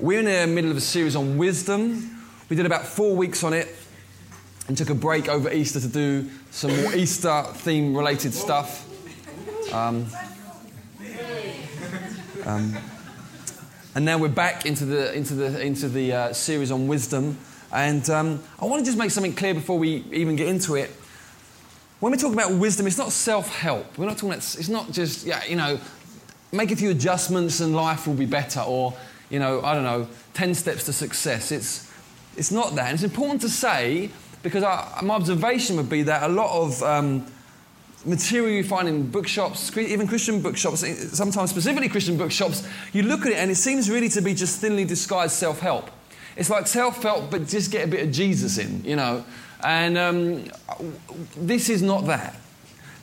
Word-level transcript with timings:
We're 0.00 0.20
in 0.20 0.26
the 0.26 0.46
middle 0.46 0.70
of 0.70 0.76
a 0.76 0.80
series 0.80 1.16
on 1.16 1.38
wisdom. 1.38 2.24
We 2.48 2.54
did 2.54 2.66
about 2.66 2.86
four 2.86 3.16
weeks 3.16 3.42
on 3.42 3.52
it 3.52 3.74
and 4.68 4.76
took 4.76 4.90
a 4.90 4.94
break 4.94 5.28
over 5.28 5.52
Easter 5.52 5.80
to 5.80 5.88
do 5.88 6.30
some 6.52 6.70
more 6.82 6.94
Easter 6.94 7.42
theme 7.54 7.96
related 7.96 8.32
stuff. 8.32 8.86
Um, 9.74 10.06
um, 12.46 12.76
and 13.96 14.04
now 14.04 14.18
we're 14.18 14.28
back 14.28 14.66
into 14.66 14.84
the, 14.84 15.12
into 15.14 15.34
the, 15.34 15.60
into 15.60 15.88
the 15.88 16.12
uh, 16.12 16.32
series 16.32 16.70
on 16.70 16.86
wisdom. 16.86 17.36
And 17.72 18.08
um, 18.08 18.40
I 18.60 18.66
want 18.66 18.78
to 18.78 18.86
just 18.86 18.98
make 18.98 19.10
something 19.10 19.34
clear 19.34 19.52
before 19.52 19.80
we 19.80 20.04
even 20.12 20.36
get 20.36 20.46
into 20.46 20.76
it. 20.76 20.90
When 21.98 22.12
we 22.12 22.18
talk 22.18 22.32
about 22.32 22.52
wisdom, 22.52 22.86
it's 22.86 22.98
not 22.98 23.10
self 23.10 23.52
help. 23.52 23.98
We're 23.98 24.06
not 24.06 24.12
talking 24.16 24.28
about, 24.28 24.38
it's 24.38 24.68
not 24.68 24.92
just, 24.92 25.26
yeah, 25.26 25.44
you 25.44 25.56
know, 25.56 25.80
make 26.52 26.70
a 26.70 26.76
few 26.76 26.90
adjustments 26.90 27.58
and 27.58 27.74
life 27.74 28.06
will 28.06 28.14
be 28.14 28.26
better, 28.26 28.60
or, 28.60 28.94
you 29.30 29.38
know, 29.38 29.62
I 29.62 29.74
don't 29.74 29.84
know, 29.84 30.08
10 30.34 30.54
steps 30.54 30.84
to 30.84 30.92
success. 30.92 31.52
It's, 31.52 31.90
it's 32.36 32.50
not 32.50 32.74
that. 32.76 32.86
And 32.86 32.94
it's 32.94 33.02
important 33.02 33.40
to 33.42 33.48
say, 33.48 34.10
because 34.42 34.62
I, 34.62 35.00
my 35.02 35.14
observation 35.14 35.76
would 35.76 35.88
be 35.88 36.02
that 36.02 36.22
a 36.22 36.28
lot 36.28 36.50
of 36.50 36.82
um, 36.82 37.26
material 38.04 38.50
you 38.50 38.64
find 38.64 38.88
in 38.88 39.10
bookshops, 39.10 39.76
even 39.76 40.06
Christian 40.06 40.40
bookshops, 40.40 40.82
eh, 40.82 40.94
sometimes 40.94 41.50
specifically 41.50 41.88
Christian 41.88 42.16
bookshops, 42.16 42.66
you 42.92 43.02
look 43.02 43.22
at 43.22 43.32
it 43.32 43.36
and 43.36 43.50
it 43.50 43.56
seems 43.56 43.90
really 43.90 44.08
to 44.10 44.20
be 44.20 44.34
just 44.34 44.60
thinly 44.60 44.84
disguised 44.84 45.34
self 45.34 45.60
help. 45.60 45.90
It's 46.36 46.50
like 46.50 46.66
self 46.66 47.02
help, 47.02 47.30
but 47.30 47.48
just 47.48 47.70
get 47.70 47.84
a 47.84 47.90
bit 47.90 48.06
of 48.06 48.12
Jesus 48.12 48.58
in, 48.58 48.84
you 48.84 48.96
know. 48.96 49.24
And 49.64 49.98
um, 49.98 50.44
this 51.36 51.68
is 51.68 51.82
not 51.82 52.06
that. 52.06 52.36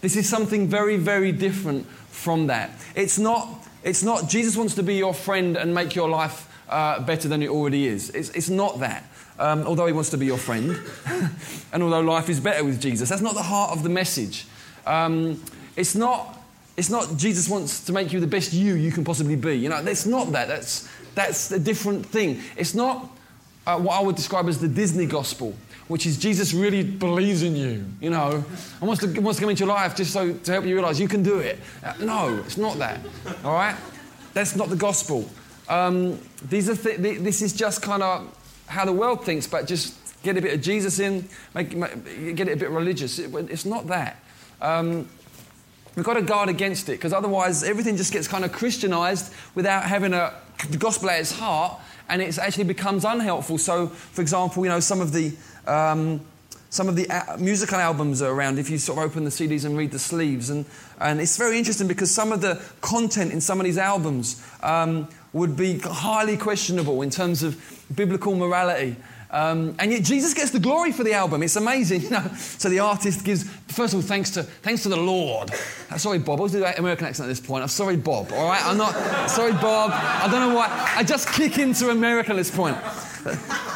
This 0.01 0.15
is 0.15 0.29
something 0.29 0.67
very, 0.67 0.97
very 0.97 1.31
different 1.31 1.85
from 2.09 2.47
that. 2.47 2.71
It's 2.95 3.19
not, 3.19 3.64
it's 3.85 4.03
not 4.03 4.27
Jesus 4.27 4.57
wants 4.57 4.75
to 4.75 4.83
be 4.83 4.95
your 4.95 5.13
friend 5.13 5.55
and 5.55 5.73
make 5.73 5.95
your 5.95 6.09
life 6.09 6.51
uh, 6.67 6.99
better 7.01 7.27
than 7.27 7.43
it 7.43 7.49
already 7.49 7.85
is. 7.85 8.09
It's, 8.09 8.29
it's 8.31 8.49
not 8.49 8.79
that. 8.79 9.05
Um, 9.37 9.63
although 9.67 9.85
he 9.85 9.93
wants 9.93 10.09
to 10.09 10.17
be 10.17 10.25
your 10.25 10.37
friend, 10.37 10.79
and 11.71 11.83
although 11.83 12.01
life 12.01 12.27
is 12.27 12.39
better 12.39 12.63
with 12.63 12.81
Jesus, 12.81 13.09
that's 13.09 13.21
not 13.21 13.35
the 13.35 13.43
heart 13.43 13.71
of 13.71 13.83
the 13.83 13.89
message. 13.89 14.47
Um, 14.85 15.41
it's 15.75 15.95
not. 15.95 16.41
It's 16.77 16.89
not 16.89 17.15
Jesus 17.15 17.47
wants 17.47 17.85
to 17.85 17.93
make 17.93 18.11
you 18.11 18.19
the 18.19 18.27
best 18.27 18.51
you 18.51 18.73
you 18.73 18.91
can 18.91 19.05
possibly 19.05 19.35
be. 19.35 19.55
You 19.55 19.69
know, 19.69 19.77
it's 19.77 20.05
not 20.05 20.31
that. 20.31 20.47
That's 20.47 20.89
that's 21.13 21.51
a 21.51 21.59
different 21.59 22.05
thing. 22.05 22.41
It's 22.57 22.73
not 22.73 23.09
uh, 23.67 23.79
what 23.79 23.99
I 23.99 24.03
would 24.03 24.15
describe 24.15 24.47
as 24.47 24.59
the 24.59 24.67
Disney 24.67 25.05
gospel 25.05 25.53
which 25.87 26.05
is 26.05 26.17
Jesus 26.17 26.53
really 26.53 26.83
believes 26.83 27.43
in 27.43 27.55
you, 27.55 27.85
you 28.01 28.09
know, 28.09 28.43
and 28.79 28.87
wants 28.87 29.03
to, 29.03 29.21
wants 29.21 29.37
to 29.37 29.43
come 29.43 29.49
into 29.49 29.65
your 29.65 29.73
life 29.73 29.95
just 29.95 30.11
so 30.11 30.33
to 30.33 30.51
help 30.51 30.65
you 30.65 30.73
realize 30.73 30.99
you 30.99 31.07
can 31.07 31.21
do 31.21 31.39
it. 31.39 31.59
Uh, 31.83 31.93
no, 31.99 32.37
it's 32.45 32.57
not 32.57 32.77
that, 32.77 32.99
all 33.43 33.53
right? 33.53 33.75
That's 34.33 34.55
not 34.55 34.69
the 34.69 34.75
gospel. 34.75 35.29
Um, 35.69 36.19
these 36.49 36.69
are 36.69 36.75
th- 36.75 37.19
this 37.19 37.41
is 37.41 37.53
just 37.53 37.81
kind 37.81 38.03
of 38.03 38.27
how 38.67 38.85
the 38.85 38.93
world 38.93 39.23
thinks, 39.23 39.47
but 39.47 39.67
just 39.67 39.95
get 40.23 40.37
a 40.37 40.41
bit 40.41 40.53
of 40.53 40.61
Jesus 40.61 40.99
in, 40.99 41.27
make, 41.53 41.75
make, 41.75 42.35
get 42.35 42.47
it 42.47 42.53
a 42.53 42.57
bit 42.57 42.71
religious. 42.71 43.19
It, 43.19 43.33
it's 43.49 43.65
not 43.65 43.87
that. 43.87 44.19
Um, 44.61 45.07
we've 45.95 46.05
got 46.05 46.15
to 46.15 46.21
guard 46.23 46.49
against 46.49 46.89
it 46.89 46.93
because 46.93 47.13
otherwise 47.13 47.63
everything 47.63 47.95
just 47.95 48.11
gets 48.11 48.27
kind 48.27 48.43
of 48.43 48.51
Christianized 48.51 49.31
without 49.53 49.83
having 49.83 50.13
a, 50.13 50.33
the 50.69 50.77
gospel 50.77 51.09
at 51.09 51.19
its 51.19 51.31
heart 51.31 51.79
and 52.09 52.21
it 52.21 52.37
actually 52.37 52.65
becomes 52.65 53.05
unhelpful. 53.05 53.57
So, 53.57 53.87
for 53.87 54.21
example, 54.21 54.63
you 54.63 54.69
know, 54.69 54.79
some 54.79 55.01
of 55.01 55.11
the 55.11 55.33
um, 55.67 56.21
some 56.75 56.89
of 56.89 56.97
the 56.97 57.07
musical 57.39 57.77
albums 57.77 58.21
are 58.21 58.31
around 58.31 58.59
if 58.59 58.69
you 58.69 58.77
sort 58.77 58.99
of 58.99 59.05
open 59.05 59.23
the 59.23 59.29
CDs 59.29 59.63
and 59.63 59.77
read 59.77 59.91
the 59.91 59.99
sleeves. 59.99 60.49
And, 60.49 60.65
and 60.99 61.21
it's 61.21 61.37
very 61.37 61.57
interesting 61.57 61.87
because 61.87 62.11
some 62.11 62.33
of 62.33 62.41
the 62.41 62.61
content 62.81 63.31
in 63.31 63.39
some 63.39 63.61
of 63.61 63.63
these 63.63 63.77
albums 63.77 64.45
um, 64.61 65.07
would 65.31 65.55
be 65.55 65.79
highly 65.79 66.35
questionable 66.35 67.01
in 67.01 67.09
terms 67.09 67.43
of 67.43 67.57
biblical 67.95 68.35
morality. 68.35 68.97
Um, 69.31 69.75
and 69.79 69.91
yet 69.91 70.03
Jesus 70.03 70.33
gets 70.33 70.51
the 70.51 70.59
glory 70.59 70.91
for 70.91 71.05
the 71.05 71.13
album. 71.13 71.43
It's 71.43 71.55
amazing. 71.55 72.01
You 72.05 72.09
know? 72.09 72.27
So 72.35 72.67
the 72.67 72.79
artist 72.79 73.23
gives, 73.23 73.43
first 73.67 73.93
of 73.93 73.99
all, 73.99 74.01
thanks 74.01 74.31
to, 74.31 74.43
thanks 74.43 74.83
to 74.83 74.89
the 74.89 74.97
Lord. 74.97 75.51
Uh, 75.89 75.97
sorry, 75.97 76.19
Bob. 76.19 76.39
I 76.39 76.43
was 76.43 76.51
doing 76.51 76.65
American 76.77 77.07
accent 77.07 77.27
at 77.27 77.29
this 77.29 77.39
point. 77.39 77.63
I'm 77.63 77.69
sorry, 77.69 77.95
Bob. 77.95 78.33
All 78.33 78.49
right? 78.49 78.63
I'm 78.65 78.77
not, 78.77 79.29
sorry, 79.29 79.53
Bob. 79.53 79.91
I 79.93 80.27
don't 80.29 80.49
know 80.49 80.55
why. 80.55 80.93
I 80.97 81.03
just 81.03 81.31
kick 81.31 81.57
into 81.57 81.89
America 81.89 82.31
at 82.31 82.35
this 82.35 82.51
point. 82.51 82.77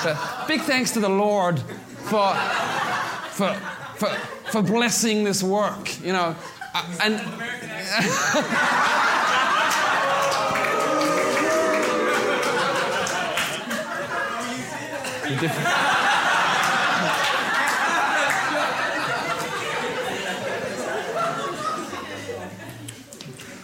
But 0.01 0.47
big 0.47 0.61
thanks 0.61 0.91
to 0.91 1.01
the 1.01 1.09
Lord 1.09 1.59
for, 2.03 2.33
for, 3.31 3.53
for, 3.95 4.09
for 4.51 4.61
blessing 4.61 5.23
this 5.23 5.43
work, 5.43 6.01
you 6.03 6.13
know. 6.13 6.35
Uh, 6.73 6.99
and. 7.03 7.19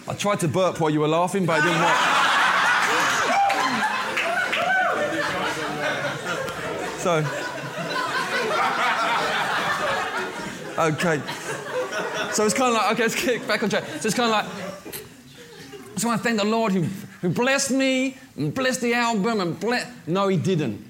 I 0.08 0.14
tried 0.14 0.38
to 0.40 0.48
burp 0.48 0.80
while 0.80 0.90
you 0.90 1.00
were 1.00 1.08
laughing, 1.08 1.44
but 1.46 1.60
I 1.60 1.66
didn't 1.66 1.82
work. 1.82 2.16
So, 7.00 7.45
okay. 10.78 11.22
So 12.32 12.44
it's 12.44 12.54
kind 12.54 12.74
of 12.74 12.74
like, 12.74 12.92
okay, 12.92 13.02
let's 13.02 13.24
get 13.24 13.48
back 13.48 13.62
on 13.62 13.70
track. 13.70 13.84
So 14.00 14.08
it's 14.08 14.14
kind 14.14 14.30
of 14.30 14.32
like, 14.32 14.44
I 14.44 15.92
just 15.94 16.04
want 16.04 16.20
to 16.20 16.24
thank 16.24 16.38
the 16.38 16.44
Lord 16.44 16.72
who, 16.72 16.82
who 17.22 17.30
blessed 17.30 17.70
me 17.70 18.18
and 18.36 18.54
blessed 18.54 18.82
the 18.82 18.94
album 18.94 19.40
and 19.40 19.58
blessed. 19.58 19.88
No, 20.06 20.28
He 20.28 20.36
didn't. 20.36 20.84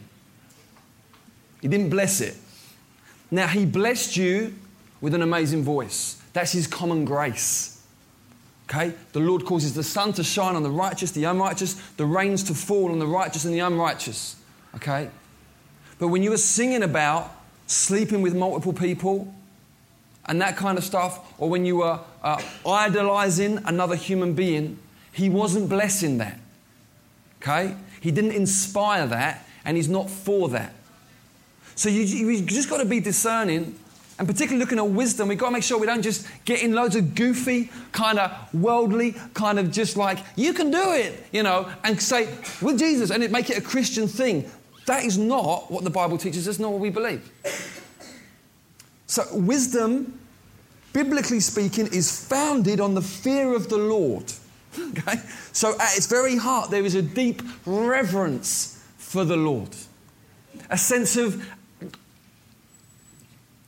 He 1.60 1.68
didn't 1.68 1.90
bless 1.90 2.20
it. 2.20 2.36
Now, 3.30 3.46
He 3.46 3.64
blessed 3.64 4.16
you 4.16 4.54
with 5.00 5.14
an 5.14 5.22
amazing 5.22 5.62
voice. 5.62 6.20
That's 6.32 6.52
His 6.52 6.66
common 6.66 7.04
grace. 7.04 7.80
Okay? 8.68 8.92
The 9.12 9.20
Lord 9.20 9.44
causes 9.44 9.74
the 9.74 9.84
sun 9.84 10.12
to 10.14 10.24
shine 10.24 10.56
on 10.56 10.62
the 10.62 10.70
righteous, 10.70 11.12
the 11.12 11.24
unrighteous, 11.24 11.74
the 11.96 12.06
rains 12.06 12.42
to 12.44 12.54
fall 12.54 12.90
on 12.90 12.98
the 12.98 13.06
righteous 13.06 13.44
and 13.44 13.54
the 13.54 13.60
unrighteous. 13.60 14.36
Okay? 14.74 15.10
But 15.98 16.08
when 16.08 16.22
you 16.22 16.30
were 16.30 16.36
singing 16.36 16.82
about 16.82 17.30
sleeping 17.66 18.22
with 18.22 18.34
multiple 18.34 18.72
people 18.72 19.32
and 20.26 20.40
that 20.40 20.56
kind 20.56 20.76
of 20.76 20.84
stuff, 20.84 21.34
or 21.38 21.48
when 21.48 21.64
you 21.64 21.76
were 21.76 22.00
uh, 22.22 22.42
idolizing 22.66 23.60
another 23.64 23.94
human 23.94 24.34
being, 24.34 24.78
he 25.12 25.28
wasn't 25.28 25.68
blessing 25.68 26.18
that. 26.18 26.38
Okay? 27.40 27.74
He 28.00 28.10
didn't 28.10 28.32
inspire 28.32 29.06
that, 29.06 29.46
and 29.64 29.76
he's 29.76 29.88
not 29.88 30.10
for 30.10 30.48
that. 30.50 30.74
So 31.74 31.88
you, 31.88 32.02
you 32.02 32.42
just 32.42 32.68
got 32.68 32.78
to 32.78 32.84
be 32.84 33.00
discerning, 33.00 33.78
and 34.18 34.26
particularly 34.26 34.58
looking 34.58 34.78
at 34.78 34.86
wisdom, 34.86 35.28
we've 35.28 35.38
got 35.38 35.46
to 35.46 35.52
make 35.52 35.62
sure 35.62 35.78
we 35.78 35.86
don't 35.86 36.02
just 36.02 36.26
get 36.44 36.62
in 36.62 36.72
loads 36.72 36.96
of 36.96 37.14
goofy, 37.14 37.70
kind 37.92 38.18
of 38.18 38.32
worldly, 38.54 39.14
kind 39.34 39.58
of 39.58 39.70
just 39.70 39.96
like, 39.96 40.18
you 40.36 40.52
can 40.52 40.70
do 40.70 40.92
it, 40.92 41.24
you 41.32 41.42
know, 41.42 41.70
and 41.84 42.00
say, 42.00 42.26
with 42.62 42.78
Jesus, 42.78 43.10
and 43.10 43.22
it, 43.22 43.30
make 43.30 43.50
it 43.50 43.58
a 43.58 43.60
Christian 43.62 44.08
thing. 44.08 44.50
That 44.86 45.04
is 45.04 45.18
not 45.18 45.70
what 45.70 45.84
the 45.84 45.90
Bible 45.90 46.16
teaches 46.16 46.48
us, 46.48 46.58
nor 46.58 46.72
what 46.72 46.80
we 46.80 46.90
believe. 46.90 47.30
So, 49.06 49.24
wisdom, 49.32 50.18
biblically 50.92 51.40
speaking, 51.40 51.86
is 51.88 52.26
founded 52.26 52.80
on 52.80 52.94
the 52.94 53.02
fear 53.02 53.54
of 53.54 53.68
the 53.68 53.78
Lord. 53.78 54.32
Okay? 54.90 55.16
So, 55.52 55.72
at 55.80 55.96
its 55.96 56.06
very 56.06 56.36
heart, 56.36 56.70
there 56.70 56.84
is 56.84 56.94
a 56.94 57.00
deep 57.00 57.40
reverence 57.64 58.84
for 58.98 59.24
the 59.24 59.36
Lord, 59.36 59.70
a 60.68 60.76
sense 60.76 61.16
of 61.16 61.42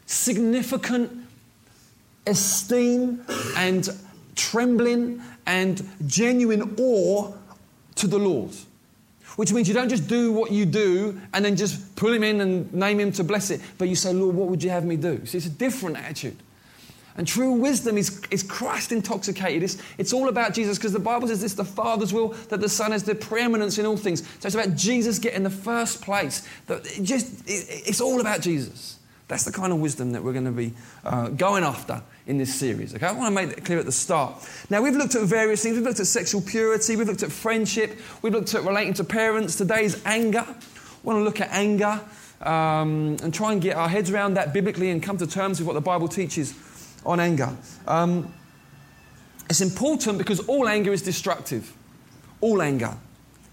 significant 0.05 1.11
esteem 2.27 3.25
and 3.57 3.89
trembling 4.37 5.23
and 5.47 5.89
genuine 6.07 6.75
awe 6.79 7.33
to 7.95 8.07
the 8.07 8.19
Lord 8.19 8.55
which 9.39 9.53
means 9.53 9.69
you 9.69 9.75
don't 9.75 9.89
just 9.89 10.09
do 10.09 10.33
what 10.33 10.51
you 10.51 10.67
do 10.67 11.17
and 11.33 11.45
then 11.45 11.55
just 11.55 11.95
pull 11.95 12.13
him 12.13 12.25
in 12.25 12.41
and 12.41 12.75
name 12.75 12.99
him 12.99 13.13
to 13.13 13.23
bless 13.23 13.51
it, 13.51 13.61
but 13.79 13.89
you 13.89 13.95
say, 13.95 14.13
Lord, 14.13 14.35
what 14.35 14.49
would 14.49 14.65
you 14.65 14.71
have 14.71 14.85
me 14.85 14.97
do? 14.97 15.25
See, 15.27 15.39
it's 15.39 15.47
a 15.47 15.51
different 15.51 15.97
attitude. 15.97 16.37
And 17.17 17.25
true 17.25 17.53
wisdom 17.53 17.97
is, 17.97 18.21
is 18.33 18.43
Christ 18.43 18.91
intoxicated. 18.91 19.63
It's, 19.63 19.79
it's 19.97 20.13
all 20.13 20.29
about 20.29 20.55
Jesus 20.55 20.77
because 20.77 20.93
the 20.93 20.99
Bible 20.99 21.29
says 21.29 21.45
it's 21.45 21.55
the 21.55 21.65
Father's 21.65 22.13
will 22.13 22.31
that 22.49 22.61
the 22.61 22.69
Son 22.69 22.91
has 22.91 23.05
the 23.05 23.15
preeminence 23.15 23.79
in 23.79 23.87
all 23.87 23.97
things. 23.97 24.27
So 24.41 24.49
it's 24.49 24.57
about 24.57 24.75
Jesus 24.75 25.21
getting 25.21 25.45
the 25.45 25.51
first 25.51 26.03
place. 26.03 26.45
That 26.67 26.83
just, 27.05 27.49
it, 27.49 27.87
it's 27.87 28.01
all 28.01 28.21
about 28.21 28.41
Jesus. 28.41 28.98
That's 29.29 29.45
the 29.45 29.53
kind 29.53 29.75
of 29.75 29.81
wisdom 29.81 30.13
that 30.13 30.25
we're 30.25 30.33
going 30.33 30.47
to 30.47 30.51
be 30.51 30.73
uh, 31.05 31.29
going 31.29 31.63
after 31.63 32.03
in 32.27 32.39
this 32.39 32.55
series. 32.55 32.95
Okay, 32.95 33.07
I 33.07 33.13
want 33.13 33.27
to 33.27 33.35
make 33.35 33.55
that 33.55 33.65
clear 33.65 33.79
at 33.79 33.85
the 33.85 33.93
start. 33.93 34.49
Now, 34.71 34.81
we've 34.81 34.97
looked 34.97 35.15
at 35.15 35.23
various 35.23 35.63
things. 35.63 35.77
We've 35.77 35.85
looked 35.85 36.01
at 36.01 36.07
sexual 36.07 36.41
purity, 36.41 36.97
we've 36.97 37.07
looked 37.07 37.23
at 37.23 37.31
friendship, 37.31 37.99
we've 38.23 38.33
looked 38.33 38.55
at 38.55 38.65
relating 38.65 38.95
to 38.95 39.05
parents. 39.05 39.57
Today's 39.57 40.03
anger. 40.07 40.47
We 41.03 41.07
want 41.07 41.19
to 41.19 41.25
look 41.25 41.43
at 41.43 41.51
anger 41.53 42.01
um, 42.41 43.19
and 43.23 43.33
try 43.33 43.53
and 43.53 43.61
get 43.61 43.77
our 43.77 43.89
heads 43.89 44.11
around 44.11 44.35
that 44.35 44.55
biblically 44.55 44.91
and 44.91 45.03
come 45.03 45.19
to 45.19 45.27
terms 45.27 45.59
with 45.59 45.67
what 45.67 45.75
the 45.75 45.83
Bible 45.83 46.09
teaches 46.09 46.55
on 47.05 47.21
anger. 47.21 47.55
Um, 47.87 48.33
it's 49.51 49.61
important 49.61 50.17
because 50.17 50.41
all 50.49 50.69
anger 50.69 50.93
is 50.93 51.03
destructive. 51.03 51.73
All 52.41 52.63
anger. 52.63 52.97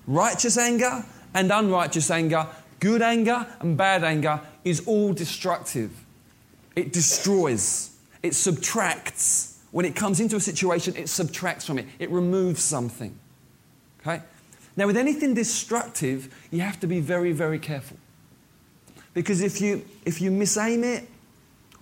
Righteous 0.08 0.58
anger 0.58 1.04
and 1.34 1.52
unrighteous 1.52 2.10
anger, 2.12 2.48
good 2.80 3.02
anger 3.02 3.46
and 3.60 3.76
bad 3.76 4.04
anger 4.04 4.40
is 4.66 4.86
all 4.88 5.14
destructive. 5.14 5.92
It 6.76 6.92
destroys, 6.92 7.96
it 8.22 8.36
subtracts. 8.36 9.60
When 9.72 9.86
it 9.86 9.96
comes 9.96 10.20
into 10.20 10.36
a 10.36 10.42
situation, 10.42 10.96
it 10.98 11.08
subtracts 11.08 11.66
from 11.66 11.80
it, 11.80 11.86
it 12.00 12.10
removes 12.10 12.64
something. 12.64 13.18
Okay? 14.02 14.22
Now, 14.76 14.88
with 14.88 14.98
anything 14.98 15.34
destructive, 15.34 16.34
you 16.52 16.60
have 16.62 16.80
to 16.82 16.88
be 16.88 17.00
very, 17.00 17.32
very 17.32 17.60
careful. 17.60 17.98
Because 19.14 19.42
if 19.42 19.62
you, 19.62 19.86
if 20.06 20.20
you 20.20 20.32
misaim 20.32 20.84
it, 20.84 21.08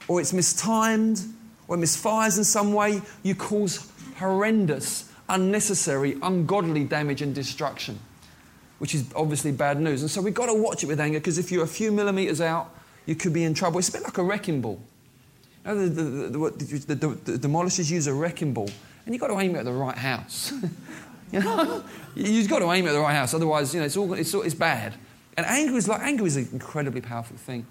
or 0.07 0.21
it's 0.21 0.33
mistimed, 0.33 1.21
or 1.67 1.75
it 1.75 1.79
misfires 1.79 2.37
in 2.37 2.43
some 2.43 2.73
way, 2.73 3.01
you 3.23 3.33
cause 3.33 3.89
horrendous, 4.17 5.09
unnecessary, 5.29 6.17
ungodly 6.21 6.83
damage 6.83 7.21
and 7.21 7.33
destruction, 7.33 7.99
which 8.79 8.95
is 8.95 9.05
obviously 9.15 9.51
bad 9.51 9.79
news. 9.79 10.01
And 10.01 10.11
so 10.11 10.21
we've 10.21 10.33
got 10.33 10.47
to 10.47 10.53
watch 10.53 10.83
it 10.83 10.87
with 10.87 10.99
anger 10.99 11.19
because 11.19 11.37
if 11.37 11.51
you're 11.51 11.63
a 11.63 11.67
few 11.67 11.91
millimeters 11.91 12.41
out, 12.41 12.69
you 13.05 13.15
could 13.15 13.33
be 13.33 13.43
in 13.43 13.53
trouble. 13.53 13.79
It's 13.79 13.89
a 13.89 13.93
bit 13.93 14.03
like 14.03 14.17
a 14.17 14.23
wrecking 14.23 14.61
ball. 14.61 14.79
You 15.65 15.73
know, 15.73 15.87
the, 15.87 16.01
the, 16.29 16.95
the, 16.95 16.95
the, 16.95 17.47
demolishers 17.47 17.89
use 17.89 18.07
a 18.07 18.13
wrecking 18.13 18.53
ball, 18.53 18.69
and 19.05 19.13
you've 19.13 19.21
got 19.21 19.27
to 19.27 19.39
aim 19.39 19.55
it 19.55 19.59
at 19.59 19.65
the 19.65 19.71
right 19.71 19.97
house. 19.97 20.51
you 21.31 21.39
know? 21.39 21.83
You've 22.15 22.49
got 22.49 22.59
to 22.59 22.71
aim 22.71 22.85
it 22.85 22.89
at 22.89 22.93
the 22.93 22.99
right 22.99 23.15
house, 23.15 23.33
otherwise, 23.33 23.73
you 23.73 23.79
know, 23.79 23.85
it's, 23.85 23.95
all, 23.95 24.13
it's, 24.13 24.33
it's 24.33 24.55
bad. 24.55 24.93
And 25.37 25.45
anger 25.45 25.75
is 25.77 25.87
like 25.87 26.01
anger 26.01 26.25
is 26.25 26.35
an 26.35 26.49
incredibly 26.51 27.01
powerful 27.01 27.37
thing. 27.37 27.65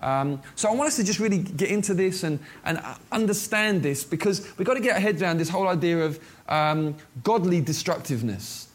Um, 0.00 0.40
so 0.54 0.68
I 0.68 0.74
want 0.74 0.88
us 0.88 0.96
to 0.96 1.04
just 1.04 1.18
really 1.18 1.38
get 1.38 1.70
into 1.70 1.94
this 1.94 2.22
and, 2.22 2.40
and 2.64 2.80
understand 3.12 3.82
this 3.82 4.02
because 4.02 4.46
we've 4.56 4.66
got 4.66 4.74
to 4.74 4.80
get 4.80 4.94
our 4.94 5.00
heads 5.00 5.22
around 5.22 5.38
this 5.38 5.48
whole 5.48 5.68
idea 5.68 5.98
of 6.04 6.18
um, 6.48 6.96
godly 7.22 7.60
destructiveness. 7.60 8.69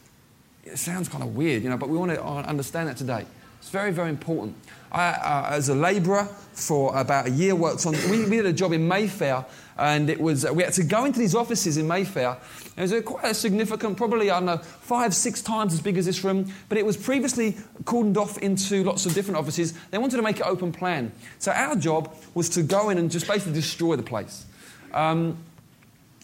It 0.66 0.78
sounds 0.78 1.08
kind 1.08 1.22
of 1.22 1.36
weird, 1.36 1.62
you 1.62 1.70
know, 1.70 1.76
but 1.76 1.88
we 1.88 1.96
want 1.96 2.10
to 2.10 2.22
understand 2.22 2.88
that 2.88 2.96
today. 2.96 3.24
It's 3.60 3.70
very, 3.70 3.92
very 3.92 4.10
important. 4.10 4.56
I, 4.90 5.10
uh, 5.10 5.46
as 5.50 5.68
a 5.68 5.74
labourer 5.74 6.24
for 6.52 6.96
about 6.96 7.28
a 7.28 7.30
year, 7.30 7.54
worked 7.54 7.86
on. 7.86 7.94
We, 8.10 8.24
we 8.24 8.36
did 8.36 8.46
a 8.46 8.52
job 8.52 8.72
in 8.72 8.86
Mayfair, 8.86 9.44
and 9.78 10.10
it 10.10 10.20
was 10.20 10.44
we 10.50 10.64
had 10.64 10.72
to 10.74 10.84
go 10.84 11.04
into 11.04 11.20
these 11.20 11.36
offices 11.36 11.76
in 11.76 11.86
Mayfair. 11.86 12.36
It 12.76 12.80
was 12.80 12.92
a, 12.92 13.00
quite 13.00 13.24
a 13.26 13.34
significant, 13.34 13.96
probably 13.96 14.28
I 14.30 14.40
don't 14.40 14.46
know, 14.46 14.58
five, 14.58 15.14
six 15.14 15.40
times 15.40 15.72
as 15.72 15.80
big 15.80 15.98
as 15.98 16.06
this 16.06 16.24
room. 16.24 16.52
But 16.68 16.78
it 16.78 16.86
was 16.86 16.96
previously 16.96 17.52
cordoned 17.84 18.16
off 18.16 18.38
into 18.38 18.82
lots 18.82 19.06
of 19.06 19.14
different 19.14 19.38
offices. 19.38 19.72
They 19.90 19.98
wanted 19.98 20.16
to 20.16 20.22
make 20.22 20.40
it 20.40 20.46
open 20.46 20.72
plan, 20.72 21.12
so 21.38 21.52
our 21.52 21.76
job 21.76 22.12
was 22.34 22.48
to 22.50 22.62
go 22.62 22.90
in 22.90 22.98
and 22.98 23.08
just 23.10 23.28
basically 23.28 23.54
destroy 23.54 23.94
the 23.94 24.02
place. 24.02 24.46
Um, 24.92 25.38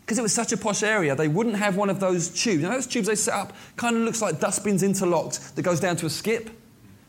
because 0.03 0.19
it 0.19 0.23
was 0.23 0.35
such 0.35 0.53
a 0.53 0.57
posh 0.57 0.83
area, 0.83 1.15
they 1.15 1.29
wouldn't 1.29 1.57
have 1.57 1.77
one 1.77 1.89
of 1.89 2.01
those 2.01 2.29
tubes. 2.29 2.63
Know, 2.63 2.71
those 2.71 2.87
tubes 2.87 3.07
they 3.07 3.15
set 3.15 3.35
up 3.35 3.53
kind 3.77 3.97
of 3.97 4.03
looks 4.03 4.21
like 4.21 4.41
dustbins 4.41 4.83
interlocked 4.83 5.57
that 5.57 5.63
goes 5.63 5.81
down 5.81 5.97
to 5.97 6.07
a 6.07 6.11
skip 6.11 6.51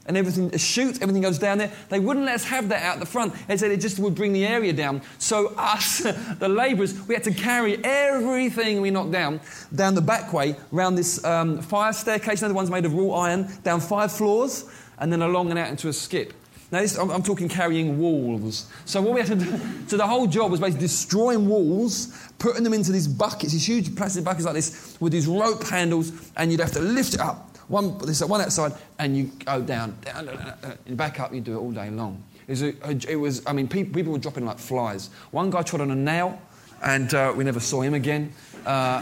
and 0.06 0.18
everything, 0.18 0.54
a 0.54 0.58
chute, 0.58 1.02
everything 1.02 1.22
goes 1.22 1.40
down 1.40 1.58
there. 1.58 1.72
They 1.90 2.00
wouldn't 2.00 2.26
let 2.26 2.36
us 2.36 2.44
have 2.46 2.70
that 2.70 2.84
out 2.84 3.00
the 3.00 3.06
front. 3.06 3.34
They 3.48 3.56
said 3.56 3.72
it 3.72 3.80
just 3.80 4.00
would 4.00 4.16
bring 4.16 4.34
the 4.34 4.46
area 4.46 4.74
down. 4.74 5.02
So 5.18 5.54
us, 5.58 6.00
the 6.40 6.50
labourers, 6.50 7.08
we 7.08 7.16
had 7.16 7.24
to 7.24 7.34
carry 7.34 7.84
everything 7.84 8.82
we 8.82 8.92
knocked 8.92 9.12
down 9.12 9.40
down 9.74 9.96
the 9.96 10.02
back 10.02 10.34
way, 10.34 10.56
round 10.72 10.98
this 10.98 11.24
um, 11.24 11.62
fire 11.62 11.94
staircase, 11.94 12.42
another 12.42 12.54
one's 12.54 12.70
made 12.70 12.86
of 12.86 12.94
wrought 12.94 13.18
iron, 13.18 13.48
down 13.64 13.80
five 13.80 14.12
floors, 14.12 14.70
and 15.00 15.12
then 15.12 15.22
along 15.22 15.50
and 15.50 15.60
out 15.60 15.70
into 15.70 15.88
a 15.88 15.94
skip. 15.94 16.34
Now, 16.74 16.82
this, 16.82 16.98
I'm, 16.98 17.12
I'm, 17.12 17.22
talking 17.22 17.48
carrying 17.48 18.00
walls. 18.00 18.68
So 18.86 19.00
what 19.00 19.14
we 19.14 19.22
had 19.22 19.30
to 19.30 19.46
do, 19.46 19.60
so 19.88 19.96
the 19.96 20.08
whole 20.08 20.26
job 20.26 20.50
was 20.50 20.60
basically 20.60 20.82
destroying 20.82 21.48
walls, 21.48 22.18
putting 22.40 22.64
them 22.64 22.74
into 22.74 22.92
these 22.92 23.08
buckets, 23.08 23.54
these 23.54 23.68
huge 23.68 23.96
plastic 23.96 24.24
buckets 24.24 24.44
like 24.44 24.56
this, 24.56 24.98
with 25.00 25.14
these 25.14 25.28
rope 25.28 25.64
handles, 25.66 26.12
and 26.36 26.52
you'd 26.52 26.60
have 26.60 26.72
to 26.72 26.82
lift 26.82 27.14
it 27.14 27.20
up 27.20 27.54
one, 27.68 27.98
there's 28.00 28.24
one 28.24 28.42
outside, 28.42 28.74
and 29.00 29.16
you 29.16 29.26
go 29.46 29.62
down, 29.62 29.96
down, 30.02 30.26
down, 30.26 30.36
down, 30.36 30.78
and 30.86 30.98
back 30.98 31.20
up. 31.20 31.34
You 31.34 31.42
do 31.42 31.54
it 31.54 31.58
all 31.60 31.72
day 31.72 31.90
long. 31.90 32.24
It 32.48 32.52
was, 32.52 32.62
a, 32.62 33.12
it 33.12 33.16
was 33.16 33.46
I 33.46 33.54
mean, 33.54 33.68
people, 33.68 33.94
people, 33.94 34.12
were 34.12 34.20
dropping 34.20 34.46
like 34.46 34.60
flies. 34.60 35.10
One 35.32 35.50
guy 35.50 35.62
trod 35.62 35.82
on 35.82 35.92
a 35.92 35.96
nail, 35.96 36.42
and 36.82 37.14
uh, 37.14 37.34
we 37.36 37.44
never 37.44 37.60
saw 37.60 37.82
him 37.82 37.94
again. 37.94 38.34
Uh, 38.66 39.02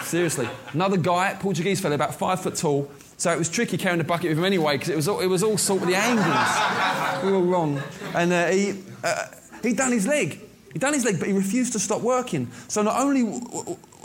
seriously. 0.02 0.48
Another 0.72 0.96
guy, 0.96 1.36
Portuguese 1.40 1.80
fellow, 1.80 1.94
about 1.94 2.14
five 2.14 2.42
foot 2.42 2.56
tall. 2.56 2.90
So 3.18 3.32
it 3.32 3.38
was 3.38 3.48
tricky 3.48 3.78
carrying 3.78 3.98
the 3.98 4.04
bucket 4.04 4.28
with 4.28 4.38
him 4.38 4.44
anyway, 4.44 4.74
because 4.74 4.90
it 4.90 4.96
was 4.96 5.08
all, 5.08 5.20
it 5.20 5.26
was 5.26 5.42
all 5.42 5.56
sort 5.56 5.82
of 5.82 5.88
the 5.88 5.94
angles. 5.94 7.24
we 7.24 7.32
were 7.32 7.40
wrong. 7.40 7.82
And 8.14 8.32
uh, 8.32 8.48
he, 8.48 8.82
uh, 9.02 9.26
he'd 9.62 9.76
done 9.76 9.92
his 9.92 10.06
leg. 10.06 10.40
He'd 10.72 10.80
done 10.80 10.92
his 10.92 11.04
leg, 11.04 11.18
but 11.18 11.28
he 11.28 11.32
refused 11.32 11.72
to 11.72 11.78
stop 11.78 12.02
working. 12.02 12.50
So 12.68 12.82
not 12.82 13.00
only 13.00 13.22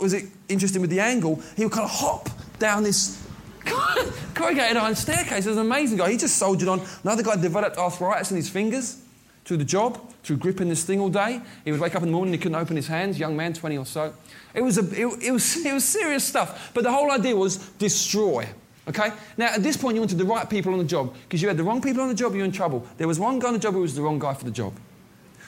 was 0.00 0.14
it 0.14 0.24
interesting 0.48 0.80
with 0.80 0.90
the 0.90 1.00
angle, 1.00 1.42
he 1.56 1.64
would 1.64 1.72
kind 1.72 1.84
of 1.84 1.90
hop 1.90 2.30
down 2.58 2.82
this 2.82 3.22
corrugated 4.34 4.78
iron 4.78 4.94
staircase. 4.94 5.44
It 5.44 5.50
was 5.50 5.58
an 5.58 5.66
amazing 5.66 5.98
guy. 5.98 6.10
He 6.10 6.16
just 6.16 6.36
soldiered 6.36 6.68
on. 6.68 6.80
Another 7.02 7.22
guy 7.22 7.36
developed 7.36 7.76
arthritis 7.76 8.30
in 8.30 8.38
his 8.38 8.48
fingers 8.48 9.02
through 9.44 9.58
the 9.58 9.64
job, 9.64 10.00
through 10.22 10.36
gripping 10.36 10.68
this 10.68 10.84
thing 10.84 11.00
all 11.00 11.08
day. 11.10 11.40
He 11.64 11.72
would 11.72 11.80
wake 11.80 11.94
up 11.94 12.02
in 12.02 12.08
the 12.08 12.12
morning, 12.12 12.32
he 12.32 12.38
couldn't 12.38 12.56
open 12.56 12.76
his 12.76 12.86
hands, 12.86 13.18
young 13.18 13.36
man, 13.36 13.52
20 13.52 13.76
or 13.76 13.86
so. 13.86 14.14
It 14.54 14.62
was, 14.62 14.78
a, 14.78 14.88
it, 14.92 15.22
it, 15.22 15.32
was, 15.32 15.56
it 15.66 15.72
was 15.72 15.84
serious 15.84 16.24
stuff. 16.24 16.70
But 16.74 16.84
the 16.84 16.92
whole 16.92 17.10
idea 17.10 17.36
was 17.36 17.58
destroy. 17.58 18.48
Okay? 18.88 19.12
Now, 19.36 19.46
at 19.46 19.62
this 19.62 19.76
point, 19.76 19.94
you 19.94 20.00
wanted 20.00 20.18
the 20.18 20.24
right 20.24 20.48
people 20.48 20.72
on 20.72 20.78
the 20.78 20.84
job. 20.84 21.14
Because 21.24 21.40
you 21.40 21.48
had 21.48 21.56
the 21.56 21.62
wrong 21.62 21.80
people 21.80 22.02
on 22.02 22.08
the 22.08 22.14
job, 22.14 22.34
you're 22.34 22.44
in 22.44 22.52
trouble. 22.52 22.86
There 22.98 23.06
was 23.06 23.18
one 23.18 23.38
guy 23.38 23.48
on 23.48 23.54
the 23.54 23.60
job 23.60 23.74
who 23.74 23.80
was 23.80 23.94
the 23.94 24.02
wrong 24.02 24.18
guy 24.18 24.34
for 24.34 24.44
the 24.44 24.50
job. 24.50 24.74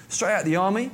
Straight 0.09 0.33
out 0.33 0.41
of 0.41 0.47
the 0.47 0.57
army, 0.57 0.91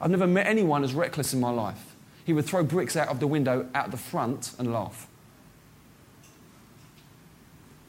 I've 0.00 0.10
never 0.10 0.26
met 0.26 0.46
anyone 0.46 0.82
as 0.84 0.94
reckless 0.94 1.32
in 1.32 1.40
my 1.40 1.50
life. 1.50 1.94
He 2.24 2.32
would 2.32 2.44
throw 2.44 2.64
bricks 2.64 2.96
out 2.96 3.08
of 3.08 3.20
the 3.20 3.26
window 3.26 3.68
out 3.74 3.90
the 3.90 3.96
front 3.96 4.52
and 4.58 4.72
laugh. 4.72 5.06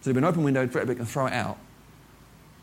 So 0.01 0.11
there'd 0.11 0.15
be 0.15 0.19
an 0.19 0.25
open 0.25 0.44
window, 0.44 0.67
threat 0.67 0.85
brick, 0.85 0.99
and 0.99 1.07
throw 1.07 1.25
it 1.25 1.33
out. 1.33 1.57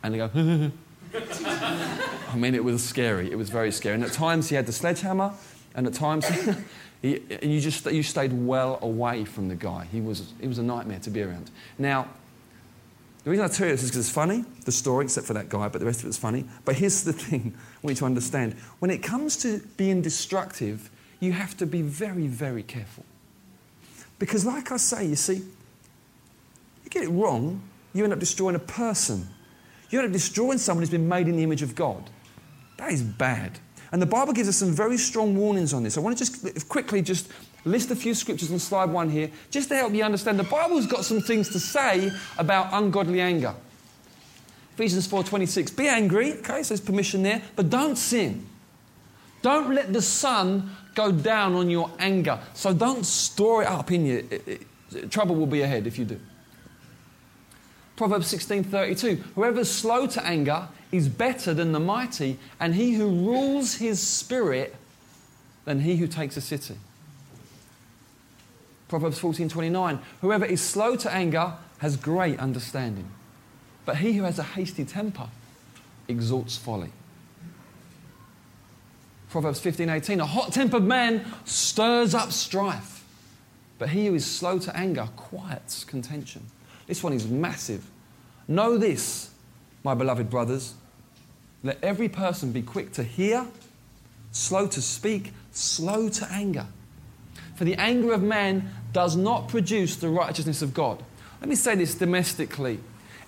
And 0.02 0.14
they 0.14 0.18
go, 0.18 0.30
I 1.14 2.36
mean, 2.36 2.54
it 2.54 2.62
was 2.62 2.82
scary. 2.82 3.30
It 3.30 3.36
was 3.36 3.50
very 3.50 3.72
scary. 3.72 3.96
And 3.96 4.04
at 4.04 4.12
times 4.12 4.48
he 4.48 4.54
had 4.54 4.66
the 4.66 4.72
sledgehammer, 4.72 5.32
and 5.74 5.86
at 5.86 5.94
times 5.94 6.26
he, 7.04 7.20
you 7.42 7.60
just 7.60 7.84
you 7.84 8.02
stayed 8.02 8.32
well 8.32 8.78
away 8.80 9.26
from 9.26 9.48
the 9.48 9.54
guy. 9.54 9.86
He 9.92 10.00
was, 10.00 10.32
he 10.40 10.48
was 10.48 10.56
a 10.56 10.62
nightmare 10.62 11.00
to 11.00 11.10
be 11.10 11.20
around. 11.20 11.50
Now, 11.78 12.08
the 13.24 13.30
reason 13.30 13.44
I 13.44 13.48
tell 13.48 13.66
you 13.66 13.74
this 13.74 13.82
is 13.82 13.90
because 13.90 14.06
it's 14.06 14.14
funny, 14.14 14.42
the 14.64 14.72
story, 14.72 15.04
except 15.04 15.26
for 15.26 15.34
that 15.34 15.50
guy, 15.50 15.68
but 15.68 15.80
the 15.80 15.84
rest 15.84 16.00
of 16.00 16.06
it's 16.06 16.16
funny. 16.16 16.46
But 16.64 16.76
here's 16.76 17.04
the 17.04 17.12
thing 17.24 17.54
we 17.82 17.90
need 17.90 17.98
to 17.98 18.06
understand. 18.06 18.54
When 18.78 18.90
it 18.90 19.02
comes 19.02 19.36
to 19.38 19.58
being 19.76 20.00
destructive, 20.00 20.88
you 21.20 21.32
have 21.32 21.54
to 21.58 21.66
be 21.66 21.82
very, 21.82 22.26
very 22.26 22.62
careful. 22.62 23.04
Because, 24.18 24.46
like 24.46 24.72
I 24.72 24.78
say, 24.78 25.04
you 25.06 25.16
see, 25.16 25.34
you 25.34 26.90
get 26.90 27.02
it 27.02 27.10
wrong, 27.10 27.60
you 27.92 28.04
end 28.04 28.14
up 28.14 28.18
destroying 28.18 28.56
a 28.56 28.60
person. 28.60 29.28
You 29.90 29.98
end 29.98 30.06
up 30.06 30.12
destroying 30.12 30.56
someone 30.56 30.80
who's 30.80 30.90
been 30.90 31.08
made 31.08 31.28
in 31.28 31.36
the 31.36 31.42
image 31.42 31.60
of 31.60 31.74
God. 31.74 32.08
That 32.78 32.92
is 32.92 33.02
bad. 33.02 33.58
And 33.94 34.02
the 34.02 34.06
Bible 34.06 34.32
gives 34.32 34.48
us 34.48 34.56
some 34.56 34.72
very 34.72 34.98
strong 34.98 35.36
warnings 35.36 35.72
on 35.72 35.84
this. 35.84 35.96
I 35.96 36.00
want 36.00 36.18
to 36.18 36.24
just 36.24 36.68
quickly 36.68 37.00
just 37.00 37.28
list 37.64 37.92
a 37.92 37.94
few 37.94 38.12
scriptures 38.12 38.50
on 38.50 38.58
slide 38.58 38.90
one 38.90 39.08
here, 39.08 39.30
just 39.52 39.68
to 39.68 39.76
help 39.76 39.94
you 39.94 40.02
understand. 40.02 40.36
The 40.36 40.42
Bible's 40.42 40.88
got 40.88 41.04
some 41.04 41.20
things 41.20 41.50
to 41.50 41.60
say 41.60 42.10
about 42.36 42.70
ungodly 42.72 43.20
anger. 43.20 43.54
Ephesians 44.72 45.06
4:26. 45.06 45.76
Be 45.76 45.86
angry, 45.86 46.32
okay, 46.38 46.64
so 46.64 46.74
there's 46.74 46.80
permission 46.80 47.22
there, 47.22 47.40
but 47.54 47.70
don't 47.70 47.94
sin. 47.94 48.44
Don't 49.42 49.72
let 49.72 49.92
the 49.92 50.02
sun 50.02 50.74
go 50.96 51.12
down 51.12 51.54
on 51.54 51.70
your 51.70 51.88
anger. 52.00 52.40
So 52.54 52.74
don't 52.74 53.06
store 53.06 53.62
it 53.62 53.68
up 53.68 53.92
in 53.92 54.06
you. 54.06 54.26
It, 54.28 54.66
it, 54.92 55.10
trouble 55.12 55.36
will 55.36 55.46
be 55.46 55.62
ahead 55.62 55.86
if 55.86 56.00
you 56.00 56.04
do. 56.04 56.18
Proverbs 57.96 58.32
16:32 58.32 59.22
Whoever's 59.34 59.70
slow 59.70 60.06
to 60.08 60.24
anger 60.26 60.68
is 60.90 61.08
better 61.08 61.54
than 61.54 61.72
the 61.72 61.80
mighty 61.80 62.38
and 62.58 62.74
he 62.74 62.94
who 62.94 63.08
rules 63.08 63.76
his 63.76 64.00
spirit 64.00 64.74
than 65.64 65.80
he 65.80 65.96
who 65.96 66.06
takes 66.06 66.36
a 66.36 66.40
city. 66.40 66.76
Proverbs 68.88 69.18
14:29 69.18 70.00
Whoever 70.20 70.44
is 70.44 70.60
slow 70.60 70.96
to 70.96 71.12
anger 71.12 71.54
has 71.78 71.96
great 71.96 72.38
understanding 72.38 73.08
but 73.84 73.98
he 73.98 74.14
who 74.14 74.24
has 74.24 74.38
a 74.38 74.42
hasty 74.42 74.84
temper 74.84 75.28
exalts 76.08 76.56
folly. 76.56 76.90
Proverbs 79.30 79.60
15:18 79.60 80.20
A 80.20 80.26
hot-tempered 80.26 80.84
man 80.84 81.24
stirs 81.44 82.14
up 82.14 82.32
strife 82.32 83.04
but 83.78 83.90
he 83.90 84.06
who 84.06 84.14
is 84.14 84.24
slow 84.24 84.58
to 84.58 84.76
anger 84.76 85.08
quiets 85.16 85.84
contention. 85.84 86.42
This 86.86 87.02
one 87.02 87.12
is 87.12 87.26
massive. 87.26 87.84
Know 88.46 88.76
this, 88.76 89.30
my 89.82 89.94
beloved 89.94 90.30
brothers. 90.30 90.74
Let 91.62 91.82
every 91.82 92.08
person 92.08 92.52
be 92.52 92.62
quick 92.62 92.92
to 92.92 93.02
hear, 93.02 93.46
slow 94.32 94.66
to 94.66 94.82
speak, 94.82 95.32
slow 95.52 96.08
to 96.10 96.30
anger. 96.30 96.66
For 97.54 97.64
the 97.64 97.74
anger 97.76 98.12
of 98.12 98.22
man 98.22 98.70
does 98.92 99.16
not 99.16 99.48
produce 99.48 99.96
the 99.96 100.08
righteousness 100.08 100.60
of 100.60 100.74
God. 100.74 101.02
Let 101.40 101.48
me 101.48 101.54
say 101.54 101.74
this 101.74 101.94
domestically. 101.94 102.80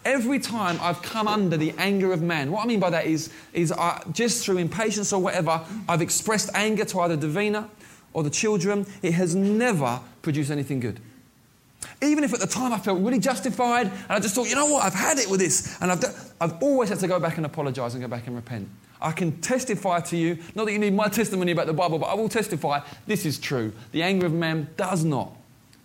Every 0.04 0.38
time 0.38 0.78
I've 0.80 1.02
come 1.02 1.26
under 1.26 1.56
the 1.56 1.72
anger 1.78 2.12
of 2.12 2.22
man, 2.22 2.50
what 2.52 2.64
I 2.64 2.66
mean 2.66 2.78
by 2.78 2.90
that 2.90 3.06
is, 3.06 3.32
is 3.52 3.72
I, 3.72 4.02
just 4.12 4.44
through 4.44 4.58
impatience 4.58 5.12
or 5.12 5.20
whatever, 5.20 5.64
I've 5.88 6.02
expressed 6.02 6.50
anger 6.54 6.84
to 6.84 7.00
either 7.00 7.16
Davina 7.16 7.68
or 8.12 8.22
the 8.22 8.30
children. 8.30 8.86
It 9.02 9.14
has 9.14 9.34
never 9.34 10.00
produced 10.22 10.50
anything 10.50 10.80
good. 10.80 11.00
Even 12.02 12.24
if 12.24 12.32
at 12.32 12.40
the 12.40 12.46
time 12.46 12.72
I 12.72 12.78
felt 12.78 13.00
really 13.00 13.18
justified 13.18 13.86
and 13.86 14.10
I 14.10 14.20
just 14.20 14.34
thought, 14.34 14.48
you 14.48 14.54
know 14.54 14.66
what, 14.66 14.84
I've 14.84 14.94
had 14.94 15.18
it 15.18 15.28
with 15.28 15.40
this. 15.40 15.76
And 15.80 15.90
I've, 15.90 16.00
done, 16.00 16.14
I've 16.40 16.62
always 16.62 16.88
had 16.88 16.98
to 17.00 17.08
go 17.08 17.18
back 17.18 17.36
and 17.36 17.46
apologize 17.46 17.94
and 17.94 18.02
go 18.02 18.08
back 18.08 18.26
and 18.26 18.36
repent. 18.36 18.68
I 19.00 19.12
can 19.12 19.40
testify 19.40 20.00
to 20.00 20.16
you, 20.16 20.38
not 20.54 20.64
that 20.66 20.72
you 20.72 20.78
need 20.78 20.94
my 20.94 21.08
testimony 21.08 21.52
about 21.52 21.66
the 21.66 21.72
Bible, 21.72 21.98
but 21.98 22.06
I 22.06 22.14
will 22.14 22.28
testify 22.28 22.80
this 23.06 23.26
is 23.26 23.38
true. 23.38 23.72
The 23.92 24.02
anger 24.02 24.26
of 24.26 24.32
man 24.32 24.68
does 24.76 25.04
not 25.04 25.32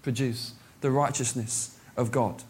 produce 0.01 0.53
the 0.81 0.91
righteousness 0.91 1.77
of 1.97 2.11
God. 2.11 2.43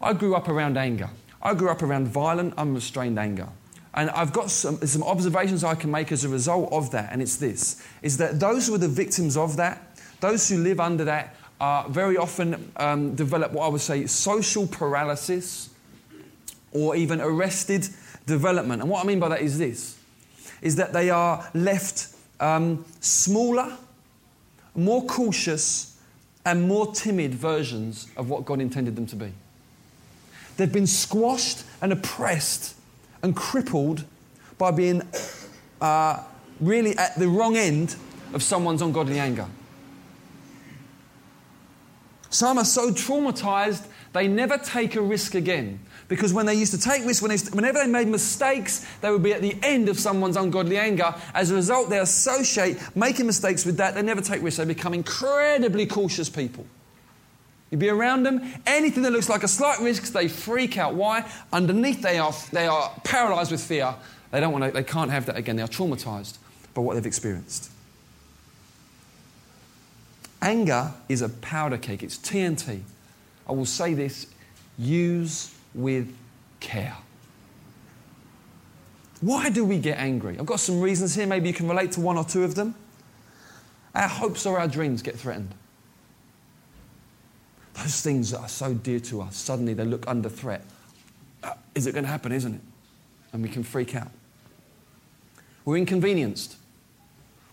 I 0.00 0.14
grew 0.14 0.34
up 0.34 0.48
around 0.48 0.78
anger. 0.78 1.10
I 1.42 1.54
grew 1.54 1.68
up 1.68 1.82
around 1.82 2.08
violent, 2.08 2.54
unrestrained 2.56 3.18
anger. 3.18 3.48
And 3.94 4.10
I've 4.10 4.32
got 4.32 4.50
some, 4.50 4.84
some 4.86 5.02
observations 5.02 5.64
I 5.64 5.74
can 5.74 5.90
make 5.90 6.12
as 6.12 6.24
a 6.24 6.28
result 6.28 6.72
of 6.72 6.90
that, 6.92 7.12
and 7.12 7.20
it's 7.20 7.36
this 7.36 7.84
is 8.02 8.18
that 8.18 8.38
those 8.38 8.66
who 8.66 8.74
are 8.74 8.78
the 8.78 8.88
victims 8.88 9.36
of 9.36 9.56
that, 9.56 9.98
those 10.20 10.48
who 10.48 10.58
live 10.58 10.78
under 10.78 11.04
that, 11.04 11.34
are 11.60 11.88
very 11.88 12.16
often 12.16 12.72
um, 12.76 13.14
develop 13.14 13.52
what 13.52 13.66
I 13.66 13.68
would 13.68 13.80
say 13.80 14.06
social 14.06 14.66
paralysis 14.66 15.68
or 16.72 16.96
even 16.96 17.20
arrested 17.20 17.88
development. 18.26 18.80
And 18.80 18.90
what 18.90 19.04
I 19.04 19.06
mean 19.06 19.20
by 19.20 19.28
that 19.28 19.42
is 19.42 19.58
this 19.58 19.96
is 20.62 20.76
that 20.76 20.92
they 20.92 21.08
are 21.08 21.48
left 21.54 22.14
um, 22.38 22.84
smaller, 23.00 23.76
more 24.74 25.04
cautious, 25.06 25.98
and 26.44 26.68
more 26.68 26.92
timid 26.92 27.34
versions 27.34 28.08
of 28.16 28.28
what 28.28 28.44
God 28.44 28.60
intended 28.60 28.96
them 28.96 29.06
to 29.06 29.16
be. 29.16 29.32
They've 30.56 30.72
been 30.72 30.86
squashed 30.86 31.64
and 31.80 31.92
oppressed 31.92 32.74
and 33.22 33.34
crippled 33.34 34.04
by 34.58 34.70
being 34.70 35.02
uh, 35.80 36.22
really 36.60 36.96
at 36.98 37.18
the 37.18 37.28
wrong 37.28 37.56
end 37.56 37.96
of 38.34 38.42
someone's 38.42 38.82
ungodly 38.82 39.18
anger. 39.18 39.46
Some 42.30 42.58
are 42.58 42.64
so 42.64 42.90
traumatized 42.90 43.86
they 44.12 44.26
never 44.26 44.58
take 44.58 44.96
a 44.96 45.02
risk 45.02 45.34
again. 45.34 45.80
Because 46.08 46.32
when 46.32 46.44
they 46.44 46.54
used 46.54 46.72
to 46.72 46.78
take 46.78 47.04
risks, 47.04 47.22
whenever 47.22 47.78
they 47.78 47.86
made 47.86 48.08
mistakes, 48.08 48.84
they 49.00 49.10
would 49.10 49.22
be 49.22 49.32
at 49.32 49.42
the 49.42 49.56
end 49.62 49.88
of 49.88 49.96
someone's 49.96 50.36
ungodly 50.36 50.76
anger. 50.76 51.14
As 51.34 51.52
a 51.52 51.54
result, 51.54 51.88
they 51.88 52.00
associate 52.00 52.78
making 52.96 53.26
mistakes 53.26 53.64
with 53.64 53.76
that. 53.76 53.94
They 53.94 54.02
never 54.02 54.20
take 54.20 54.42
risks. 54.42 54.58
They 54.58 54.64
become 54.64 54.92
incredibly 54.92 55.86
cautious 55.86 56.28
people. 56.28 56.66
You'd 57.70 57.78
be 57.78 57.88
around 57.88 58.24
them, 58.24 58.52
anything 58.66 59.04
that 59.04 59.12
looks 59.12 59.28
like 59.28 59.44
a 59.44 59.48
slight 59.48 59.78
risk, 59.80 60.12
they 60.12 60.26
freak 60.26 60.76
out. 60.76 60.94
Why? 60.94 61.30
Underneath, 61.52 62.02
they 62.02 62.18
are, 62.18 62.34
they 62.50 62.66
are 62.66 62.90
paralyzed 63.04 63.52
with 63.52 63.62
fear. 63.62 63.94
They, 64.32 64.40
don't 64.40 64.52
want 64.52 64.64
to, 64.64 64.70
they 64.72 64.82
can't 64.82 65.12
have 65.12 65.26
that 65.26 65.36
again. 65.36 65.54
They 65.54 65.62
are 65.62 65.68
traumatized 65.68 66.38
by 66.74 66.82
what 66.82 66.94
they've 66.94 67.06
experienced. 67.06 67.70
Anger 70.42 70.92
is 71.08 71.22
a 71.22 71.28
powder 71.28 71.76
cake, 71.76 72.02
it's 72.02 72.16
TNT. 72.16 72.80
I 73.48 73.52
will 73.52 73.66
say 73.66 73.94
this 73.94 74.26
use 74.78 75.54
with 75.74 76.14
care. 76.60 76.96
Why 79.20 79.50
do 79.50 79.64
we 79.64 79.78
get 79.78 79.98
angry? 79.98 80.38
I've 80.38 80.46
got 80.46 80.60
some 80.60 80.80
reasons 80.80 81.14
here. 81.14 81.26
Maybe 81.26 81.48
you 81.48 81.54
can 81.54 81.68
relate 81.68 81.92
to 81.92 82.00
one 82.00 82.16
or 82.16 82.24
two 82.24 82.42
of 82.42 82.54
them. 82.54 82.74
Our 83.94 84.08
hopes 84.08 84.46
or 84.46 84.58
our 84.58 84.68
dreams 84.68 85.02
get 85.02 85.18
threatened. 85.18 85.54
Those 87.74 88.00
things 88.00 88.30
that 88.30 88.40
are 88.40 88.48
so 88.48 88.72
dear 88.72 89.00
to 89.00 89.22
us, 89.22 89.36
suddenly 89.36 89.74
they 89.74 89.84
look 89.84 90.06
under 90.08 90.28
threat. 90.28 90.64
Uh, 91.42 91.54
is 91.74 91.86
it 91.86 91.92
going 91.92 92.04
to 92.04 92.10
happen, 92.10 92.32
isn't 92.32 92.54
it? 92.54 92.60
And 93.32 93.42
we 93.42 93.48
can 93.48 93.62
freak 93.62 93.94
out. 93.94 94.10
We're 95.64 95.76
inconvenienced. 95.76 96.56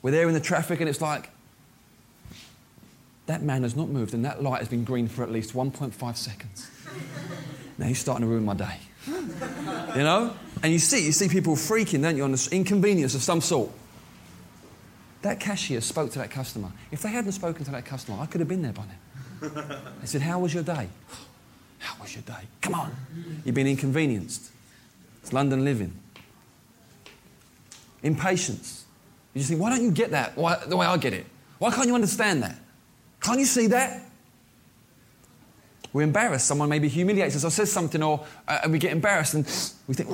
We're 0.02 0.12
there 0.12 0.28
in 0.28 0.34
the 0.34 0.40
traffic 0.40 0.80
and 0.80 0.90
it's 0.90 1.02
like, 1.02 1.30
that 3.28 3.44
man 3.44 3.64
has 3.64 3.76
not 3.76 3.90
moved 3.90 4.14
and 4.14 4.26
that 4.26 4.42
light 4.42 4.60
has 4.60 4.68
been 4.68 4.84
green 4.84 5.08
for 5.08 5.22
at 5.22 5.32
least 5.32 5.54
1.5 5.54 6.16
seconds. 6.16 6.72
now 7.78 7.86
he's 7.86 8.00
starting 8.00 8.26
to 8.26 8.28
ruin 8.28 8.44
my 8.44 8.54
day. 8.54 8.78
you 9.08 10.04
know? 10.04 10.34
And 10.64 10.74
you 10.74 10.80
see, 10.80 11.06
you 11.06 11.12
see 11.12 11.30
people 11.30 11.56
freaking, 11.56 12.02
don't 12.02 12.18
you, 12.18 12.24
on 12.24 12.32
the 12.32 12.50
inconvenience 12.52 13.16
of 13.16 13.22
some 13.22 13.42
sort. 13.42 13.70
That 15.22 15.40
cashier 15.40 15.82
spoke 15.82 16.12
to 16.12 16.20
that 16.20 16.32
customer. 16.32 16.72
If 16.92 17.02
they 17.02 17.10
hadn't 17.10 17.34
spoken 17.34 17.66
to 17.66 17.72
that 17.72 17.86
customer, 17.86 18.18
I 18.22 18.26
could 18.26 18.40
have 18.40 18.48
been 18.48 18.62
there 18.62 18.74
by 18.74 18.84
now. 18.84 19.80
They 20.02 20.08
said, 20.08 20.22
How 20.22 20.40
was 20.40 20.54
your 20.54 20.64
day? 20.64 20.88
How 21.80 22.02
was 22.02 22.16
your 22.16 22.24
day? 22.24 22.48
Come 22.62 22.76
on. 22.76 22.96
You've 23.46 23.56
been 23.56 23.68
inconvenienced. 23.68 24.52
It's 25.22 25.34
London 25.34 25.64
living. 25.64 25.94
Impatience. 28.04 28.86
You 29.34 29.40
just 29.40 29.50
think, 29.50 29.62
why 29.62 29.70
don't 29.70 29.84
you 29.84 29.92
get 29.92 30.12
that 30.12 30.38
why, 30.38 30.56
the 30.66 30.78
way 30.78 30.86
I 30.86 30.98
get 30.98 31.14
it? 31.14 31.26
Why 31.60 31.72
can't 31.72 31.88
you 31.88 31.96
understand 31.96 32.42
that? 32.44 32.58
Can't 33.28 33.40
you 33.40 33.46
see 33.46 33.68
that? 33.68 34.04
We're 35.92 36.04
embarrassed. 36.04 36.48
Someone 36.48 36.70
maybe 36.70 36.88
humiliates 36.88 37.36
us 37.36 37.44
or 37.44 37.50
says 37.50 37.70
something, 37.70 38.02
or 38.02 38.26
uh, 38.48 38.60
we 38.70 38.80
get 38.80 38.94
embarrassed 38.94 39.34
and 39.34 39.44
we 39.86 39.96
think, 39.96 40.10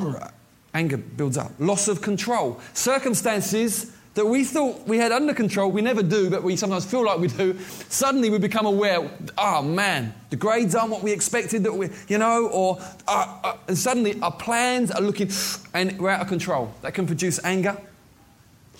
anger 0.74 0.98
builds 0.98 1.38
up. 1.38 1.52
Loss 1.60 1.90
of 1.90 2.02
control. 2.02 2.60
Circumstances 2.74 3.96
that 4.16 4.26
we 4.26 4.44
thought 4.44 4.88
we 4.88 4.98
had 4.98 5.12
under 5.12 5.32
control, 5.36 5.70
we 5.70 5.84
never 5.84 6.02
do, 6.02 6.32
but 6.32 6.42
we 6.42 6.56
sometimes 6.56 6.86
feel 6.86 7.06
like 7.06 7.20
we 7.20 7.28
do. 7.28 7.56
Suddenly 7.88 8.32
we 8.32 8.40
become 8.40 8.66
aware, 8.66 9.08
oh 9.38 9.62
man, 9.62 10.16
the 10.32 10.36
grades 10.36 10.74
aren't 10.74 10.90
what 10.90 11.04
we 11.04 11.12
expected, 11.12 11.64
that 11.66 11.74
we, 11.74 11.90
you 12.08 12.18
know, 12.18 12.48
or 12.48 12.80
uh, 13.08 13.40
uh, 13.44 13.58
and 13.68 13.78
suddenly 13.78 14.20
our 14.22 14.32
plans 14.32 14.90
are 14.90 15.02
looking, 15.02 15.30
and 15.76 16.00
we're 16.00 16.10
out 16.10 16.22
of 16.22 16.28
control. 16.30 16.74
That 16.82 16.96
can 16.96 17.06
produce 17.06 17.40
anger. 17.44 17.78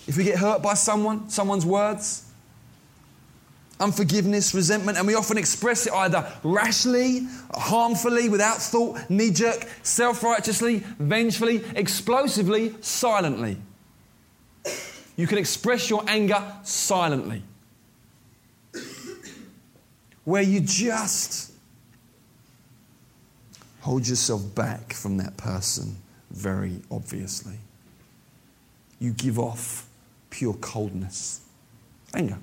If 0.08 0.16
we 0.16 0.24
get 0.24 0.40
hurt 0.40 0.60
by 0.60 0.74
someone, 0.74 1.30
someone's 1.30 1.64
words, 1.64 2.24
unforgiveness, 3.80 4.54
resentment, 4.54 4.98
and 4.98 5.06
we 5.06 5.14
often 5.14 5.38
express 5.38 5.86
it 5.86 5.92
either 5.92 6.30
rashly, 6.42 7.26
harmfully, 7.52 8.28
without 8.28 8.58
thought, 8.58 8.98
knee 9.10 9.30
jerk, 9.30 9.66
self 9.82 10.22
righteously, 10.22 10.78
vengefully, 10.98 11.62
explosively, 11.74 12.74
silently. 12.80 13.56
You 15.16 15.26
can 15.26 15.38
express 15.38 15.90
your 15.90 16.04
anger 16.08 16.42
silently, 16.62 17.42
where 20.24 20.42
you 20.42 20.60
just 20.60 21.52
hold 23.80 24.08
yourself 24.08 24.54
back 24.54 24.92
from 24.92 25.18
that 25.18 25.36
person 25.36 25.96
very 26.30 26.80
obviously. 26.90 27.58
You 28.98 29.12
give 29.12 29.38
off 29.38 29.86
pure 30.30 30.54
coldness, 30.54 31.40
anger. 32.14 32.38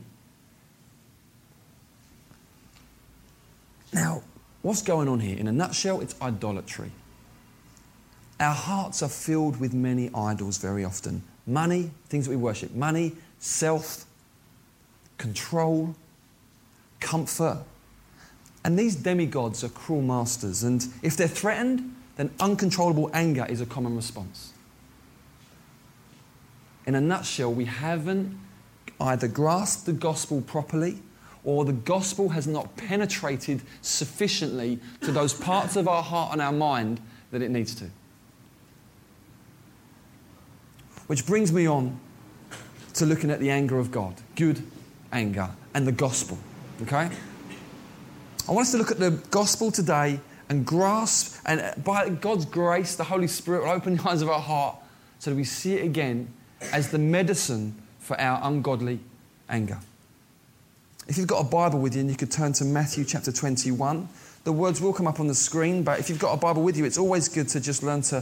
Now, 3.93 4.23
what's 4.61 4.81
going 4.81 5.07
on 5.07 5.19
here? 5.19 5.37
In 5.37 5.47
a 5.47 5.51
nutshell, 5.51 6.01
it's 6.01 6.19
idolatry. 6.21 6.91
Our 8.39 8.53
hearts 8.53 9.03
are 9.03 9.09
filled 9.09 9.59
with 9.59 9.73
many 9.73 10.09
idols 10.15 10.57
very 10.57 10.83
often 10.83 11.23
money, 11.47 11.91
things 12.07 12.25
that 12.25 12.31
we 12.31 12.37
worship, 12.37 12.73
money, 12.73 13.13
self, 13.39 14.05
control, 15.17 15.95
comfort. 16.99 17.63
And 18.63 18.77
these 18.77 18.95
demigods 18.95 19.63
are 19.63 19.69
cruel 19.69 20.01
masters, 20.03 20.63
and 20.63 20.85
if 21.01 21.17
they're 21.17 21.27
threatened, 21.27 21.95
then 22.15 22.29
uncontrollable 22.39 23.09
anger 23.13 23.45
is 23.49 23.59
a 23.59 23.65
common 23.65 23.95
response. 23.95 24.53
In 26.85 26.95
a 26.95 27.01
nutshell, 27.01 27.51
we 27.51 27.65
haven't 27.65 28.39
either 28.99 29.27
grasped 29.27 29.85
the 29.85 29.93
gospel 29.93 30.41
properly 30.41 30.99
or 31.43 31.65
the 31.65 31.73
gospel 31.73 32.29
has 32.29 32.47
not 32.47 32.75
penetrated 32.77 33.61
sufficiently 33.81 34.79
to 35.01 35.11
those 35.11 35.33
parts 35.33 35.75
of 35.75 35.87
our 35.87 36.03
heart 36.03 36.33
and 36.33 36.41
our 36.41 36.51
mind 36.51 36.99
that 37.31 37.41
it 37.41 37.49
needs 37.49 37.73
to. 37.75 37.89
Which 41.07 41.25
brings 41.25 41.51
me 41.51 41.65
on 41.65 41.99
to 42.93 43.05
looking 43.05 43.31
at 43.31 43.39
the 43.39 43.49
anger 43.49 43.79
of 43.79 43.91
God, 43.91 44.15
good 44.35 44.61
anger, 45.11 45.49
and 45.73 45.87
the 45.87 45.91
gospel. 45.91 46.37
Okay? 46.83 47.09
I 48.47 48.51
want 48.51 48.67
us 48.67 48.71
to 48.71 48.77
look 48.77 48.91
at 48.91 48.99
the 48.99 49.11
gospel 49.29 49.71
today 49.71 50.19
and 50.49 50.65
grasp, 50.65 51.41
and 51.45 51.83
by 51.83 52.09
God's 52.09 52.45
grace, 52.45 52.95
the 52.95 53.05
Holy 53.05 53.27
Spirit 53.27 53.63
will 53.63 53.71
open 53.71 53.95
the 53.95 54.09
eyes 54.09 54.21
of 54.21 54.29
our 54.29 54.39
heart 54.39 54.75
so 55.19 55.29
that 55.31 55.35
we 55.35 55.43
see 55.43 55.75
it 55.75 55.85
again 55.85 56.31
as 56.73 56.91
the 56.91 56.97
medicine 56.97 57.75
for 57.99 58.19
our 58.19 58.39
ungodly 58.43 58.99
anger. 59.49 59.79
If 61.11 61.17
you've 61.17 61.27
got 61.27 61.41
a 61.41 61.49
Bible 61.49 61.79
with 61.79 61.93
you 61.93 61.99
and 61.99 62.09
you 62.09 62.15
could 62.15 62.31
turn 62.31 62.53
to 62.53 62.63
Matthew 62.63 63.03
chapter 63.03 63.33
21, 63.33 64.07
the 64.45 64.51
words 64.53 64.79
will 64.79 64.93
come 64.93 65.07
up 65.07 65.19
on 65.19 65.27
the 65.27 65.35
screen, 65.35 65.83
but 65.83 65.99
if 65.99 66.09
you've 66.09 66.19
got 66.19 66.31
a 66.31 66.37
Bible 66.37 66.63
with 66.63 66.77
you, 66.77 66.85
it's 66.85 66.97
always 66.97 67.27
good 67.27 67.49
to 67.49 67.59
just 67.59 67.83
learn 67.83 68.01
to 68.03 68.21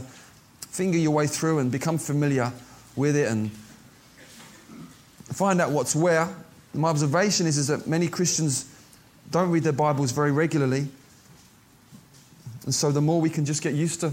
finger 0.70 0.98
your 0.98 1.12
way 1.12 1.28
through 1.28 1.60
and 1.60 1.70
become 1.70 1.98
familiar 1.98 2.52
with 2.96 3.14
it 3.14 3.28
and 3.30 3.52
find 5.32 5.60
out 5.60 5.70
what's 5.70 5.94
where. 5.94 6.34
My 6.74 6.88
observation 6.88 7.46
is, 7.46 7.58
is 7.58 7.68
that 7.68 7.86
many 7.86 8.08
Christians 8.08 8.68
don't 9.30 9.50
read 9.50 9.62
their 9.62 9.72
Bibles 9.72 10.10
very 10.10 10.32
regularly. 10.32 10.88
And 12.64 12.74
so 12.74 12.90
the 12.90 13.00
more 13.00 13.20
we 13.20 13.30
can 13.30 13.44
just 13.44 13.62
get 13.62 13.74
used 13.74 14.00
to 14.00 14.12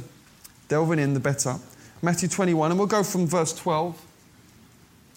delving 0.68 1.00
in, 1.00 1.16
the 1.16 1.20
better. 1.20 1.56
Matthew 2.04 2.30
21, 2.30 2.70
and 2.70 2.80
we'll 2.80 2.88
go 2.88 3.02
from 3.02 3.26
verse 3.26 3.54
12, 3.54 4.00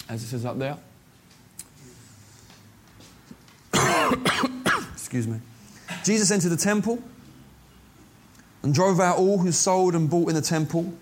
as 0.09 0.23
it 0.23 0.29
says 0.29 0.47
up 0.47 0.59
there. 0.59 0.79
Excuse 4.93 5.27
me. 5.27 5.41
Jesus 6.05 6.31
entered 6.31 6.51
the 6.51 6.57
temple 6.57 7.03
and 8.63 8.75
drove 8.75 9.01
out 9.01 9.19
all 9.19 9.39
who 9.39 9.53
sold 9.53 9.95
and 9.95 10.09
bought 10.09 10.29
in 10.29 10.35
the 10.35 10.41
temple. 10.41 10.93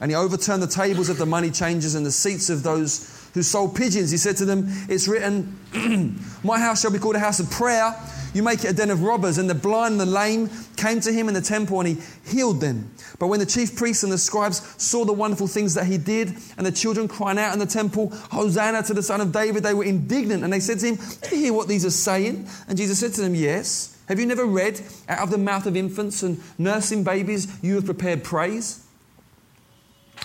And 0.00 0.10
he 0.10 0.14
overturned 0.14 0.62
the 0.62 0.68
tables 0.68 1.08
of 1.08 1.18
the 1.18 1.26
money 1.26 1.50
changers 1.50 1.94
and 1.94 2.06
the 2.06 2.12
seats 2.12 2.50
of 2.50 2.62
those 2.62 3.28
who 3.34 3.42
sold 3.42 3.74
pigeons. 3.74 4.10
He 4.10 4.16
said 4.16 4.36
to 4.36 4.44
them, 4.44 4.66
It's 4.88 5.08
written, 5.08 5.58
My 6.44 6.58
house 6.58 6.82
shall 6.82 6.92
be 6.92 6.98
called 6.98 7.16
a 7.16 7.20
house 7.20 7.40
of 7.40 7.50
prayer. 7.50 7.94
You 8.34 8.42
make 8.42 8.64
it 8.64 8.70
a 8.70 8.72
den 8.72 8.90
of 8.90 9.02
robbers. 9.02 9.38
And 9.38 9.48
the 9.48 9.54
blind 9.54 9.92
and 9.92 10.00
the 10.00 10.06
lame 10.06 10.50
came 10.76 11.00
to 11.00 11.12
him 11.12 11.28
in 11.28 11.34
the 11.34 11.40
temple 11.40 11.80
and 11.80 11.88
he 11.88 11.96
healed 12.24 12.60
them. 12.60 12.90
But 13.18 13.28
when 13.28 13.40
the 13.40 13.46
chief 13.46 13.76
priests 13.76 14.02
and 14.02 14.12
the 14.12 14.18
scribes 14.18 14.62
saw 14.82 15.04
the 15.04 15.12
wonderful 15.12 15.46
things 15.46 15.74
that 15.74 15.86
he 15.86 15.98
did 15.98 16.34
and 16.56 16.66
the 16.66 16.72
children 16.72 17.08
crying 17.08 17.38
out 17.38 17.52
in 17.52 17.58
the 17.58 17.66
temple, 17.66 18.10
Hosanna 18.30 18.82
to 18.84 18.94
the 18.94 19.02
Son 19.02 19.20
of 19.20 19.32
David, 19.32 19.62
they 19.62 19.74
were 19.74 19.84
indignant. 19.84 20.44
And 20.44 20.52
they 20.52 20.60
said 20.60 20.78
to 20.80 20.86
him, 20.86 20.96
Do 21.22 21.36
you 21.36 21.42
hear 21.42 21.52
what 21.52 21.68
these 21.68 21.84
are 21.84 21.90
saying? 21.90 22.48
And 22.68 22.76
Jesus 22.76 22.98
said 22.98 23.12
to 23.14 23.20
them, 23.20 23.34
Yes. 23.34 23.94
Have 24.08 24.18
you 24.18 24.24
never 24.24 24.46
read, 24.46 24.80
out 25.06 25.18
of 25.18 25.30
the 25.30 25.36
mouth 25.36 25.66
of 25.66 25.76
infants 25.76 26.22
and 26.22 26.40
nursing 26.56 27.04
babies, 27.04 27.58
you 27.62 27.74
have 27.74 27.84
prepared 27.84 28.24
praise? 28.24 28.82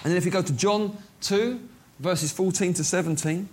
And 0.04 0.12
then 0.12 0.18
if 0.18 0.24
you 0.24 0.32
go 0.32 0.42
to 0.42 0.54
John 0.54 0.98
2, 1.22 1.60
verses 2.00 2.32
14 2.32 2.74
to 2.76 2.84
17, 2.84 3.50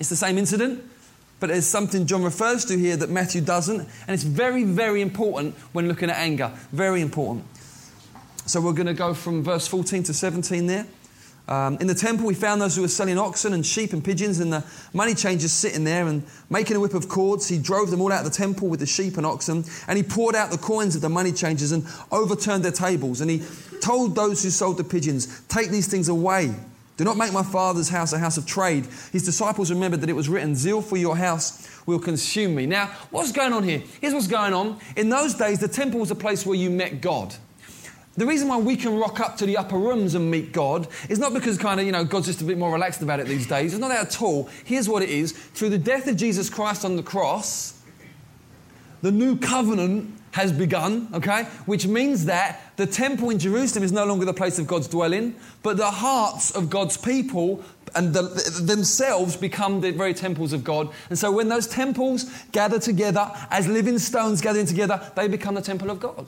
it's 0.00 0.08
the 0.08 0.16
same 0.16 0.36
incident, 0.36 0.82
but 1.42 1.48
there's 1.48 1.66
something 1.66 2.06
John 2.06 2.22
refers 2.22 2.64
to 2.66 2.78
here 2.78 2.96
that 2.96 3.10
Matthew 3.10 3.40
doesn't, 3.40 3.80
and 3.80 4.10
it's 4.10 4.22
very, 4.22 4.62
very 4.62 5.02
important 5.02 5.56
when 5.72 5.88
looking 5.88 6.08
at 6.08 6.16
anger. 6.16 6.52
Very 6.70 7.00
important. 7.00 7.44
So 8.46 8.60
we're 8.60 8.74
going 8.74 8.86
to 8.86 8.94
go 8.94 9.12
from 9.12 9.42
verse 9.42 9.66
14 9.66 10.04
to 10.04 10.14
17 10.14 10.68
there. 10.68 10.86
Um, 11.48 11.78
in 11.80 11.88
the 11.88 11.96
temple, 11.96 12.26
we 12.26 12.34
found 12.34 12.62
those 12.62 12.76
who 12.76 12.82
were 12.82 12.88
selling 12.88 13.18
oxen 13.18 13.54
and 13.54 13.66
sheep 13.66 13.92
and 13.92 14.04
pigeons, 14.04 14.38
and 14.38 14.52
the 14.52 14.64
money 14.92 15.16
changers 15.16 15.50
sitting 15.50 15.82
there 15.82 16.06
and 16.06 16.22
making 16.48 16.76
a 16.76 16.80
whip 16.80 16.94
of 16.94 17.08
cords. 17.08 17.48
He 17.48 17.58
drove 17.58 17.90
them 17.90 18.00
all 18.00 18.12
out 18.12 18.24
of 18.24 18.30
the 18.30 18.38
temple 18.38 18.68
with 18.68 18.78
the 18.78 18.86
sheep 18.86 19.16
and 19.16 19.26
oxen, 19.26 19.64
and 19.88 19.96
he 19.96 20.04
poured 20.04 20.36
out 20.36 20.52
the 20.52 20.58
coins 20.58 20.94
of 20.94 21.02
the 21.02 21.08
money 21.08 21.32
changers 21.32 21.72
and 21.72 21.84
overturned 22.12 22.64
their 22.64 22.70
tables. 22.70 23.20
And 23.20 23.28
he 23.28 23.42
told 23.80 24.14
those 24.14 24.44
who 24.44 24.50
sold 24.50 24.76
the 24.76 24.84
pigeons, 24.84 25.42
Take 25.48 25.70
these 25.70 25.88
things 25.88 26.08
away. 26.08 26.54
Do 27.02 27.06
not 27.06 27.16
make 27.16 27.32
my 27.32 27.42
father's 27.42 27.88
house 27.88 28.12
a 28.12 28.18
house 28.20 28.36
of 28.36 28.46
trade. 28.46 28.86
His 29.10 29.24
disciples 29.24 29.72
remembered 29.72 30.02
that 30.02 30.08
it 30.08 30.12
was 30.12 30.28
written, 30.28 30.54
Zeal 30.54 30.80
for 30.80 30.96
your 30.96 31.16
house 31.16 31.68
will 31.84 31.98
consume 31.98 32.54
me. 32.54 32.64
Now, 32.64 32.92
what's 33.10 33.32
going 33.32 33.52
on 33.52 33.64
here? 33.64 33.82
Here's 34.00 34.14
what's 34.14 34.28
going 34.28 34.54
on. 34.54 34.78
In 34.94 35.08
those 35.08 35.34
days, 35.34 35.58
the 35.58 35.66
temple 35.66 35.98
was 35.98 36.12
a 36.12 36.14
place 36.14 36.46
where 36.46 36.54
you 36.54 36.70
met 36.70 37.00
God. 37.00 37.34
The 38.14 38.24
reason 38.24 38.46
why 38.46 38.58
we 38.58 38.76
can 38.76 38.96
rock 38.96 39.18
up 39.18 39.36
to 39.38 39.46
the 39.46 39.56
upper 39.56 39.78
rooms 39.78 40.14
and 40.14 40.30
meet 40.30 40.52
God 40.52 40.86
is 41.08 41.18
not 41.18 41.34
because 41.34 41.58
kind 41.58 41.80
of, 41.80 41.86
you 41.86 41.90
know, 41.90 42.04
God's 42.04 42.26
just 42.26 42.40
a 42.40 42.44
bit 42.44 42.56
more 42.56 42.72
relaxed 42.72 43.02
about 43.02 43.18
it 43.18 43.26
these 43.26 43.48
days. 43.48 43.72
It's 43.72 43.80
not 43.80 43.88
that 43.88 44.06
at 44.06 44.22
all. 44.22 44.48
Here's 44.64 44.88
what 44.88 45.02
it 45.02 45.10
is. 45.10 45.32
Through 45.32 45.70
the 45.70 45.78
death 45.78 46.06
of 46.06 46.16
Jesus 46.16 46.48
Christ 46.48 46.84
on 46.84 46.94
the 46.94 47.02
cross, 47.02 47.82
the 49.00 49.10
new 49.10 49.36
covenant 49.36 50.21
has 50.32 50.52
begun, 50.52 51.08
okay? 51.14 51.44
Which 51.66 51.86
means 51.86 52.24
that 52.24 52.72
the 52.76 52.86
temple 52.86 53.30
in 53.30 53.38
Jerusalem 53.38 53.84
is 53.84 53.92
no 53.92 54.04
longer 54.04 54.24
the 54.24 54.34
place 54.34 54.58
of 54.58 54.66
God's 54.66 54.88
dwelling, 54.88 55.36
but 55.62 55.76
the 55.76 55.90
hearts 55.90 56.50
of 56.50 56.68
God's 56.68 56.96
people 56.96 57.62
and 57.94 58.14
the, 58.14 58.22
themselves 58.62 59.36
become 59.36 59.80
the 59.80 59.90
very 59.90 60.14
temples 60.14 60.52
of 60.52 60.64
God. 60.64 60.88
And 61.10 61.18
so 61.18 61.30
when 61.30 61.48
those 61.48 61.66
temples 61.66 62.30
gather 62.50 62.78
together 62.78 63.30
as 63.50 63.68
living 63.68 63.98
stones 63.98 64.40
gathering 64.40 64.66
together, 64.66 65.00
they 65.14 65.28
become 65.28 65.54
the 65.54 65.62
temple 65.62 65.90
of 65.90 66.00
God. 66.00 66.26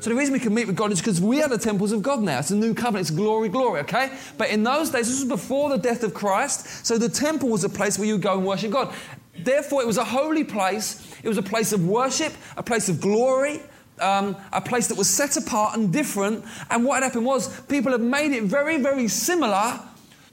So 0.00 0.10
the 0.10 0.16
reason 0.16 0.34
we 0.34 0.40
can 0.40 0.54
meet 0.54 0.66
with 0.66 0.76
God 0.76 0.92
is 0.92 1.00
because 1.00 1.20
we 1.20 1.42
are 1.42 1.48
the 1.48 1.58
temples 1.58 1.90
of 1.90 2.02
God 2.02 2.22
now. 2.22 2.38
It's 2.38 2.50
a 2.50 2.56
new 2.56 2.74
covenant. 2.74 3.08
It's 3.08 3.10
glory, 3.10 3.48
glory, 3.48 3.80
okay? 3.80 4.12
But 4.36 4.50
in 4.50 4.62
those 4.62 4.90
days, 4.90 5.08
this 5.08 5.20
was 5.20 5.28
before 5.28 5.70
the 5.70 5.78
death 5.78 6.02
of 6.02 6.14
Christ. 6.14 6.86
So 6.86 6.98
the 6.98 7.08
temple 7.08 7.48
was 7.48 7.64
a 7.64 7.68
place 7.68 7.98
where 7.98 8.06
you 8.06 8.18
go 8.18 8.34
and 8.34 8.46
worship 8.46 8.72
God. 8.72 8.94
Therefore, 9.38 9.82
it 9.82 9.86
was 9.86 9.98
a 9.98 10.04
holy 10.04 10.44
place. 10.44 11.14
It 11.22 11.28
was 11.28 11.38
a 11.38 11.42
place 11.42 11.72
of 11.72 11.86
worship, 11.86 12.32
a 12.56 12.62
place 12.62 12.88
of 12.88 13.00
glory, 13.00 13.60
um, 14.00 14.36
a 14.52 14.60
place 14.60 14.88
that 14.88 14.96
was 14.96 15.08
set 15.08 15.36
apart 15.36 15.76
and 15.76 15.92
different. 15.92 16.44
And 16.70 16.84
what 16.84 16.96
had 16.96 17.04
happened 17.04 17.26
was 17.26 17.60
people 17.62 17.92
had 17.92 18.00
made 18.00 18.32
it 18.32 18.44
very, 18.44 18.80
very 18.80 19.08
similar 19.08 19.80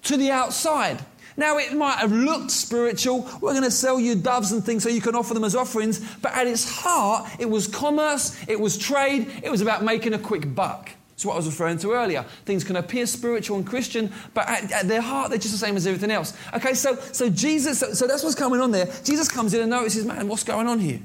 to 0.03 0.17
the 0.17 0.31
outside. 0.31 1.03
Now, 1.35 1.57
it 1.57 1.73
might 1.73 1.97
have 1.97 2.11
looked 2.11 2.51
spiritual. 2.51 3.21
We're 3.41 3.53
going 3.53 3.63
to 3.63 3.71
sell 3.71 3.99
you 3.99 4.15
doves 4.15 4.51
and 4.51 4.63
things 4.63 4.83
so 4.83 4.89
you 4.89 5.01
can 5.01 5.15
offer 5.15 5.33
them 5.33 5.43
as 5.43 5.55
offerings. 5.55 5.99
But 6.21 6.33
at 6.33 6.45
its 6.45 6.69
heart, 6.69 7.27
it 7.39 7.49
was 7.49 7.67
commerce, 7.67 8.37
it 8.47 8.59
was 8.59 8.77
trade, 8.77 9.31
it 9.41 9.49
was 9.49 9.61
about 9.61 9.83
making 9.83 10.13
a 10.13 10.19
quick 10.19 10.53
buck. 10.53 10.91
That's 11.23 11.27
what 11.27 11.33
I 11.35 11.37
was 11.37 11.45
referring 11.45 11.77
to 11.77 11.93
earlier. 11.93 12.25
Things 12.43 12.65
can 12.65 12.75
appear 12.75 13.05
spiritual 13.05 13.55
and 13.55 13.65
Christian, 13.65 14.11
but 14.33 14.45
at, 14.49 14.69
at, 14.73 14.87
their 14.89 14.99
heart, 14.99 15.29
they're 15.29 15.39
just 15.39 15.53
the 15.53 15.57
same 15.57 15.77
as 15.77 15.87
everything 15.87 16.11
else. 16.11 16.33
Okay, 16.53 16.73
so, 16.73 16.97
so 17.13 17.29
Jesus, 17.29 17.79
so, 17.79 17.93
so 17.93 18.07
that's 18.07 18.23
what's 18.23 18.35
coming 18.35 18.59
on 18.59 18.71
there. 18.71 18.87
Jesus 19.05 19.29
comes 19.29 19.53
in 19.53 19.61
and 19.61 19.69
notices, 19.69 20.03
man, 20.03 20.27
what's 20.27 20.43
going 20.43 20.67
on 20.67 20.79
here? 20.79 20.99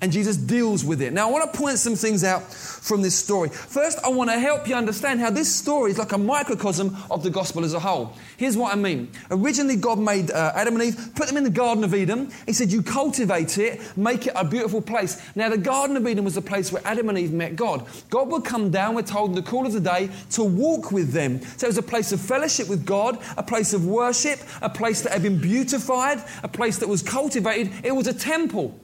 And 0.00 0.10
Jesus 0.10 0.36
deals 0.36 0.84
with 0.84 1.02
it. 1.02 1.12
Now, 1.12 1.28
I 1.28 1.30
want 1.30 1.52
to 1.52 1.58
point 1.58 1.78
some 1.78 1.94
things 1.94 2.24
out 2.24 2.50
from 2.52 3.02
this 3.02 3.14
story. 3.14 3.50
First, 3.50 3.98
I 4.02 4.08
want 4.08 4.30
to 4.30 4.38
help 4.38 4.66
you 4.66 4.74
understand 4.74 5.20
how 5.20 5.30
this 5.30 5.54
story 5.54 5.90
is 5.90 5.98
like 5.98 6.12
a 6.12 6.18
microcosm 6.18 6.96
of 7.10 7.22
the 7.22 7.28
gospel 7.28 7.64
as 7.64 7.74
a 7.74 7.80
whole. 7.80 8.16
Here's 8.38 8.56
what 8.56 8.72
I 8.72 8.76
mean. 8.76 9.10
Originally, 9.30 9.76
God 9.76 9.98
made 9.98 10.30
uh, 10.30 10.52
Adam 10.54 10.74
and 10.74 10.84
Eve, 10.84 11.10
put 11.14 11.28
them 11.28 11.36
in 11.36 11.44
the 11.44 11.50
Garden 11.50 11.84
of 11.84 11.94
Eden. 11.94 12.32
He 12.46 12.54
said, 12.54 12.72
You 12.72 12.82
cultivate 12.82 13.58
it, 13.58 13.80
make 13.96 14.26
it 14.26 14.32
a 14.34 14.44
beautiful 14.44 14.80
place. 14.80 15.20
Now, 15.34 15.50
the 15.50 15.58
Garden 15.58 15.96
of 15.96 16.06
Eden 16.06 16.24
was 16.24 16.34
the 16.34 16.42
place 16.42 16.72
where 16.72 16.82
Adam 16.86 17.10
and 17.10 17.18
Eve 17.18 17.32
met 17.32 17.56
God. 17.56 17.86
God 18.08 18.28
would 18.28 18.44
come 18.44 18.70
down, 18.70 18.94
we're 18.94 19.02
told 19.02 19.30
in 19.30 19.36
the 19.36 19.42
cool 19.42 19.66
of 19.66 19.72
the 19.72 19.80
day, 19.80 20.08
to 20.30 20.44
walk 20.44 20.92
with 20.92 21.12
them. 21.12 21.40
So 21.58 21.66
it 21.66 21.70
was 21.70 21.78
a 21.78 21.82
place 21.82 22.12
of 22.12 22.20
fellowship 22.20 22.68
with 22.68 22.86
God, 22.86 23.18
a 23.36 23.42
place 23.42 23.74
of 23.74 23.84
worship, 23.86 24.40
a 24.62 24.70
place 24.70 25.02
that 25.02 25.12
had 25.12 25.22
been 25.22 25.40
beautified, 25.40 26.24
a 26.42 26.48
place 26.48 26.78
that 26.78 26.88
was 26.88 27.02
cultivated. 27.02 27.72
It 27.84 27.92
was 27.92 28.06
a 28.06 28.14
temple. 28.14 28.78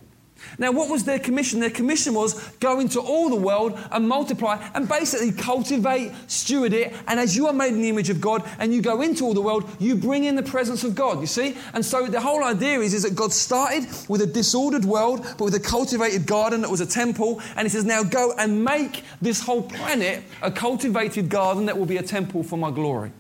Now, 0.59 0.73
what 0.73 0.91
was 0.91 1.05
their 1.05 1.19
commission? 1.19 1.61
Their 1.61 1.71
commission 1.71 2.15
was 2.15 2.35
go 2.61 2.81
into 2.81 3.01
all 3.01 3.29
the 3.29 3.37
world 3.37 3.79
and 3.91 4.09
multiply 4.09 4.63
and 4.75 4.89
basically 4.89 5.33
cultivate, 5.33 6.13
steward 6.27 6.73
it. 6.73 6.95
And 7.07 7.21
as 7.21 7.37
you 7.37 7.47
are 7.47 7.53
made 7.53 7.73
in 7.73 7.81
the 7.81 7.89
image 7.89 8.11
of 8.11 8.21
God 8.21 8.49
and 8.59 8.73
you 8.73 8.83
go 8.83 9.03
into 9.03 9.25
all 9.25 9.35
the 9.35 9.41
world, 9.41 9.69
you 9.79 9.97
bring 9.97 10.25
in 10.25 10.37
the 10.37 10.43
presence 10.43 10.85
of 10.85 10.95
God, 10.95 11.21
you 11.21 11.27
see? 11.27 11.57
And 11.75 11.85
so 11.85 12.07
the 12.07 12.21
whole 12.21 12.45
idea 12.45 12.81
is, 12.81 12.95
is 12.95 13.03
that 13.03 13.15
God 13.15 13.33
started 13.33 13.87
with 14.09 14.23
a 14.23 14.27
disordered 14.27 14.85
world, 14.85 15.23
but 15.39 15.45
with 15.45 15.55
a 15.55 15.61
cultivated 15.61 16.27
garden 16.27 16.63
that 16.63 16.71
was 16.71 16.81
a 16.81 16.87
temple. 16.87 17.41
And 17.57 17.67
He 17.67 17.69
says, 17.69 17.85
now 17.85 18.03
go 18.03 18.33
and 18.39 18.65
make 18.65 19.05
this 19.21 19.41
whole 19.41 19.63
planet 19.63 20.23
a 20.43 20.51
cultivated 20.51 21.29
garden 21.29 21.67
that 21.67 21.77
will 21.79 21.87
be 21.87 21.97
a 21.97 22.03
temple 22.03 22.43
for 22.43 22.57
my 22.57 22.71
glory. 22.71 23.13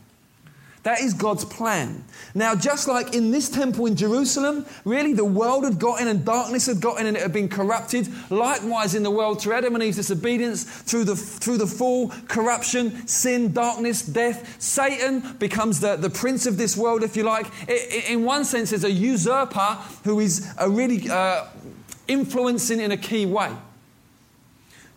That 0.86 1.00
is 1.00 1.14
God's 1.14 1.44
plan. 1.44 2.04
Now, 2.32 2.54
just 2.54 2.86
like 2.86 3.12
in 3.12 3.32
this 3.32 3.50
temple 3.50 3.86
in 3.86 3.96
Jerusalem, 3.96 4.64
really 4.84 5.14
the 5.14 5.24
world 5.24 5.64
had 5.64 5.80
gotten 5.80 6.06
and 6.06 6.24
darkness 6.24 6.66
had 6.66 6.80
gotten 6.80 7.08
and 7.08 7.16
it 7.16 7.24
had 7.24 7.32
been 7.32 7.48
corrupted. 7.48 8.06
Likewise, 8.30 8.94
in 8.94 9.02
the 9.02 9.10
world, 9.10 9.42
through 9.42 9.54
Adam 9.54 9.74
and 9.74 9.82
Eve's 9.82 9.96
disobedience, 9.96 10.62
through 10.62 11.02
the, 11.02 11.16
through 11.16 11.58
the 11.58 11.66
fall, 11.66 12.10
corruption, 12.28 13.04
sin, 13.08 13.52
darkness, 13.52 14.02
death, 14.02 14.62
Satan 14.62 15.36
becomes 15.40 15.80
the, 15.80 15.96
the 15.96 16.08
prince 16.08 16.46
of 16.46 16.56
this 16.56 16.76
world, 16.76 17.02
if 17.02 17.16
you 17.16 17.24
like. 17.24 17.48
It, 17.66 18.08
in 18.08 18.22
one 18.22 18.44
sense, 18.44 18.70
is 18.70 18.84
a 18.84 18.90
usurper 18.92 19.78
who 20.04 20.20
is 20.20 20.54
a 20.56 20.70
really 20.70 21.10
uh, 21.10 21.46
influencing 22.06 22.78
in 22.78 22.92
a 22.92 22.96
key 22.96 23.26
way. 23.26 23.50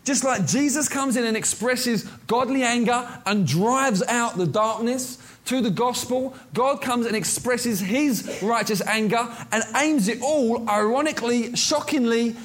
Just 0.04 0.24
like 0.24 0.46
Jesus 0.46 0.88
comes 0.88 1.16
in 1.16 1.24
and 1.24 1.36
expresses 1.36 2.04
godly 2.26 2.62
anger 2.62 3.08
and 3.26 3.46
drives 3.46 4.02
out 4.04 4.38
the 4.38 4.46
darkness, 4.46 5.18
through 5.44 5.62
the 5.62 5.70
gospel, 5.70 6.34
God 6.54 6.80
comes 6.80 7.06
and 7.06 7.16
expresses 7.16 7.80
his 7.80 8.40
righteous 8.42 8.80
anger 8.82 9.28
and 9.50 9.64
aims 9.76 10.08
it 10.08 10.20
all, 10.22 10.68
ironically, 10.68 11.56
shockingly, 11.56 12.36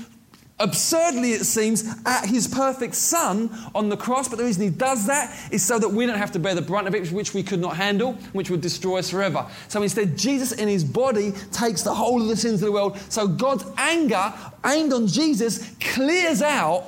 absurdly 0.59 1.33
it 1.33 1.43
seems, 1.43 1.83
at 2.05 2.25
his 2.25 2.47
perfect 2.47 2.95
son 2.95 3.49
on 3.75 3.89
the 3.89 3.97
cross. 3.97 4.27
But 4.27 4.37
the 4.37 4.45
reason 4.45 4.63
he 4.63 4.69
does 4.69 5.07
that 5.07 5.37
is 5.51 5.63
so 5.63 5.77
that 5.77 5.89
we 5.89 6.05
don't 6.05 6.17
have 6.17 6.31
to 6.31 6.39
bear 6.39 6.55
the 6.55 6.61
brunt 6.61 6.87
of 6.87 6.95
it, 6.95 7.11
which 7.11 7.33
we 7.33 7.43
could 7.43 7.59
not 7.59 7.75
handle, 7.75 8.13
which 8.33 8.49
would 8.49 8.61
destroy 8.61 8.99
us 8.99 9.09
forever. 9.09 9.45
So 9.67 9.83
instead, 9.83 10.17
Jesus 10.17 10.53
in 10.53 10.67
his 10.67 10.83
body 10.83 11.33
takes 11.51 11.83
the 11.83 11.93
whole 11.93 12.21
of 12.21 12.27
the 12.27 12.37
sins 12.37 12.61
of 12.61 12.67
the 12.67 12.71
world. 12.71 12.97
So 13.09 13.27
God's 13.27 13.65
anger 13.77 14.33
aimed 14.65 14.93
on 14.93 15.07
Jesus 15.07 15.75
clears 15.79 16.41
out 16.41 16.85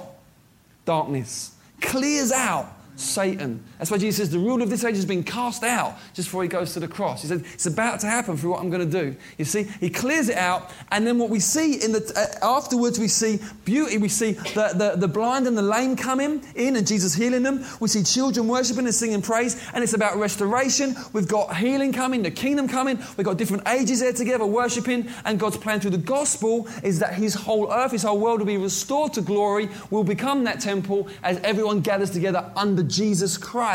darkness, 0.86 1.52
clears 1.82 2.32
out 2.32 2.74
Satan. 2.96 3.64
That's 3.78 3.92
why 3.92 4.00
Jesus 4.00 4.18
says 4.18 4.30
the 4.32 4.40
rule 4.40 4.64
of 4.64 4.70
this 4.70 4.84
age 4.84 4.96
has 4.96 5.06
been 5.06 5.24
cast 5.24 5.64
out 5.64 5.98
just 6.14 6.30
before 6.30 6.42
he 6.42 6.50
goes 6.50 6.74
to 6.74 6.80
the 6.80 6.88
cross. 6.88 7.22
He 7.22 7.28
said 7.28 7.44
it's 7.54 7.68
about 7.68 8.00
to 8.00 8.08
happen 8.08 8.36
through 8.36 8.52
what 8.52 8.60
I'm 8.60 8.72
going 8.72 8.90
to 8.90 9.04
do. 9.04 9.16
You 9.38 9.46
see, 9.46 9.64
he 9.80 9.90
clears 9.90 10.30
it 10.30 10.38
out, 10.38 10.72
and 10.92 11.06
then 11.06 11.20
what 11.20 11.30
we 11.30 11.40
see 11.40 11.84
in 11.84 11.92
the 11.92 12.38
uh, 12.42 12.58
afterwards, 12.58 12.98
we 12.98 13.08
see 13.08 13.40
beauty. 13.66 14.00
We 14.00 14.10
see 14.10 14.32
the, 14.32 14.74
the, 14.74 14.96
the 14.98 15.08
blind 15.08 15.46
and 15.46 15.56
the 15.56 15.62
lame 15.62 15.96
coming 15.96 16.44
in, 16.56 16.76
and 16.76 16.88
Jesus 16.88 17.14
healing 17.14 17.44
them. 17.44 17.64
We 17.80 17.88
see 17.88 18.02
children 18.02 18.48
worshiping 18.48 18.86
and 18.86 18.96
singing 18.96 19.22
praise, 19.22 19.62
and 19.74 19.84
it's 19.84 19.94
about 19.94 20.18
restoration. 20.18 20.96
We've 21.14 21.28
got 21.28 21.56
healing 21.56 21.94
coming, 21.94 22.24
the 22.24 22.32
kingdom 22.32 22.68
coming. 22.68 22.98
We've 23.16 23.26
got 23.26 23.38
different 23.38 23.68
ages 23.68 24.00
there 24.00 24.14
together 24.14 24.46
worshiping, 24.46 25.08
and 25.24 25.40
God's 25.40 25.58
plan 25.58 25.82
through 25.82 25.92
the 25.92 25.98
gospel 26.00 26.68
is 26.84 26.98
that 27.00 27.14
His 27.14 27.36
whole 27.36 27.72
earth, 27.72 27.92
His 27.92 28.04
whole 28.04 28.20
world 28.20 28.40
will 28.40 28.48
be 28.48 28.58
restored 28.58 29.14
to 29.14 29.22
glory. 29.22 29.70
Will 29.92 30.04
become 30.04 30.46
that 30.46 30.62
temple 30.62 31.10
as 31.22 31.38
everyone 31.40 31.82
gathers 31.82 32.10
together 32.10 32.52
under 32.56 32.82
Jesus 32.82 33.38
Christ 33.38 33.67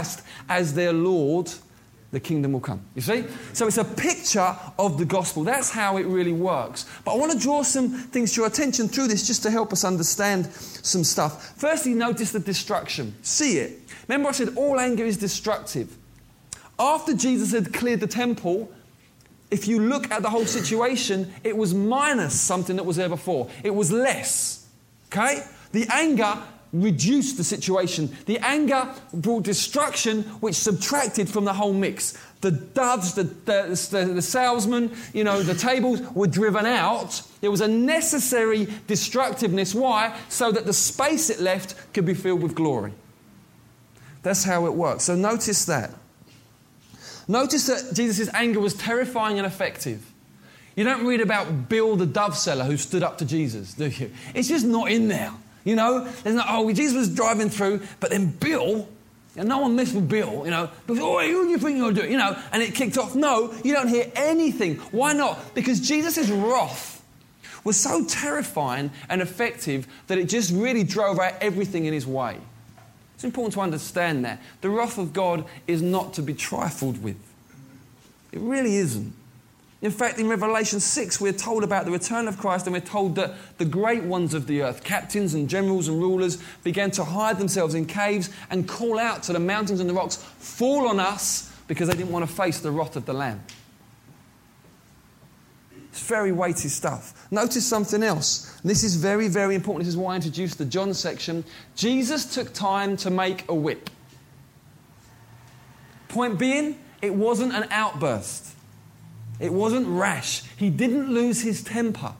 as 0.48 0.74
their 0.74 0.92
Lord 0.92 1.50
the 2.12 2.20
kingdom 2.20 2.52
will 2.52 2.61
come. 2.61 2.85
You 2.94 3.00
see? 3.00 3.24
So 3.55 3.66
it's 3.66 3.78
a 3.78 3.85
picture 3.85 4.55
of 4.78 4.98
the 4.98 5.05
gospel. 5.05 5.44
That's 5.44 5.70
how 5.70 5.96
it 5.96 6.05
really 6.05 6.33
works. 6.33 6.85
But 7.07 7.14
I 7.14 7.16
want 7.16 7.33
to 7.33 7.38
draw 7.38 7.62
some 7.62 7.88
things 7.88 8.35
to 8.35 8.42
your 8.42 8.48
attention 8.48 8.87
through 8.87 9.09
this 9.09 9.26
just 9.26 9.42
to 9.44 9.50
help 9.50 9.72
us 9.72 9.83
understand 9.83 10.46
some 10.52 11.05
stuff. 11.05 11.55
Firstly, 11.57 11.94
notice 11.94 12.31
the 12.31 12.38
destruction. 12.38 13.14
See 13.22 13.57
it. 13.57 13.81
Remember, 14.09 14.28
I 14.28 14.33
said 14.33 14.50
all 14.57 14.78
anger 14.78 15.05
is 15.05 15.16
destructive. 15.16 15.96
After 16.78 17.14
Jesus 17.14 17.52
had 17.52 17.72
cleared 17.72 18.00
the 18.00 18.07
temple, 18.07 18.70
if 19.50 19.66
you 19.66 19.81
look 19.81 20.11
at 20.11 20.20
the 20.20 20.28
whole 20.28 20.46
situation, 20.46 21.33
it 21.44 21.57
was 21.57 21.72
minus 21.72 22.38
something 22.38 22.76
that 22.76 22.85
was 22.85 22.96
there 22.96 23.09
before. 23.09 23.48
It 23.62 23.74
was 23.74 23.90
less. 23.90 24.68
Okay? 25.07 25.44
The 25.72 25.87
anger 25.90 26.37
reduced 26.73 27.37
the 27.37 27.45
situation. 27.45 28.15
The 28.27 28.39
anger 28.39 28.89
brought 29.13 29.45
destruction, 29.45 30.23
which 30.41 30.55
subtracted 30.55 31.29
from 31.29 31.45
the 31.45 31.53
whole 31.53 31.73
mix. 31.73 32.19
The 32.41 32.51
doves, 32.51 33.15
the, 33.15 33.25
the, 33.25 33.89
the, 33.91 34.15
the, 34.15 34.23
salesmen, 34.23 34.93
you 35.13 35.23
know, 35.23 35.43
the 35.43 35.55
tables 35.55 36.01
were 36.15 36.27
driven 36.27 36.67
out. 36.67 37.23
There 37.41 37.51
was 37.51 37.61
a 37.61 37.69
necessary 37.69 38.67
destructiveness. 38.87 39.75
Why? 39.75 40.19
So 40.29 40.51
that 40.51 40.67
the 40.67 40.73
space 40.73 41.31
it 41.31 41.41
left 41.41 41.75
could 41.93 42.07
be 42.07 42.15
filled 42.15 42.43
with 42.43 42.55
glory. 42.55 42.93
That's 44.23 44.45
how 44.45 44.67
it 44.67 44.75
works. 44.75 45.05
So 45.05 45.15
notice 45.15 45.65
that. 45.67 45.91
Notice 47.29 47.67
that 47.67 47.95
Jesus' 47.95 48.29
anger 48.35 48.61
was 48.61 48.75
terrifying 48.75 49.39
and 49.39 49.47
effective. 49.47 50.13
You 50.75 50.85
don't 50.85 51.07
read 51.07 51.21
about 51.21 51.69
Bill 51.69 51.97
the 51.97 52.07
dove 52.07 52.37
seller 52.37 52.65
who 52.65 52.77
stood 52.77 53.03
up 53.03 53.19
to 53.19 53.25
Jesus, 53.25 53.75
do 53.75 53.89
you? 53.89 54.11
It's 54.35 54.49
just 54.49 54.67
not 54.67 54.91
in 54.91 55.09
there. 55.09 55.33
You 55.64 55.77
know, 55.77 56.05
there's 56.22 56.37
no, 56.37 56.42
oh, 56.48 56.72
Jesus 56.72 56.96
was 56.96 57.14
driving 57.14 57.48
through, 57.48 57.83
but 58.01 58.11
then 58.11 58.27
Bill, 58.31 58.88
and 59.37 59.48
no 59.48 59.59
one 59.59 59.77
messed 59.77 59.94
with 59.94 60.09
Bill, 60.09 60.42
you 60.44 60.51
know, 60.51 60.68
oh, 60.88 60.94
who 60.94 61.44
do 61.44 61.48
you 61.48 61.59
think 61.59 61.79
you're 61.79 61.92
doing? 61.92 62.11
You 62.11 62.18
know, 62.18 62.37
and 62.53 62.62
it 62.62 62.75
kicked 62.75 62.98
off. 62.98 63.14
No, 63.14 63.55
you 63.64 63.72
don't 63.72 63.88
hear 63.88 64.11
anything. 64.14 64.77
Why 64.90 65.12
not? 65.12 65.55
Because 65.55 65.81
Jesus' 65.81 66.29
wrath 66.29 67.03
was 67.64 67.77
so 67.77 68.05
terrifying 68.05 68.90
and 69.09 69.22
effective 69.22 69.87
that 70.09 70.18
it 70.18 70.29
just 70.29 70.53
really 70.53 70.83
drove 70.83 71.18
out 71.18 71.35
everything 71.40 71.85
in 71.85 71.92
his 71.92 72.07
way. 72.07 72.38
It's 73.14 73.25
important 73.25 73.55
to 73.55 73.61
understand 73.61 74.25
that. 74.25 74.42
The 74.62 74.70
wrath 74.70 74.98
of 74.98 75.12
God 75.12 75.44
is 75.68 75.81
not 75.81 76.14
to 76.14 76.22
be 76.22 76.35
trifled 76.35 77.03
with. 77.03 77.16
It 78.33 78.40
really 78.40 78.77
isn't. 78.77 79.12
In 79.83 79.90
fact, 79.90 80.21
in 80.21 80.29
Revelation 80.29 80.79
6, 80.79 81.21
we're 81.21 81.33
told 81.33 81.64
about 81.64 81.85
the 81.85 81.90
return 81.90 82.29
of 82.29 82.38
Christ, 82.38 82.66
and 82.66 82.73
we're 82.73 82.81
told 82.81 83.16
that 83.16 83.35
the 83.59 83.64
great 83.64 84.05
ones 84.05 84.33
of 84.33 84.47
the 84.47 84.62
earth, 84.62 84.85
captains 84.85 85.35
and 85.35 85.51
generals 85.51 85.88
and 85.88 86.01
rulers, 86.01 86.40
began 86.62 86.92
to 86.92 87.03
hide 87.03 87.37
themselves 87.37 87.75
in 87.75 87.85
caves 87.85 88.31
and 88.49 88.68
call 88.68 89.01
out 89.01 89.25
to 89.25 89.33
the 89.33 89.40
mountains 89.40 89.81
and 89.81 89.90
the 89.90 89.95
rocks, 89.95 90.16
Fall 90.38 90.87
on 90.87 91.01
us, 91.01 91.53
because 91.66 91.88
they 91.88 91.97
didn't 91.97 92.12
want 92.12 92.27
to 92.29 92.33
face 92.33 92.61
the 92.61 92.71
wrath 92.71 92.95
of 92.95 93.07
the 93.07 93.12
Lamb. 93.12 93.42
It's 95.90 96.07
very 96.07 96.31
weighty 96.31 96.68
stuff. 96.68 97.27
Notice 97.33 97.66
something 97.66 98.05
else. 98.05 98.61
This 98.62 98.85
is 98.85 98.95
very, 98.95 99.27
very 99.27 99.57
important. 99.57 99.85
This 99.85 99.95
is 99.95 99.97
why 99.97 100.12
I 100.12 100.16
introduced 100.16 100.59
the 100.59 100.64
John 100.64 100.95
section. 100.95 101.45
Jesus 101.75 102.33
took 102.33 102.53
time 102.55 102.97
to 102.99 103.11
make 103.11 103.49
a 103.49 103.55
whip. 103.55 103.90
Point 106.07 106.38
being, 106.38 106.79
it 107.03 107.12
wasn't 107.12 107.53
an 107.53 107.66
outburst. 107.71 108.52
It 109.40 109.53
wasn't 109.53 109.87
rash. 109.88 110.42
He 110.57 110.71
didn't 110.71 111.12
lose 111.12 111.42
his 111.42 111.62
temper. 111.62 112.14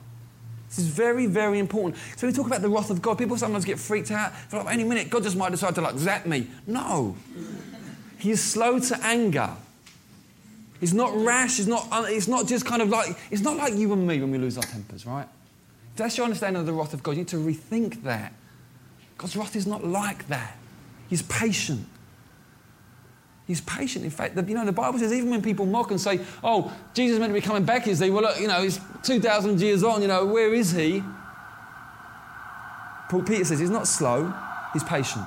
This 0.69 0.79
is 0.79 0.87
very, 0.87 1.27
very 1.27 1.59
important. 1.59 1.97
So 2.17 2.27
we 2.27 2.33
talk 2.33 2.47
about 2.47 2.63
the 2.63 2.69
wrath 2.69 2.91
of 2.91 3.03
God, 3.03 3.19
people 3.19 3.37
sometimes 3.37 3.65
get 3.65 3.79
freaked 3.79 4.11
out. 4.11 4.35
Feel 4.35 4.65
like 4.65 4.75
any 4.75 4.85
minute 4.85 5.11
God 5.11 5.23
just 5.23 5.37
might 5.37 5.51
decide 5.51 5.75
to 5.75 5.83
like 5.83 5.99
zap 5.99 6.25
me. 6.25 6.47
No. 6.67 7.15
He 8.19 8.31
is 8.31 8.43
slow 8.43 8.79
to 8.79 8.99
anger. 9.05 9.51
He's 10.81 10.95
not 10.95 11.15
rash. 11.15 11.59
He's 11.59 11.69
not, 11.69 11.87
uh, 11.93 12.05
it's 12.07 12.27
not 12.27 12.47
just 12.47 12.65
kind 12.65 12.81
of 12.81 12.89
like, 12.89 13.17
it's 13.31 13.43
not 13.43 13.57
like 13.57 13.75
you 13.75 13.93
and 13.93 14.07
me 14.07 14.21
when 14.21 14.31
we 14.31 14.39
lose 14.39 14.57
our 14.57 14.65
tempers, 14.65 15.05
right? 15.07 15.29
If 15.93 15.97
that's 15.97 16.17
your 16.17 16.25
understanding 16.25 16.61
of 16.61 16.67
the 16.67 16.73
wrath 16.73 16.95
of 16.95 17.03
God, 17.03 17.13
you 17.13 17.19
need 17.19 17.29
to 17.29 17.37
rethink 17.37 18.03
that. 18.05 18.33
God's 19.19 19.37
wrath 19.37 19.55
is 19.55 19.67
not 19.67 19.85
like 19.85 20.27
that. 20.29 20.57
He's 21.09 21.23
patient. 21.23 21.87
He's 23.53 23.61
patient. 23.61 24.03
In 24.03 24.11
fact, 24.11 24.35
the, 24.35 24.43
you 24.45 24.55
know, 24.55 24.65
the 24.65 24.73
Bible 24.73 24.99
says 24.99 25.13
even 25.13 25.29
when 25.29 25.43
people 25.43 25.67
mock 25.67 25.91
and 25.91 26.01
say, 26.01 26.21
oh, 26.43 26.73
Jesus 26.95 27.17
is 27.17 27.21
meant 27.21 27.35
to 27.35 27.39
be 27.39 27.45
coming 27.45 27.67
back, 27.67 27.87
is 27.87 27.99
he? 27.99 28.09
Well, 28.09 28.23
look, 28.23 28.41
you 28.41 28.49
know, 28.49 28.63
he's 28.63 28.81
2,000 29.03 29.61
years 29.61 29.85
on, 29.85 30.01
you 30.01 30.09
know, 30.09 30.25
where 30.25 30.55
is 30.55 30.73
he? 30.73 31.05
Paul 33.11 33.25
Peter 33.25 33.45
says 33.45 33.59
he's 33.59 33.69
not 33.69 33.87
slow, 33.87 34.33
he's 34.73 34.83
patient. 34.83 35.27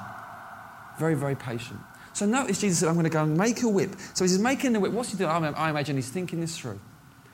Very, 0.97 1.13
very 1.13 1.35
patient. 1.35 1.79
So 2.13 2.25
notice 2.25 2.59
Jesus 2.59 2.79
said, 2.79 2.89
I'm 2.89 2.95
going 2.95 3.03
to 3.03 3.11
go 3.11 3.21
and 3.21 3.37
make 3.37 3.61
a 3.61 3.69
whip. 3.69 3.91
So 4.15 4.23
he's 4.23 4.39
making 4.39 4.73
the 4.73 4.79
whip. 4.79 4.91
What's 4.91 5.11
he 5.11 5.17
doing? 5.19 5.29
I 5.29 5.69
imagine 5.69 5.95
he's 5.97 6.09
thinking 6.09 6.41
this 6.41 6.57
through. 6.57 6.79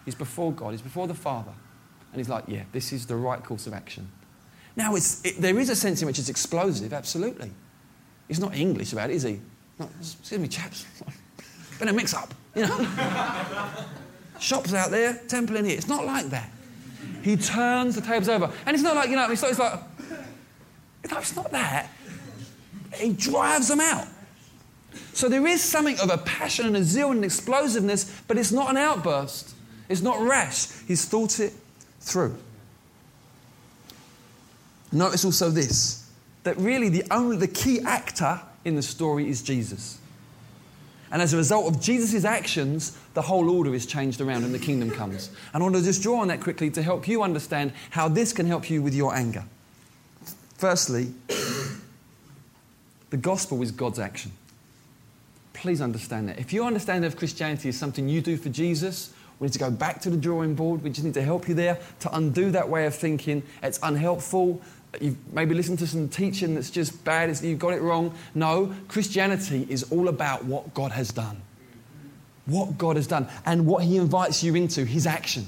He's 0.04 0.16
before 0.16 0.52
God, 0.52 0.72
he's 0.72 0.82
before 0.82 1.08
the 1.08 1.14
Father. 1.14 1.54
And 2.12 2.20
he's 2.20 2.28
like, 2.28 2.44
yeah, 2.50 2.64
this 2.74 2.92
is 2.92 3.06
the 3.06 3.16
right 3.16 3.42
course 3.42 3.66
of 3.66 3.72
action. 3.72 4.12
Now, 4.76 4.96
it's, 4.96 5.24
it, 5.24 5.40
there 5.40 5.58
is 5.58 5.70
a 5.70 5.76
sense 5.78 6.02
in 6.02 6.06
which 6.06 6.20
it's 6.20 6.28
explosive, 6.28 6.92
absolutely. 6.92 7.52
He's 8.28 8.42
not 8.42 8.54
English 8.54 8.92
about 8.92 9.10
it, 9.10 9.14
is 9.14 9.24
he? 9.24 9.40
Excuse 9.80 10.40
me, 10.40 10.48
chaps. 10.48 10.86
Been 11.80 11.88
a 11.88 11.94
mix 11.94 12.14
up, 12.14 12.34
you 12.56 12.68
know. 12.68 12.88
Shops 14.40 14.74
out 14.74 14.92
there, 14.92 15.20
temple 15.28 15.56
in 15.58 15.66
here. 15.66 15.76
It's 15.78 15.88
not 15.88 16.06
like 16.06 16.28
that. 16.28 16.50
He 17.24 17.36
turns 17.38 17.96
the 17.96 18.02
tables 18.02 18.30
over. 18.30 18.52
And 18.66 18.74
it's 18.74 18.84
not 18.84 18.96
like, 18.96 19.10
you 19.10 19.16
know, 19.16 19.30
it's, 19.32 19.42
not, 19.42 19.52
it's 19.52 19.60
like, 19.60 19.80
no, 21.12 21.18
it's 21.18 21.36
not 21.36 21.52
that. 21.52 21.90
He 22.96 23.14
drives 23.14 23.68
them 23.68 23.80
out. 23.80 24.08
So 25.14 25.30
there 25.30 25.46
is 25.48 25.62
something 25.62 26.00
of 26.00 26.10
a 26.10 26.18
passion 26.18 26.66
and 26.66 26.78
a 26.78 26.84
zeal 26.84 27.12
and 27.12 27.20
an 27.20 27.24
explosiveness, 27.24 28.22
but 28.28 28.38
it's 28.38 28.52
not 28.52 28.70
an 28.70 28.78
outburst. 28.78 29.56
It's 29.90 30.02
not 30.02 30.22
rash. 30.22 30.68
He's 30.88 31.06
thought 31.06 31.40
it 31.40 31.54
through. 32.00 32.36
Notice 34.92 35.24
also 35.24 35.50
this 35.50 36.10
that 36.44 36.58
really 36.58 36.90
the 36.90 37.04
only 37.12 37.38
the 37.38 37.48
key 37.48 37.80
actor 37.82 38.42
in 38.65 38.76
the 38.76 38.82
story 38.82 39.30
is 39.30 39.41
Jesus. 39.41 40.00
And 41.12 41.21
as 41.21 41.34
a 41.34 41.38
result 41.38 41.67
of 41.74 41.82
Jesus' 41.82 42.24
actions, 42.24 42.97
the 43.13 43.21
whole 43.21 43.50
order 43.50 43.74
is 43.74 43.86
changed 43.86 44.21
around 44.21 44.43
and 44.43 44.54
the 44.54 44.60
kingdom 44.60 44.89
comes. 44.89 45.30
And 45.54 45.62
I 45.62 45.63
want 45.63 45.76
to 45.76 45.82
just 45.82 46.02
draw 46.02 46.21
on 46.21 46.30
that 46.30 46.39
quickly 46.39 46.69
to 46.71 46.82
help 46.82 47.08
you 47.08 47.21
understand 47.21 47.74
how 47.89 48.08
this 48.08 48.32
can 48.32 48.45
help 48.45 48.69
you 48.69 48.82
with 48.82 48.93
your 48.93 49.13
anger. 49.13 49.43
Firstly, 50.58 51.12
the 53.10 53.17
gospel 53.17 53.62
is 53.62 53.71
God's 53.71 54.00
action. 54.00 54.32
Please 55.54 55.82
understand 55.82 56.30
that. 56.30 56.39
If 56.39 56.54
you 56.54 56.63
understand 56.63 57.04
that 57.04 57.17
Christianity 57.17 57.67
is 57.69 57.78
something 57.78 58.08
you 58.08 58.21
do 58.21 58.38
for 58.38 58.50
Jesus, 58.50 59.13
we 59.39 59.47
need 59.47 59.54
to 59.54 59.60
go 59.60 59.71
back 59.71 60.02
to 60.02 60.10
the 60.10 60.17
drawing 60.17 60.56
board. 60.56 60.82
We 60.82 60.91
just 60.91 61.04
need 61.04 61.15
to 61.15 61.24
help 61.24 61.47
you 61.50 61.56
there 61.56 61.80
to 62.02 62.15
undo 62.15 62.52
that 62.52 62.69
way 62.69 62.86
of 62.86 62.95
thinking. 62.95 63.43
It's 63.62 63.80
unhelpful 63.84 64.62
you've 65.00 65.18
maybe 65.34 65.56
listened 65.56 65.80
to 65.80 65.88
some 65.88 66.10
teaching 66.10 66.56
that's 66.56 66.70
just 66.70 67.04
bad, 67.04 67.30
it's, 67.30 67.42
you've 67.42 67.60
got 67.60 67.74
it 67.74 67.82
wrong. 67.82 68.14
No, 68.36 68.74
Christianity 68.88 69.66
is 69.70 69.84
all 69.92 70.08
about 70.08 70.46
what 70.46 70.74
God 70.74 70.92
has 70.92 71.12
done. 71.12 71.42
What 72.46 72.78
God 72.78 72.96
has 72.96 73.08
done 73.08 73.28
and 73.46 73.66
what 73.66 73.84
He 73.84 73.98
invites 73.98 74.44
you 74.44 74.56
into, 74.56 74.84
His 74.84 75.08
action. 75.08 75.46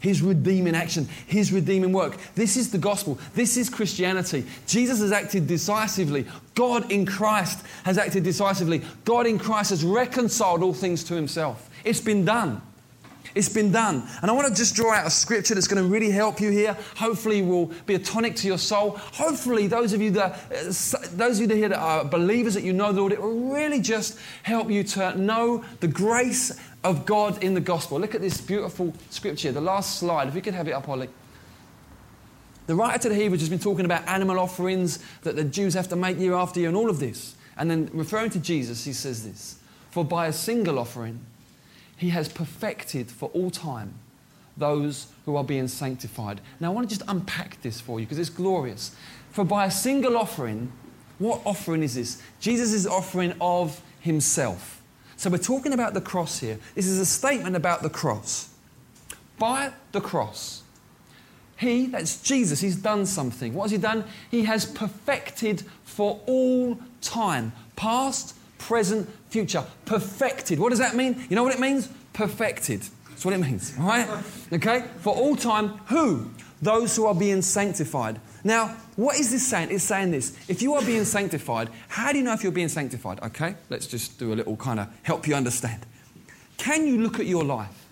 His 0.00 0.20
redeeming 0.20 0.74
action, 0.74 1.08
His 1.26 1.50
redeeming 1.52 1.92
work. 1.92 2.16
This 2.34 2.56
is 2.56 2.70
the 2.70 2.78
gospel. 2.78 3.18
This 3.34 3.56
is 3.56 3.70
Christianity. 3.70 4.44
Jesus 4.66 5.00
has 5.00 5.12
acted 5.12 5.46
decisively. 5.46 6.26
God 6.54 6.92
in 6.92 7.06
Christ 7.06 7.64
has 7.84 7.98
acted 7.98 8.22
decisively. 8.22 8.82
God 9.04 9.26
in 9.26 9.38
Christ 9.38 9.70
has 9.70 9.82
reconciled 9.82 10.62
all 10.62 10.74
things 10.74 11.04
to 11.04 11.14
Himself. 11.14 11.70
It's 11.84 12.00
been 12.00 12.24
done. 12.24 12.60
It's 13.34 13.48
been 13.48 13.72
done. 13.72 14.06
And 14.22 14.30
I 14.30 14.34
want 14.34 14.48
to 14.48 14.54
just 14.54 14.76
draw 14.76 14.92
out 14.92 15.06
a 15.06 15.10
scripture 15.10 15.54
that's 15.54 15.66
going 15.66 15.82
to 15.82 15.88
really 15.88 16.10
help 16.10 16.40
you 16.40 16.50
here. 16.50 16.76
Hopefully, 16.96 17.42
will 17.42 17.66
be 17.86 17.94
a 17.94 17.98
tonic 17.98 18.36
to 18.36 18.46
your 18.46 18.58
soul. 18.58 18.90
Hopefully, 18.90 19.66
those 19.66 19.92
of 19.92 20.00
you 20.00 20.10
that 20.12 20.32
uh, 20.32 20.98
those 21.12 21.40
of 21.40 21.50
you 21.50 21.56
here 21.56 21.68
that 21.68 21.78
are 21.78 22.04
believers 22.04 22.54
that 22.54 22.62
you 22.62 22.72
know 22.72 22.92
the 22.92 23.00
Lord, 23.00 23.12
it 23.12 23.20
will 23.20 23.52
really 23.52 23.80
just 23.80 24.18
help 24.42 24.70
you 24.70 24.84
to 24.84 25.18
know 25.18 25.64
the 25.80 25.88
grace 25.88 26.58
of 26.84 27.06
God 27.06 27.42
in 27.42 27.54
the 27.54 27.60
gospel. 27.60 27.98
Look 27.98 28.14
at 28.14 28.20
this 28.20 28.40
beautiful 28.40 28.92
scripture. 29.10 29.50
The 29.52 29.60
last 29.60 29.98
slide, 29.98 30.28
if 30.28 30.34
we 30.34 30.40
could 30.40 30.54
have 30.54 30.68
it 30.68 30.72
up, 30.72 30.86
Holly. 30.86 31.08
The 32.66 32.74
writer 32.74 32.98
to 33.00 33.08
the 33.10 33.14
Hebrews 33.14 33.40
has 33.40 33.50
been 33.50 33.58
talking 33.58 33.84
about 33.84 34.06
animal 34.08 34.38
offerings 34.38 34.98
that 35.22 35.36
the 35.36 35.44
Jews 35.44 35.74
have 35.74 35.88
to 35.88 35.96
make 35.96 36.18
year 36.18 36.34
after 36.34 36.60
year 36.60 36.68
and 36.68 36.76
all 36.76 36.88
of 36.88 36.98
this. 36.98 37.34
And 37.56 37.70
then 37.70 37.90
referring 37.92 38.30
to 38.30 38.38
Jesus, 38.38 38.84
he 38.84 38.92
says 38.92 39.24
this 39.24 39.58
For 39.90 40.04
by 40.04 40.28
a 40.28 40.32
single 40.32 40.78
offering, 40.78 41.20
he 41.96 42.10
has 42.10 42.28
perfected 42.28 43.10
for 43.10 43.28
all 43.30 43.50
time 43.50 43.94
those 44.56 45.08
who 45.24 45.36
are 45.36 45.44
being 45.44 45.68
sanctified. 45.68 46.40
Now, 46.60 46.70
I 46.70 46.74
want 46.74 46.88
to 46.88 46.96
just 46.96 47.08
unpack 47.08 47.60
this 47.62 47.80
for 47.80 47.98
you 47.98 48.06
because 48.06 48.18
it's 48.18 48.30
glorious. 48.30 48.94
For 49.30 49.44
by 49.44 49.66
a 49.66 49.70
single 49.70 50.16
offering, 50.16 50.72
what 51.18 51.40
offering 51.44 51.82
is 51.82 51.94
this? 51.94 52.22
Jesus 52.40 52.72
is 52.72 52.86
offering 52.86 53.34
of 53.40 53.80
himself. 54.00 54.82
So 55.16 55.30
we're 55.30 55.38
talking 55.38 55.72
about 55.72 55.94
the 55.94 56.00
cross 56.00 56.40
here. 56.40 56.58
This 56.74 56.86
is 56.86 56.98
a 56.98 57.06
statement 57.06 57.56
about 57.56 57.82
the 57.82 57.90
cross. 57.90 58.50
By 59.38 59.72
the 59.92 60.00
cross, 60.00 60.62
he, 61.56 61.86
that's 61.86 62.20
Jesus, 62.20 62.60
he's 62.60 62.76
done 62.76 63.06
something. 63.06 63.54
What 63.54 63.64
has 63.64 63.70
he 63.72 63.78
done? 63.78 64.04
He 64.30 64.42
has 64.44 64.64
perfected 64.66 65.62
for 65.84 66.20
all 66.26 66.78
time, 67.00 67.52
past, 67.76 68.36
present, 68.66 69.08
future. 69.28 69.64
Perfected. 69.84 70.58
What 70.58 70.70
does 70.70 70.78
that 70.78 70.96
mean? 70.96 71.26
You 71.28 71.36
know 71.36 71.42
what 71.42 71.54
it 71.54 71.60
means? 71.60 71.88
Perfected. 72.12 72.82
That's 73.10 73.24
what 73.24 73.34
it 73.34 73.38
means, 73.38 73.74
right? 73.78 74.08
Okay? 74.52 74.84
For 75.00 75.14
all 75.14 75.36
time, 75.36 75.68
who? 75.86 76.30
Those 76.62 76.96
who 76.96 77.04
are 77.04 77.14
being 77.14 77.42
sanctified. 77.42 78.20
Now, 78.42 78.76
what 78.96 79.18
is 79.18 79.30
this 79.30 79.46
saying? 79.46 79.70
It's 79.70 79.84
saying 79.84 80.12
this. 80.12 80.36
If 80.48 80.62
you 80.62 80.74
are 80.74 80.82
being 80.82 81.04
sanctified, 81.04 81.68
how 81.88 82.10
do 82.12 82.18
you 82.18 82.24
know 82.24 82.32
if 82.32 82.42
you're 82.42 82.52
being 82.52 82.68
sanctified? 82.68 83.20
Okay? 83.22 83.54
Let's 83.68 83.86
just 83.86 84.18
do 84.18 84.32
a 84.32 84.36
little 84.36 84.56
kind 84.56 84.80
of 84.80 84.88
help 85.02 85.28
you 85.28 85.34
understand. 85.34 85.84
Can 86.56 86.86
you 86.86 87.02
look 87.02 87.20
at 87.20 87.26
your 87.26 87.44
life 87.44 87.86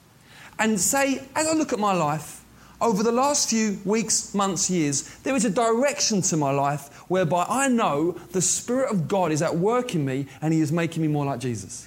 and 0.58 0.80
say, 0.80 1.22
as 1.36 1.46
I 1.46 1.52
look 1.52 1.72
at 1.72 1.78
my 1.78 1.92
life, 1.92 2.42
over 2.80 3.04
the 3.04 3.12
last 3.12 3.48
few 3.50 3.78
weeks, 3.84 4.34
months, 4.34 4.68
years, 4.68 5.02
there 5.18 5.36
is 5.36 5.44
a 5.44 5.50
direction 5.50 6.20
to 6.22 6.36
my 6.36 6.50
life 6.50 7.01
whereby 7.12 7.44
I 7.48 7.68
know 7.68 8.12
the 8.32 8.40
Spirit 8.40 8.90
of 8.90 9.06
God 9.06 9.30
is 9.30 9.42
at 9.42 9.56
work 9.56 9.94
in 9.94 10.04
me 10.04 10.26
and 10.40 10.52
He 10.52 10.60
is 10.60 10.72
making 10.72 11.02
me 11.02 11.08
more 11.08 11.26
like 11.26 11.40
Jesus. 11.40 11.86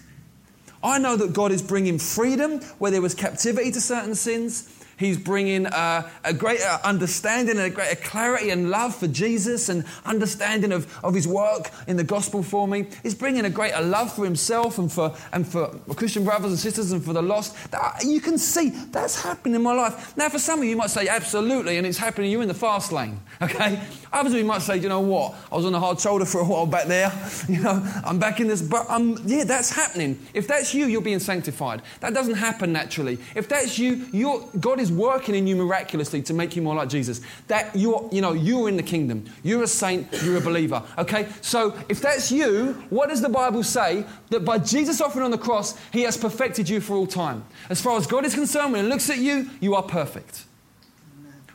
I 0.83 0.99
know 0.99 1.17
that 1.17 1.33
God 1.33 1.51
is 1.51 1.63
bringing 1.63 1.97
freedom 1.97 2.61
where 2.77 2.91
there 2.91 3.01
was 3.01 3.15
captivity 3.15 3.71
to 3.71 3.81
certain 3.81 4.13
sins. 4.13 4.69
He's 4.97 5.17
bringing 5.17 5.65
uh, 5.65 6.09
a 6.23 6.33
greater 6.33 6.79
understanding 6.83 7.57
and 7.57 7.65
a 7.65 7.69
greater 7.69 7.95
clarity 7.95 8.49
and 8.49 8.69
love 8.69 8.95
for 8.95 9.07
Jesus 9.07 9.69
and 9.69 9.83
understanding 10.05 10.71
of, 10.71 10.87
of 11.03 11.13
his 11.13 11.27
work 11.27 11.71
in 11.87 11.97
the 11.97 12.03
gospel 12.03 12.43
for 12.43 12.67
me. 12.67 12.87
He's 13.03 13.15
bringing 13.15 13.45
a 13.45 13.49
greater 13.49 13.81
love 13.81 14.13
for 14.13 14.23
himself 14.23 14.77
and 14.77 14.91
for, 14.91 15.15
and 15.33 15.47
for 15.47 15.67
Christian 15.95 16.23
brothers 16.23 16.51
and 16.51 16.59
sisters 16.59 16.91
and 16.91 17.03
for 17.03 17.13
the 17.13 17.21
lost. 17.21 17.55
You 18.03 18.21
can 18.21 18.37
see 18.37 18.69
that's 18.69 19.21
happening 19.21 19.55
in 19.55 19.63
my 19.63 19.73
life. 19.73 20.15
Now, 20.17 20.29
for 20.29 20.39
some 20.39 20.59
of 20.59 20.65
you, 20.65 20.75
might 20.75 20.89
say, 20.89 21.07
absolutely, 21.07 21.77
and 21.77 21.87
it's 21.87 21.97
happening 21.97 22.31
you 22.31 22.41
in 22.41 22.47
the 22.47 22.53
fast 22.53 22.91
lane, 22.91 23.19
okay? 23.41 23.81
Others 24.13 24.33
of 24.33 24.39
you 24.39 24.45
might 24.45 24.61
say, 24.61 24.77
you 24.77 24.89
know 24.89 25.01
what? 25.01 25.35
I 25.51 25.55
was 25.55 25.65
on 25.65 25.73
a 25.73 25.79
hard 25.79 25.99
shoulder 25.99 26.25
for 26.25 26.41
a 26.41 26.45
while 26.45 26.65
back 26.65 26.87
there. 26.87 27.11
You 27.47 27.61
know, 27.61 27.81
I'm 28.03 28.17
back 28.17 28.39
in 28.39 28.47
this, 28.47 28.61
but 28.61 28.89
um, 28.89 29.19
yeah, 29.25 29.43
that's 29.43 29.69
happening. 29.69 30.19
If 30.33 30.47
that's 30.47 30.73
you, 30.73 30.87
you're 30.87 31.01
being 31.01 31.19
sanctified. 31.19 31.83
That 31.99 32.13
doesn't 32.13 32.33
happen 32.35 32.73
naturally. 32.73 33.19
If 33.35 33.47
that's 33.47 33.77
you, 33.77 34.07
you're, 34.11 34.47
God 34.59 34.79
is 34.79 34.84
is 34.85 34.91
working 34.91 35.35
in 35.35 35.47
you 35.47 35.55
miraculously 35.55 36.21
to 36.21 36.33
make 36.33 36.55
you 36.55 36.61
more 36.61 36.75
like 36.75 36.87
Jesus. 36.87 37.21
That 37.47 37.75
you're, 37.75 38.07
you 38.11 38.21
know, 38.21 38.33
you're 38.33 38.69
in 38.69 38.77
the 38.77 38.83
kingdom. 38.83 39.25
You're 39.43 39.63
a 39.63 39.67
saint, 39.67 40.07
you're 40.23 40.37
a 40.37 40.41
believer. 40.41 40.83
Okay? 40.97 41.27
So 41.41 41.75
if 41.89 41.99
that's 41.99 42.31
you, 42.31 42.73
what 42.89 43.09
does 43.09 43.21
the 43.21 43.29
Bible 43.29 43.63
say? 43.63 44.05
That 44.29 44.45
by 44.45 44.59
Jesus 44.59 45.01
offering 45.01 45.25
on 45.25 45.31
the 45.31 45.37
cross, 45.37 45.77
he 45.91 46.03
has 46.03 46.15
perfected 46.17 46.69
you 46.69 46.79
for 46.79 46.95
all 46.95 47.07
time. 47.07 47.43
As 47.69 47.81
far 47.81 47.97
as 47.97 48.07
God 48.07 48.25
is 48.25 48.35
concerned, 48.35 48.73
when 48.73 48.85
he 48.85 48.89
looks 48.89 49.09
at 49.09 49.17
you, 49.17 49.49
you 49.59 49.75
are 49.75 49.83
perfect. 49.83 50.45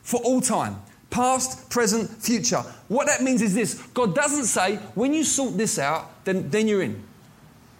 For 0.02 0.20
all 0.20 0.40
time. 0.40 0.76
Past, 1.10 1.70
present, 1.70 2.10
future. 2.22 2.62
What 2.88 3.06
that 3.06 3.22
means 3.22 3.42
is 3.42 3.54
this 3.54 3.74
God 3.94 4.14
doesn't 4.14 4.44
say, 4.44 4.76
when 4.94 5.14
you 5.14 5.24
sort 5.24 5.56
this 5.56 5.78
out, 5.78 6.24
then, 6.24 6.50
then 6.50 6.68
you're 6.68 6.82
in. 6.82 7.02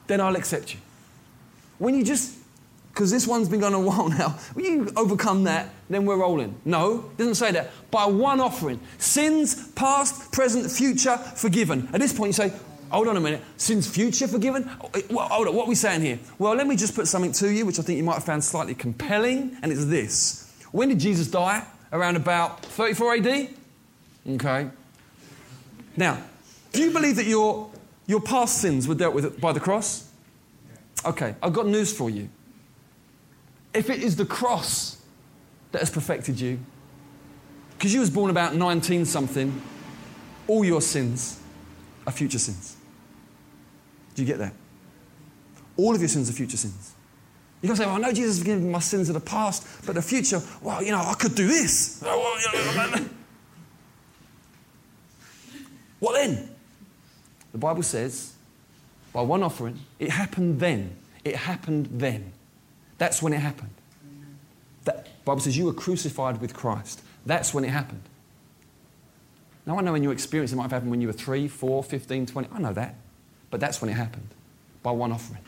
Then 0.06 0.20
I'll 0.20 0.36
accept 0.36 0.74
you. 0.74 0.80
When 1.78 1.94
you 1.94 2.04
just 2.04 2.39
because 3.00 3.10
this 3.10 3.26
one's 3.26 3.48
been 3.48 3.60
going 3.60 3.72
a 3.72 3.80
while 3.80 4.08
now. 4.18 4.28
When 4.52 4.66
you 4.66 4.92
overcome 4.94 5.44
that, 5.44 5.70
then 5.88 6.04
we're 6.04 6.18
rolling. 6.18 6.54
No, 6.66 7.10
it 7.12 7.16
doesn't 7.16 7.36
say 7.36 7.50
that. 7.52 7.70
By 7.90 8.04
one 8.04 8.40
offering, 8.40 8.78
sins 8.98 9.68
past, 9.68 10.30
present, 10.32 10.70
future 10.70 11.16
forgiven. 11.16 11.88
At 11.94 12.00
this 12.02 12.12
point, 12.12 12.28
you 12.28 12.32
say, 12.34 12.52
hold 12.90 13.08
on 13.08 13.16
a 13.16 13.20
minute, 13.20 13.40
sins 13.56 13.88
future 13.88 14.28
forgiven? 14.28 14.70
Well, 15.08 15.28
hold 15.28 15.48
on, 15.48 15.54
what 15.54 15.64
are 15.64 15.68
we 15.70 15.76
saying 15.76 16.02
here? 16.02 16.18
Well, 16.38 16.54
let 16.54 16.66
me 16.66 16.76
just 16.76 16.94
put 16.94 17.08
something 17.08 17.32
to 17.32 17.50
you, 17.50 17.64
which 17.64 17.78
I 17.78 17.82
think 17.82 17.96
you 17.96 18.04
might 18.04 18.16
have 18.16 18.24
found 18.24 18.44
slightly 18.44 18.74
compelling, 18.74 19.56
and 19.62 19.72
it's 19.72 19.86
this. 19.86 20.54
When 20.70 20.90
did 20.90 20.98
Jesus 20.98 21.26
die? 21.26 21.64
Around 21.94 22.16
about 22.16 22.66
34 22.66 23.14
AD? 23.14 23.48
Okay. 24.28 24.68
Now, 25.96 26.22
do 26.72 26.82
you 26.82 26.90
believe 26.90 27.16
that 27.16 27.24
your, 27.24 27.70
your 28.06 28.20
past 28.20 28.58
sins 28.58 28.86
were 28.86 28.94
dealt 28.94 29.14
with 29.14 29.40
by 29.40 29.54
the 29.54 29.60
cross? 29.60 30.06
Okay, 31.06 31.34
I've 31.42 31.54
got 31.54 31.66
news 31.66 31.96
for 31.96 32.10
you. 32.10 32.28
If 33.72 33.90
it 33.90 34.02
is 34.02 34.16
the 34.16 34.24
cross 34.24 35.00
that 35.72 35.80
has 35.80 35.90
perfected 35.90 36.40
you, 36.40 36.58
because 37.78 37.94
you 37.94 38.00
was 38.00 38.10
born 38.10 38.30
about 38.30 38.54
19 38.54 39.04
something, 39.04 39.62
all 40.46 40.64
your 40.64 40.80
sins 40.80 41.40
are 42.06 42.12
future 42.12 42.38
sins. 42.38 42.76
Do 44.14 44.22
you 44.22 44.26
get 44.26 44.38
that? 44.38 44.52
All 45.76 45.94
of 45.94 46.00
your 46.00 46.08
sins 46.08 46.28
are 46.28 46.32
future 46.32 46.56
sins. 46.56 46.94
You 47.62 47.68
can 47.68 47.76
say, 47.76 47.86
well, 47.86 47.96
I 47.96 47.98
know 47.98 48.12
Jesus 48.12 48.36
has 48.36 48.38
forgiven 48.40 48.70
my 48.70 48.80
sins 48.80 49.08
of 49.08 49.14
the 49.14 49.20
past, 49.20 49.66
but 49.86 49.94
the 49.94 50.02
future, 50.02 50.40
well, 50.62 50.82
you 50.82 50.92
know, 50.92 51.00
I 51.00 51.14
could 51.14 51.34
do 51.34 51.46
this. 51.46 52.02
what 56.00 56.14
then? 56.14 56.50
The 57.52 57.58
Bible 57.58 57.82
says, 57.82 58.34
by 59.12 59.22
one 59.22 59.42
offering, 59.42 59.78
it 59.98 60.10
happened 60.10 60.60
then. 60.60 60.96
It 61.24 61.36
happened 61.36 61.88
then. 61.92 62.32
That's 63.00 63.22
when 63.22 63.32
it 63.32 63.38
happened. 63.38 63.70
The 64.84 65.02
Bible 65.24 65.40
says 65.40 65.56
you 65.56 65.64
were 65.64 65.72
crucified 65.72 66.38
with 66.38 66.52
Christ. 66.52 67.00
That's 67.24 67.54
when 67.54 67.64
it 67.64 67.70
happened. 67.70 68.02
Now, 69.64 69.78
I 69.78 69.80
know 69.80 69.94
in 69.94 70.02
your 70.02 70.12
experience 70.12 70.52
it 70.52 70.56
might 70.56 70.64
have 70.64 70.72
happened 70.72 70.90
when 70.90 71.00
you 71.00 71.06
were 71.06 71.14
3, 71.14 71.48
4, 71.48 71.82
15, 71.82 72.26
20. 72.26 72.48
I 72.52 72.58
know 72.58 72.74
that. 72.74 72.96
But 73.50 73.58
that's 73.58 73.80
when 73.80 73.88
it 73.88 73.94
happened. 73.94 74.28
By 74.82 74.90
one 74.90 75.12
offering. 75.12 75.40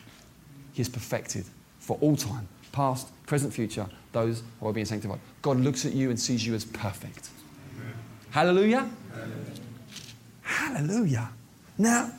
He 0.73 0.81
is 0.81 0.89
perfected 0.89 1.45
for 1.77 1.95
all 2.01 2.15
time, 2.15 2.47
past, 2.71 3.09
present, 3.27 3.53
future, 3.53 3.85
those 4.13 4.41
who 4.59 4.67
are 4.67 4.73
being 4.73 4.87
sanctified. 4.87 5.19
God 5.43 5.57
looks 5.57 5.85
at 5.85 5.93
you 5.93 6.09
and 6.09 6.19
sees 6.19 6.43
you 6.43 6.55
as 6.55 6.65
perfect. 6.65 7.29
Amen. 7.77 7.93
Hallelujah. 8.31 8.89
Amen. 9.13 9.45
Hallelujah. 10.41 11.29
Now, 11.77 12.11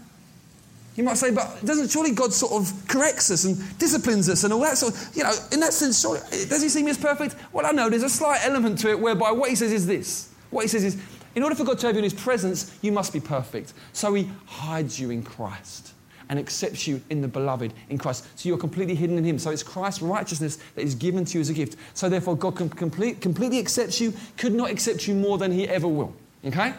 you 0.97 1.03
might 1.03 1.17
say, 1.17 1.31
but 1.33 1.65
doesn't 1.65 1.91
surely 1.91 2.13
God 2.13 2.33
sort 2.33 2.53
of 2.53 2.89
corrects 2.89 3.31
us 3.31 3.45
and 3.45 3.79
disciplines 3.79 4.29
us 4.29 4.45
and 4.45 4.53
all 4.53 4.61
that 4.61 4.79
sort 4.79 4.95
of, 4.95 5.17
you 5.17 5.25
know, 5.25 5.33
in 5.51 5.61
that 5.61 5.73
sense, 5.73 6.01
surely, 6.01 6.21
does 6.49 6.63
he 6.63 6.69
seem 6.69 6.87
as 6.87 6.99
perfect? 6.99 7.35
Well, 7.53 7.67
I 7.67 7.73
know 7.73 7.91
there's 7.91 8.05
a 8.05 8.09
slight 8.09 8.41
element 8.45 8.79
to 8.81 8.91
it 8.91 9.01
whereby 9.01 9.33
what 9.33 9.51
he 9.51 9.57
says 9.57 9.73
is 9.73 9.87
this. 9.87 10.31
What 10.51 10.63
he 10.63 10.69
says 10.69 10.85
is, 10.85 10.97
in 11.35 11.43
order 11.43 11.57
for 11.57 11.65
God 11.65 11.79
to 11.81 11.87
have 11.89 11.97
you 11.97 11.99
in 11.99 12.05
his 12.05 12.15
presence, 12.15 12.79
you 12.81 12.93
must 12.93 13.13
be 13.13 13.19
perfect. 13.19 13.73
So 13.93 14.15
he 14.15 14.31
hides 14.47 15.01
you 15.01 15.11
in 15.11 15.25
Christ 15.25 15.95
and 16.29 16.39
accepts 16.39 16.87
you 16.87 17.03
in 17.11 17.21
the 17.21 17.29
beloved 17.29 17.73
in 17.91 17.99
Christ. 17.99 18.27
So 18.39 18.49
you're 18.49 18.57
completely 18.59 18.95
hidden 18.95 19.19
in 19.19 19.25
him. 19.25 19.39
So 19.39 19.51
it's 19.51 19.63
Christ's 19.65 20.01
righteousness 20.01 20.59
that 20.75 20.83
is 20.83 20.95
given 20.95 21.25
to 21.25 21.35
you 21.35 21.41
as 21.41 21.51
a 21.51 21.55
gift. 21.55 21.77
So 21.95 22.09
therefore, 22.09 22.37
God 22.37 22.57
can 22.57 22.69
complete, 22.69 23.21
completely 23.21 23.59
accepts 23.59 24.01
you, 24.01 24.13
could 24.37 24.55
not 24.55 24.71
accept 24.71 25.09
you 25.09 25.15
more 25.15 25.39
than 25.39 25.51
he 25.51 25.69
ever 25.69 25.89
will. 25.89 26.15
Okay? 26.45 26.73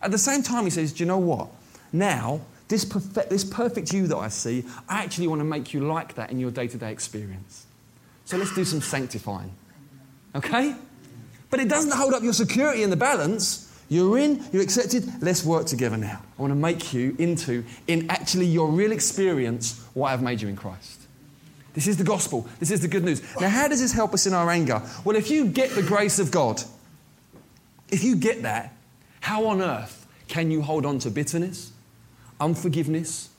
At 0.00 0.10
the 0.10 0.18
same 0.18 0.42
time, 0.42 0.64
he 0.64 0.70
says, 0.70 0.92
Do 0.92 1.02
you 1.02 1.08
know 1.08 1.18
what? 1.18 1.48
Now, 1.92 2.40
this 2.72 2.86
perfect, 2.86 3.28
this 3.28 3.44
perfect 3.44 3.92
you 3.92 4.06
that 4.06 4.16
I 4.16 4.28
see, 4.28 4.64
I 4.88 5.04
actually 5.04 5.28
want 5.28 5.40
to 5.40 5.44
make 5.44 5.74
you 5.74 5.86
like 5.86 6.14
that 6.14 6.30
in 6.30 6.40
your 6.40 6.50
day 6.50 6.66
to 6.68 6.78
day 6.78 6.90
experience. 6.90 7.66
So 8.24 8.38
let's 8.38 8.54
do 8.54 8.64
some 8.64 8.80
sanctifying. 8.80 9.52
Okay? 10.34 10.74
But 11.50 11.60
it 11.60 11.68
doesn't 11.68 11.92
hold 11.92 12.14
up 12.14 12.22
your 12.22 12.32
security 12.32 12.82
in 12.82 12.88
the 12.88 12.96
balance. 12.96 13.70
You're 13.90 14.16
in, 14.16 14.42
you're 14.54 14.62
accepted, 14.62 15.06
let's 15.22 15.44
work 15.44 15.66
together 15.66 15.98
now. 15.98 16.22
I 16.38 16.40
want 16.40 16.50
to 16.50 16.54
make 16.58 16.94
you 16.94 17.14
into, 17.18 17.62
in 17.88 18.10
actually 18.10 18.46
your 18.46 18.68
real 18.68 18.92
experience, 18.92 19.86
what 19.92 20.08
I've 20.08 20.22
made 20.22 20.40
you 20.40 20.48
in 20.48 20.56
Christ. 20.56 21.02
This 21.74 21.86
is 21.86 21.98
the 21.98 22.04
gospel. 22.04 22.48
This 22.58 22.70
is 22.70 22.80
the 22.80 22.88
good 22.88 23.04
news. 23.04 23.20
Now, 23.38 23.50
how 23.50 23.68
does 23.68 23.82
this 23.82 23.92
help 23.92 24.14
us 24.14 24.26
in 24.26 24.32
our 24.32 24.48
anger? 24.48 24.80
Well, 25.04 25.16
if 25.16 25.30
you 25.30 25.44
get 25.44 25.72
the 25.72 25.82
grace 25.82 26.18
of 26.18 26.30
God, 26.30 26.62
if 27.90 28.02
you 28.02 28.16
get 28.16 28.42
that, 28.42 28.74
how 29.20 29.44
on 29.44 29.60
earth 29.60 30.06
can 30.28 30.50
you 30.50 30.62
hold 30.62 30.86
on 30.86 30.98
to 31.00 31.10
bitterness, 31.10 31.71
unforgiveness, 32.40 33.30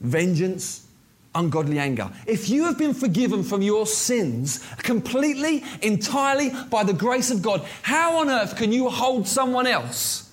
vengeance, 0.00 0.86
ungodly 1.34 1.78
anger. 1.78 2.10
If 2.26 2.48
you 2.48 2.64
have 2.64 2.78
been 2.78 2.94
forgiven 2.94 3.42
from 3.42 3.62
your 3.62 3.86
sins 3.86 4.64
completely, 4.78 5.64
entirely 5.82 6.50
by 6.70 6.84
the 6.84 6.92
grace 6.92 7.30
of 7.30 7.42
God, 7.42 7.66
how 7.82 8.18
on 8.18 8.28
earth 8.28 8.56
can 8.56 8.72
you 8.72 8.88
hold 8.88 9.26
someone 9.26 9.66
else 9.66 10.30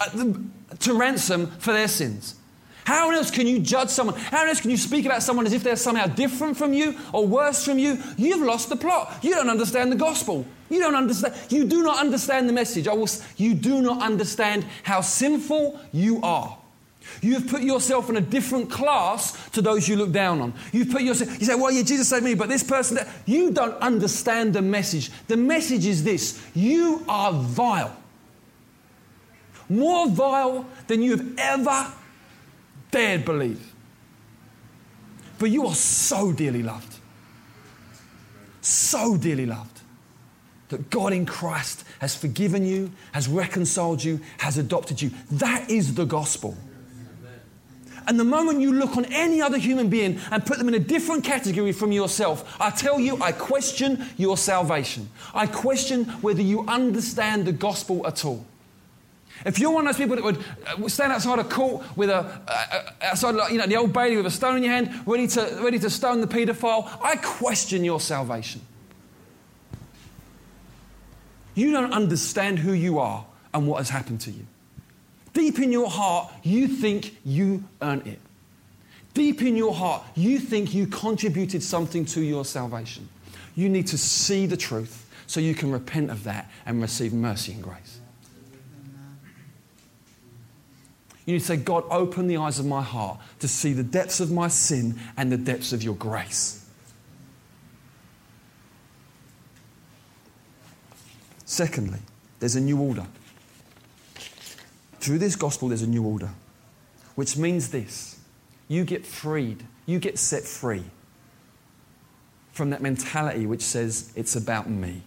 uh, 0.00 0.08
the, 0.10 0.42
to 0.80 0.94
ransom 0.94 1.46
for 1.58 1.72
their 1.72 1.88
sins? 1.88 2.36
How 2.84 3.08
on 3.08 3.14
earth 3.14 3.32
can 3.32 3.46
you 3.46 3.60
judge 3.60 3.90
someone? 3.90 4.16
How 4.16 4.42
on 4.42 4.48
earth 4.48 4.62
can 4.62 4.70
you 4.70 4.76
speak 4.76 5.06
about 5.06 5.22
someone 5.22 5.46
as 5.46 5.52
if 5.52 5.62
they're 5.62 5.76
somehow 5.76 6.06
different 6.06 6.56
from 6.56 6.72
you 6.72 6.96
or 7.12 7.26
worse 7.26 7.64
from 7.64 7.78
you? 7.78 7.98
You've 8.16 8.44
lost 8.44 8.68
the 8.68 8.76
plot. 8.76 9.18
You 9.22 9.34
don't 9.34 9.50
understand 9.50 9.92
the 9.92 9.96
gospel. 9.96 10.46
You 10.68 10.78
don't 10.78 10.94
understand. 10.94 11.34
You 11.50 11.64
do 11.64 11.82
not 11.82 11.98
understand 11.98 12.48
the 12.48 12.52
message. 12.52 12.88
I 12.88 12.94
will, 12.94 13.08
you 13.36 13.54
do 13.54 13.82
not 13.82 14.02
understand 14.02 14.64
how 14.82 15.02
sinful 15.02 15.78
you 15.92 16.20
are. 16.22 16.56
You 17.22 17.34
have 17.34 17.48
put 17.48 17.62
yourself 17.62 18.08
in 18.08 18.16
a 18.16 18.20
different 18.20 18.70
class 18.70 19.50
to 19.50 19.62
those 19.62 19.88
you 19.88 19.96
look 19.96 20.12
down 20.12 20.40
on. 20.40 20.54
You've 20.72 20.90
put 20.90 21.02
yourself, 21.02 21.38
you 21.38 21.46
say, 21.46 21.54
well, 21.54 21.70
yeah, 21.70 21.82
Jesus 21.82 22.08
saved 22.08 22.24
me, 22.24 22.34
but 22.34 22.48
this 22.48 22.62
person, 22.62 22.96
that, 22.96 23.08
you 23.26 23.50
don't 23.50 23.74
understand 23.80 24.54
the 24.54 24.62
message. 24.62 25.10
The 25.28 25.36
message 25.36 25.86
is 25.86 26.04
this 26.04 26.42
you 26.54 27.04
are 27.08 27.32
vile. 27.32 27.96
More 29.68 30.08
vile 30.08 30.66
than 30.88 31.02
you 31.02 31.16
have 31.16 31.34
ever 31.38 31.92
dared 32.90 33.24
believe. 33.24 33.72
But 35.38 35.50
you 35.50 35.66
are 35.66 35.74
so 35.74 36.32
dearly 36.32 36.62
loved. 36.62 36.96
So 38.60 39.16
dearly 39.16 39.46
loved 39.46 39.80
that 40.68 40.90
God 40.90 41.12
in 41.12 41.26
Christ 41.26 41.84
has 42.00 42.16
forgiven 42.16 42.64
you, 42.64 42.90
has 43.12 43.28
reconciled 43.28 44.02
you, 44.02 44.20
has 44.38 44.58
adopted 44.58 45.02
you. 45.02 45.10
That 45.32 45.70
is 45.70 45.94
the 45.94 46.04
gospel. 46.04 46.56
And 48.10 48.18
the 48.18 48.24
moment 48.24 48.60
you 48.60 48.72
look 48.72 48.96
on 48.96 49.04
any 49.04 49.40
other 49.40 49.56
human 49.56 49.88
being 49.88 50.18
and 50.32 50.44
put 50.44 50.58
them 50.58 50.66
in 50.66 50.74
a 50.74 50.80
different 50.80 51.22
category 51.22 51.70
from 51.70 51.92
yourself, 51.92 52.56
I 52.60 52.70
tell 52.70 52.98
you, 52.98 53.22
I 53.22 53.30
question 53.30 54.04
your 54.16 54.36
salvation. 54.36 55.08
I 55.32 55.46
question 55.46 56.06
whether 56.20 56.42
you 56.42 56.66
understand 56.66 57.44
the 57.44 57.52
gospel 57.52 58.04
at 58.08 58.24
all. 58.24 58.44
If 59.46 59.60
you're 59.60 59.70
one 59.70 59.86
of 59.86 59.94
those 59.94 60.04
people 60.04 60.16
that 60.16 60.24
would 60.24 60.44
uh, 60.66 60.88
stand 60.88 61.12
outside 61.12 61.38
a 61.38 61.44
court 61.44 61.84
with 61.96 62.10
a, 62.10 62.42
uh, 62.48 62.90
outside, 63.00 63.36
you 63.52 63.58
know, 63.58 63.68
the 63.68 63.76
old 63.76 63.92
Bailey 63.92 64.16
with 64.16 64.26
a 64.26 64.30
stone 64.32 64.56
in 64.56 64.64
your 64.64 64.72
hand, 64.72 64.90
ready 65.06 65.28
to, 65.28 65.60
ready 65.62 65.78
to 65.78 65.88
stone 65.88 66.20
the 66.20 66.26
paedophile, 66.26 66.90
I 67.00 67.14
question 67.14 67.84
your 67.84 68.00
salvation. 68.00 68.60
You 71.54 71.70
don't 71.70 71.92
understand 71.92 72.58
who 72.58 72.72
you 72.72 72.98
are 72.98 73.24
and 73.54 73.68
what 73.68 73.78
has 73.78 73.90
happened 73.90 74.20
to 74.22 74.32
you. 74.32 74.48
Deep 75.32 75.58
in 75.58 75.70
your 75.70 75.88
heart, 75.88 76.32
you 76.42 76.66
think 76.66 77.16
you 77.24 77.64
earned 77.80 78.06
it. 78.06 78.18
Deep 79.14 79.42
in 79.42 79.56
your 79.56 79.74
heart, 79.74 80.02
you 80.14 80.38
think 80.38 80.72
you 80.72 80.86
contributed 80.86 81.62
something 81.62 82.04
to 82.06 82.20
your 82.20 82.44
salvation. 82.44 83.08
You 83.54 83.68
need 83.68 83.86
to 83.88 83.98
see 83.98 84.46
the 84.46 84.56
truth 84.56 85.06
so 85.26 85.40
you 85.40 85.54
can 85.54 85.70
repent 85.70 86.10
of 86.10 86.24
that 86.24 86.50
and 86.66 86.80
receive 86.80 87.12
mercy 87.12 87.52
and 87.52 87.62
grace. 87.62 88.00
You 91.26 91.34
need 91.34 91.40
to 91.40 91.46
say, 91.46 91.56
God, 91.56 91.84
open 91.90 92.26
the 92.26 92.38
eyes 92.38 92.58
of 92.58 92.66
my 92.66 92.82
heart 92.82 93.18
to 93.40 93.46
see 93.46 93.72
the 93.72 93.82
depths 93.82 94.20
of 94.20 94.32
my 94.32 94.48
sin 94.48 94.98
and 95.16 95.30
the 95.30 95.36
depths 95.36 95.72
of 95.72 95.82
your 95.82 95.94
grace. 95.94 96.66
Secondly, 101.44 101.98
there's 102.38 102.56
a 102.56 102.60
new 102.60 102.80
order. 102.80 103.06
Through 105.00 105.18
this 105.18 105.34
gospel, 105.34 105.68
there's 105.68 105.82
a 105.82 105.86
new 105.86 106.04
order, 106.04 106.30
which 107.14 107.36
means 107.36 107.70
this 107.70 108.18
you 108.68 108.84
get 108.84 109.04
freed, 109.04 109.64
you 109.86 109.98
get 109.98 110.18
set 110.18 110.44
free 110.44 110.84
from 112.52 112.70
that 112.70 112.82
mentality 112.82 113.46
which 113.46 113.62
says 113.62 114.12
it's 114.14 114.36
about 114.36 114.68
me, 114.68 115.02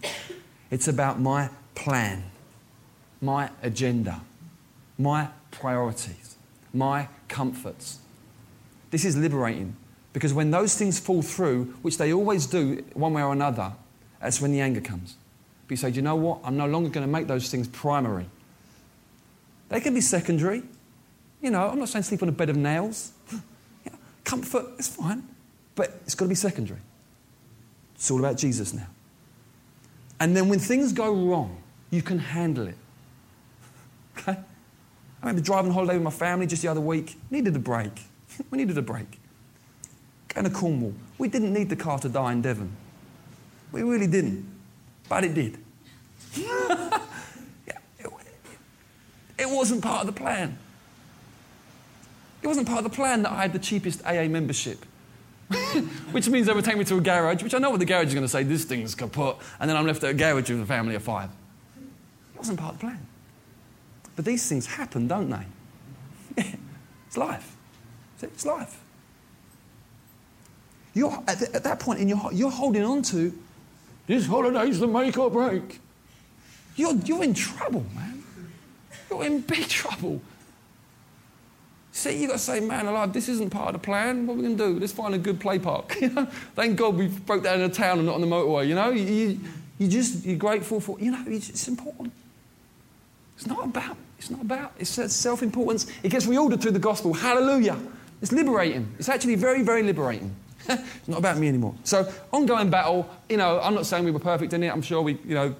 it's 0.70 0.86
about 0.86 1.18
my 1.18 1.48
plan, 1.74 2.24
my 3.20 3.50
agenda, 3.62 4.20
my 4.98 5.28
priorities, 5.50 6.36
my 6.74 7.08
comforts. 7.28 7.98
This 8.90 9.04
is 9.04 9.16
liberating 9.16 9.74
because 10.12 10.34
when 10.34 10.50
those 10.50 10.76
things 10.76 10.98
fall 10.98 11.22
through, 11.22 11.74
which 11.80 11.96
they 11.96 12.12
always 12.12 12.46
do 12.46 12.84
one 12.92 13.14
way 13.14 13.22
or 13.22 13.32
another, 13.32 13.72
that's 14.20 14.40
when 14.40 14.52
the 14.52 14.60
anger 14.60 14.82
comes. 14.82 15.16
But 15.66 15.70
you 15.72 15.76
say, 15.78 15.90
Do 15.90 15.96
you 15.96 16.02
know 16.02 16.16
what? 16.16 16.40
I'm 16.44 16.56
no 16.56 16.66
longer 16.66 16.90
going 16.90 17.06
to 17.06 17.10
make 17.10 17.26
those 17.26 17.50
things 17.50 17.66
primary. 17.68 18.26
They 19.72 19.80
can 19.80 19.94
be 19.94 20.02
secondary. 20.02 20.62
You 21.40 21.50
know, 21.50 21.66
I'm 21.70 21.78
not 21.78 21.88
saying 21.88 22.02
sleep 22.02 22.22
on 22.22 22.28
a 22.28 22.32
bed 22.32 22.50
of 22.50 22.56
nails. 22.56 23.12
comfort, 24.24 24.66
it's 24.78 24.88
fine. 24.88 25.26
But 25.74 26.02
it's 26.04 26.14
got 26.14 26.26
to 26.26 26.28
be 26.28 26.34
secondary. 26.34 26.80
It's 27.94 28.10
all 28.10 28.18
about 28.18 28.36
Jesus 28.36 28.74
now. 28.74 28.86
And 30.20 30.36
then 30.36 30.50
when 30.50 30.58
things 30.58 30.92
go 30.92 31.10
wrong, 31.10 31.62
you 31.90 32.02
can 32.02 32.18
handle 32.18 32.68
it. 32.68 32.76
Okay? 34.18 34.32
I 34.32 35.26
remember 35.26 35.40
driving 35.40 35.72
holiday 35.72 35.94
with 35.94 36.02
my 36.02 36.10
family 36.10 36.46
just 36.46 36.60
the 36.60 36.68
other 36.68 36.82
week. 36.82 37.16
Needed 37.30 37.56
a 37.56 37.58
break. 37.58 37.92
we 38.50 38.58
needed 38.58 38.76
a 38.76 38.82
break. 38.82 39.18
Going 40.28 40.44
to 40.44 40.50
Cornwall. 40.50 40.92
We 41.16 41.28
didn't 41.28 41.54
need 41.54 41.70
the 41.70 41.76
car 41.76 41.98
to 42.00 42.10
die 42.10 42.32
in 42.32 42.42
Devon. 42.42 42.70
We 43.72 43.82
really 43.82 44.06
didn't. 44.06 44.46
But 45.08 45.24
it 45.24 45.32
did. 45.32 45.58
Yeah, 49.52 49.56
it, 49.56 49.56
it 49.56 49.58
wasn't 49.58 49.82
part 49.82 50.00
of 50.00 50.06
the 50.06 50.12
plan. 50.12 50.58
It 52.42 52.46
wasn't 52.46 52.66
part 52.66 52.78
of 52.78 52.84
the 52.84 52.96
plan 52.96 53.22
that 53.22 53.32
I 53.32 53.42
had 53.42 53.52
the 53.52 53.58
cheapest 53.58 54.04
AA 54.04 54.24
membership. 54.24 54.84
which 56.12 56.28
means 56.28 56.46
they 56.46 56.52
would 56.52 56.64
take 56.64 56.78
me 56.78 56.84
to 56.84 56.96
a 56.96 57.00
garage, 57.00 57.42
which 57.42 57.54
I 57.54 57.58
know 57.58 57.70
what 57.70 57.78
the 57.78 57.86
garage 57.86 58.08
is 58.08 58.14
going 58.14 58.24
to 58.24 58.28
say, 58.28 58.42
this 58.42 58.64
thing's 58.64 58.94
kaput, 58.94 59.36
and 59.60 59.68
then 59.68 59.76
I'm 59.76 59.86
left 59.86 60.02
at 60.02 60.10
a 60.10 60.14
garage 60.14 60.50
with 60.50 60.60
a 60.60 60.66
family 60.66 60.94
of 60.94 61.02
five. 61.02 61.30
It 62.34 62.38
wasn't 62.38 62.58
part 62.58 62.74
of 62.74 62.80
the 62.80 62.86
plan. 62.86 63.06
But 64.16 64.24
these 64.24 64.48
things 64.48 64.66
happen, 64.66 65.08
don't 65.08 65.30
they? 65.30 65.46
it's 67.06 67.16
life. 67.16 67.56
It's 68.22 68.46
life. 68.46 68.80
You're, 70.94 71.22
at, 71.26 71.42
at 71.42 71.64
that 71.64 71.80
point 71.80 72.00
in 72.00 72.08
your 72.08 72.18
heart, 72.18 72.34
you're 72.34 72.50
holding 72.50 72.84
on 72.84 73.02
to 73.02 73.36
this 74.06 74.26
holiday's 74.26 74.78
the 74.78 74.86
make 74.86 75.18
or 75.18 75.30
break. 75.30 75.80
You're, 76.76 76.94
you're 76.96 77.24
in 77.24 77.34
trouble, 77.34 77.84
man. 77.94 78.21
You're 79.12 79.24
in 79.26 79.40
big 79.40 79.68
trouble. 79.68 80.22
See, 81.92 82.18
you've 82.18 82.30
got 82.30 82.38
to 82.38 82.42
say, 82.42 82.60
man 82.60 82.86
alive, 82.86 83.12
this 83.12 83.28
isn't 83.28 83.50
part 83.50 83.74
of 83.74 83.74
the 83.74 83.84
plan. 83.84 84.26
What 84.26 84.34
are 84.34 84.36
we 84.38 84.42
going 84.44 84.56
to 84.56 84.66
do? 84.68 84.80
Let's 84.80 84.94
find 84.94 85.14
a 85.14 85.18
good 85.18 85.38
play 85.38 85.58
park. 85.58 85.92
Thank 86.54 86.78
God 86.78 86.96
we 86.96 87.08
broke 87.08 87.42
down 87.44 87.60
in 87.60 87.70
a 87.70 87.72
town 87.72 87.98
and 87.98 88.06
not 88.06 88.14
on 88.14 88.22
the 88.22 88.26
motorway. 88.26 88.66
You 88.66 88.74
know, 88.74 88.88
you, 88.88 89.38
you 89.78 89.88
just, 89.88 90.24
you're 90.24 90.38
grateful 90.38 90.80
for, 90.80 90.98
you 90.98 91.10
know, 91.10 91.22
it's 91.26 91.68
important. 91.68 92.10
It's 93.36 93.46
not 93.46 93.62
about, 93.66 93.98
it's 94.16 94.30
not 94.30 94.40
about, 94.40 94.72
it's 94.78 94.90
self 95.14 95.42
importance. 95.42 95.86
It 96.02 96.08
gets 96.08 96.24
reordered 96.24 96.62
through 96.62 96.70
the 96.70 96.78
gospel. 96.78 97.12
Hallelujah. 97.12 97.78
It's 98.22 98.32
liberating. 98.32 98.90
It's 98.98 99.10
actually 99.10 99.34
very, 99.34 99.62
very 99.62 99.82
liberating. 99.82 100.34
it's 100.68 101.08
not 101.08 101.18
about 101.18 101.36
me 101.36 101.48
anymore. 101.48 101.74
So, 101.84 102.10
ongoing 102.32 102.70
battle, 102.70 103.10
you 103.28 103.36
know, 103.36 103.60
I'm 103.60 103.74
not 103.74 103.84
saying 103.84 104.04
we 104.04 104.10
were 104.10 104.20
perfect 104.20 104.54
in 104.54 104.62
it. 104.62 104.68
I'm 104.68 104.80
sure 104.80 105.02
we, 105.02 105.18
you 105.26 105.34
know, 105.34 105.54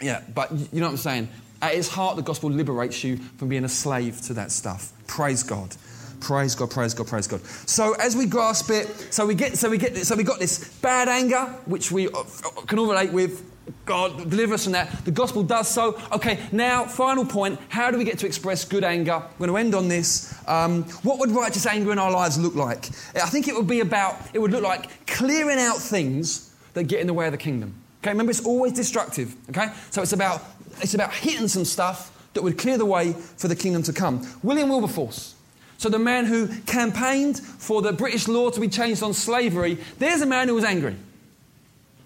yeah, 0.00 0.22
but 0.34 0.50
you 0.52 0.80
know 0.80 0.86
what 0.86 0.92
I'm 0.92 0.96
saying? 0.96 1.28
At 1.60 1.74
its 1.74 1.88
heart, 1.88 2.16
the 2.16 2.22
gospel 2.22 2.50
liberates 2.50 3.02
you 3.02 3.16
from 3.16 3.48
being 3.48 3.64
a 3.64 3.68
slave 3.68 4.20
to 4.22 4.34
that 4.34 4.52
stuff. 4.52 4.92
Praise 5.06 5.42
God. 5.42 5.74
Praise 6.20 6.54
God, 6.54 6.70
praise 6.70 6.94
God, 6.94 7.06
praise 7.06 7.26
God. 7.26 7.44
So 7.66 7.94
as 7.94 8.16
we 8.16 8.26
grasp 8.26 8.70
it, 8.70 8.88
so 9.12 9.26
we 9.26 9.34
get, 9.34 9.56
so 9.56 9.70
we 9.70 9.78
get, 9.78 9.96
so 9.98 10.16
we 10.16 10.24
got 10.24 10.40
this 10.40 10.68
bad 10.80 11.08
anger, 11.08 11.44
which 11.66 11.92
we 11.92 12.08
uh, 12.08 12.22
can 12.66 12.78
all 12.78 12.88
relate 12.88 13.12
with. 13.12 13.44
God, 13.84 14.30
deliver 14.30 14.54
us 14.54 14.64
from 14.64 14.72
that. 14.72 15.04
The 15.04 15.10
gospel 15.10 15.42
does 15.42 15.68
so. 15.68 16.00
Okay, 16.12 16.40
now, 16.52 16.84
final 16.84 17.24
point. 17.24 17.60
How 17.68 17.90
do 17.90 17.98
we 17.98 18.04
get 18.04 18.18
to 18.20 18.26
express 18.26 18.64
good 18.64 18.82
anger? 18.82 19.22
We're 19.38 19.46
going 19.46 19.50
to 19.50 19.56
end 19.58 19.74
on 19.74 19.88
this. 19.88 20.34
Um, 20.48 20.84
what 21.02 21.18
would 21.18 21.30
righteous 21.30 21.66
anger 21.66 21.92
in 21.92 21.98
our 21.98 22.10
lives 22.10 22.38
look 22.38 22.54
like? 22.54 22.88
I 23.14 23.28
think 23.28 23.46
it 23.46 23.54
would 23.54 23.66
be 23.66 23.80
about, 23.80 24.16
it 24.32 24.38
would 24.38 24.52
look 24.52 24.64
like 24.64 25.06
clearing 25.06 25.58
out 25.58 25.76
things 25.76 26.54
that 26.74 26.84
get 26.84 27.00
in 27.00 27.06
the 27.06 27.14
way 27.14 27.26
of 27.26 27.32
the 27.32 27.38
kingdom. 27.38 27.74
Okay, 28.02 28.10
remember, 28.10 28.30
it's 28.30 28.44
always 28.44 28.72
destructive. 28.72 29.36
Okay, 29.50 29.68
so 29.90 30.00
it's 30.02 30.12
about, 30.12 30.42
it's 30.82 30.94
about 30.94 31.12
hitting 31.12 31.48
some 31.48 31.64
stuff 31.64 32.30
that 32.34 32.42
would 32.42 32.58
clear 32.58 32.78
the 32.78 32.86
way 32.86 33.12
for 33.12 33.48
the 33.48 33.56
kingdom 33.56 33.82
to 33.84 33.92
come. 33.92 34.26
William 34.42 34.68
Wilberforce. 34.68 35.34
So, 35.78 35.88
the 35.88 35.98
man 35.98 36.24
who 36.24 36.48
campaigned 36.62 37.38
for 37.38 37.82
the 37.82 37.92
British 37.92 38.26
law 38.26 38.50
to 38.50 38.60
be 38.60 38.68
changed 38.68 39.02
on 39.02 39.14
slavery, 39.14 39.78
there's 39.98 40.20
a 40.20 40.26
man 40.26 40.48
who 40.48 40.54
was 40.54 40.64
angry. 40.64 40.96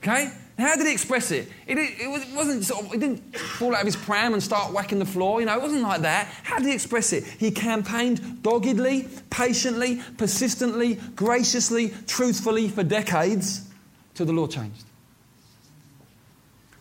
Okay? 0.03 0.31
How 0.59 0.77
did 0.77 0.87
he 0.87 0.93
express 0.93 1.31
it? 1.31 1.49
It, 1.67 1.79
it, 1.79 2.01
it, 2.03 2.11
was, 2.11 2.25
not 2.35 2.63
sort 2.65 2.85
of, 2.85 2.93
he 2.93 2.99
didn't 2.99 3.37
fall 3.37 3.75
out 3.75 3.81
of 3.81 3.87
his 3.87 3.97
pram 3.97 4.35
and 4.35 4.43
start 4.43 4.73
whacking 4.73 4.99
the 4.99 5.07
floor. 5.07 5.41
You 5.41 5.47
know, 5.47 5.55
it 5.55 5.63
wasn't 5.63 5.83
like 5.83 6.03
that. 6.03 6.27
How 6.43 6.59
did 6.59 6.67
he 6.67 6.75
express 6.75 7.13
it? 7.13 7.25
He 7.25 7.51
campaigned 7.51 8.43
doggedly, 8.43 9.09
patiently, 9.31 10.03
persistently, 10.19 10.97
graciously, 11.17 11.95
truthfully 12.07 12.69
for 12.69 12.83
decades 12.83 13.69
till 14.15 14.27
the 14.27 14.33
law 14.33 14.47
changed. 14.47 14.85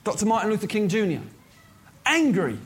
Dr. 0.03 0.25
Martin 0.25 0.49
Luther 0.49 0.67
King 0.67 0.89
Jr., 0.89 1.23
angry 2.05 2.57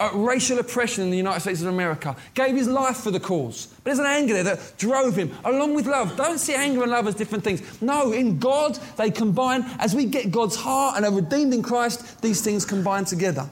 at 0.00 0.12
racial 0.14 0.58
oppression 0.58 1.04
in 1.04 1.10
the 1.10 1.16
United 1.16 1.40
States 1.40 1.60
of 1.60 1.66
America, 1.66 2.14
gave 2.34 2.54
his 2.54 2.68
life 2.68 2.98
for 2.98 3.10
the 3.10 3.18
cause. 3.18 3.66
But 3.66 3.84
there's 3.84 3.98
an 3.98 4.06
anger 4.06 4.34
there 4.34 4.44
that 4.44 4.74
drove 4.78 5.16
him, 5.16 5.34
along 5.44 5.74
with 5.74 5.86
love. 5.86 6.16
Don't 6.16 6.38
see 6.38 6.54
anger 6.54 6.82
and 6.82 6.92
love 6.92 7.06
as 7.08 7.16
different 7.16 7.42
things. 7.42 7.82
No, 7.82 8.12
in 8.12 8.38
God, 8.38 8.78
they 8.96 9.10
combine. 9.10 9.64
As 9.78 9.94
we 9.94 10.04
get 10.04 10.30
God's 10.30 10.56
heart 10.56 10.96
and 10.96 11.04
are 11.04 11.12
redeemed 11.12 11.52
in 11.52 11.62
Christ, 11.62 12.22
these 12.22 12.40
things 12.42 12.64
combine 12.64 13.04
together. 13.06 13.50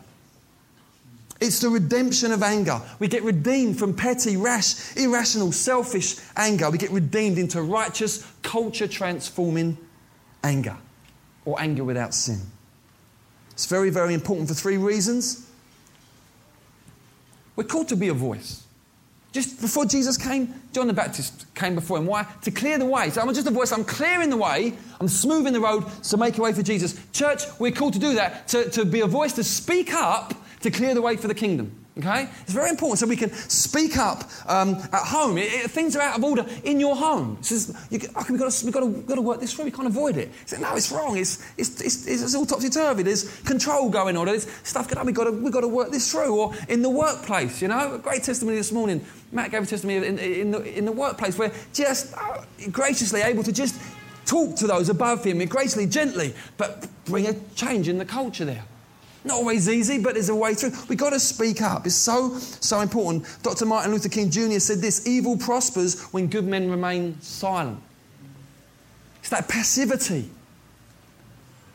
It's 1.40 1.60
the 1.60 1.68
redemption 1.68 2.32
of 2.32 2.42
anger. 2.42 2.80
We 2.98 3.08
get 3.08 3.22
redeemed 3.22 3.78
from 3.78 3.94
petty, 3.94 4.36
rash, 4.36 4.96
irrational, 4.96 5.52
selfish 5.52 6.16
anger. 6.36 6.70
We 6.70 6.78
get 6.78 6.90
redeemed 6.90 7.38
into 7.38 7.60
righteous, 7.60 8.26
culture 8.42 8.88
transforming 8.88 9.76
anger 10.42 10.76
or 11.44 11.60
anger 11.60 11.84
without 11.84 12.14
sin. 12.14 12.40
It's 13.56 13.64
very, 13.64 13.88
very 13.88 14.12
important 14.12 14.48
for 14.48 14.54
three 14.54 14.76
reasons. 14.76 15.50
We're 17.56 17.64
called 17.64 17.88
to 17.88 17.96
be 17.96 18.08
a 18.08 18.14
voice. 18.14 18.64
Just 19.32 19.62
before 19.62 19.86
Jesus 19.86 20.18
came, 20.18 20.54
John 20.74 20.88
the 20.88 20.92
Baptist 20.92 21.46
came 21.54 21.74
before 21.74 21.96
him. 21.96 22.04
Why? 22.04 22.26
To 22.42 22.50
clear 22.50 22.76
the 22.76 22.84
way. 22.84 23.08
So 23.08 23.22
I'm 23.22 23.32
just 23.32 23.46
a 23.46 23.50
voice, 23.50 23.72
I'm 23.72 23.82
clearing 23.82 24.28
the 24.28 24.36
way, 24.36 24.74
I'm 25.00 25.08
smoothing 25.08 25.54
the 25.54 25.60
road 25.60 25.84
to 26.02 26.16
make 26.18 26.36
a 26.36 26.42
way 26.42 26.52
for 26.52 26.62
Jesus. 26.62 27.00
Church, 27.12 27.44
we're 27.58 27.72
called 27.72 27.94
to 27.94 27.98
do 27.98 28.14
that, 28.16 28.46
to, 28.48 28.68
to 28.72 28.84
be 28.84 29.00
a 29.00 29.06
voice 29.06 29.32
to 29.32 29.44
speak 29.44 29.94
up 29.94 30.34
to 30.60 30.70
clear 30.70 30.94
the 30.94 31.00
way 31.00 31.16
for 31.16 31.28
the 31.28 31.34
kingdom. 31.34 31.85
Okay? 31.98 32.28
It's 32.42 32.52
very 32.52 32.68
important 32.68 32.98
so 32.98 33.06
we 33.06 33.16
can 33.16 33.32
speak 33.32 33.96
up 33.96 34.24
um, 34.46 34.74
at 34.92 35.06
home. 35.06 35.38
It, 35.38 35.50
it, 35.52 35.70
things 35.70 35.96
are 35.96 36.02
out 36.02 36.18
of 36.18 36.24
order 36.24 36.44
in 36.64 36.78
your 36.78 36.94
home. 36.94 37.38
Says, 37.40 37.74
you, 37.90 37.98
okay, 37.98 38.26
we've, 38.30 38.38
got 38.38 38.52
to, 38.52 38.64
we've, 38.66 38.74
got 38.74 38.80
to, 38.80 38.86
we've 38.86 39.06
got 39.06 39.14
to 39.14 39.22
work 39.22 39.40
this 39.40 39.54
through. 39.54 39.64
We 39.64 39.70
can't 39.70 39.86
avoid 39.86 40.18
it. 40.18 40.30
No, 40.60 40.76
it's 40.76 40.92
wrong. 40.92 41.16
It's, 41.16 41.42
it's, 41.56 41.80
it's, 41.80 42.06
it's 42.06 42.34
all 42.34 42.44
topsy 42.44 42.68
turvy. 42.68 43.02
There's 43.02 43.40
control 43.40 43.88
going 43.88 44.16
on. 44.18 44.26
There's 44.26 44.46
stuff 44.62 44.88
going 44.88 44.98
on. 44.98 45.06
We've 45.06 45.14
got, 45.14 45.24
to, 45.24 45.30
we've 45.30 45.52
got 45.52 45.62
to 45.62 45.68
work 45.68 45.90
this 45.90 46.10
through. 46.10 46.38
Or 46.38 46.54
in 46.68 46.82
the 46.82 46.90
workplace, 46.90 47.62
you 47.62 47.68
know? 47.68 47.94
A 47.94 47.98
great 47.98 48.22
testimony 48.22 48.58
this 48.58 48.72
morning. 48.72 49.04
Matt 49.32 49.50
gave 49.50 49.62
a 49.62 49.66
testimony 49.66 50.06
in, 50.06 50.18
in, 50.18 50.50
the, 50.50 50.78
in 50.78 50.84
the 50.84 50.92
workplace 50.92 51.38
where 51.38 51.50
just 51.72 52.14
uh, 52.14 52.42
graciously 52.70 53.22
able 53.22 53.42
to 53.42 53.52
just 53.52 53.80
talk 54.26 54.54
to 54.56 54.66
those 54.66 54.90
above 54.90 55.24
him, 55.24 55.42
graciously, 55.46 55.86
gently, 55.86 56.34
but 56.58 56.86
bring 57.06 57.26
a 57.26 57.34
change 57.54 57.88
in 57.88 57.96
the 57.96 58.04
culture 58.04 58.44
there. 58.44 58.64
Not 59.26 59.38
always 59.38 59.68
easy, 59.68 59.98
but 59.98 60.14
there's 60.14 60.28
a 60.28 60.34
way 60.34 60.54
through. 60.54 60.70
We've 60.88 60.98
got 60.98 61.10
to 61.10 61.18
speak 61.18 61.60
up. 61.60 61.84
It's 61.84 61.96
so, 61.96 62.38
so 62.38 62.80
important. 62.80 63.26
Dr. 63.42 63.66
Martin 63.66 63.90
Luther 63.90 64.08
King 64.08 64.30
Jr. 64.30 64.60
said 64.60 64.78
this 64.78 65.04
evil 65.06 65.36
prospers 65.36 66.00
when 66.12 66.28
good 66.28 66.46
men 66.46 66.70
remain 66.70 67.20
silent. 67.20 67.80
It's 69.18 69.30
that 69.30 69.48
passivity. 69.48 70.30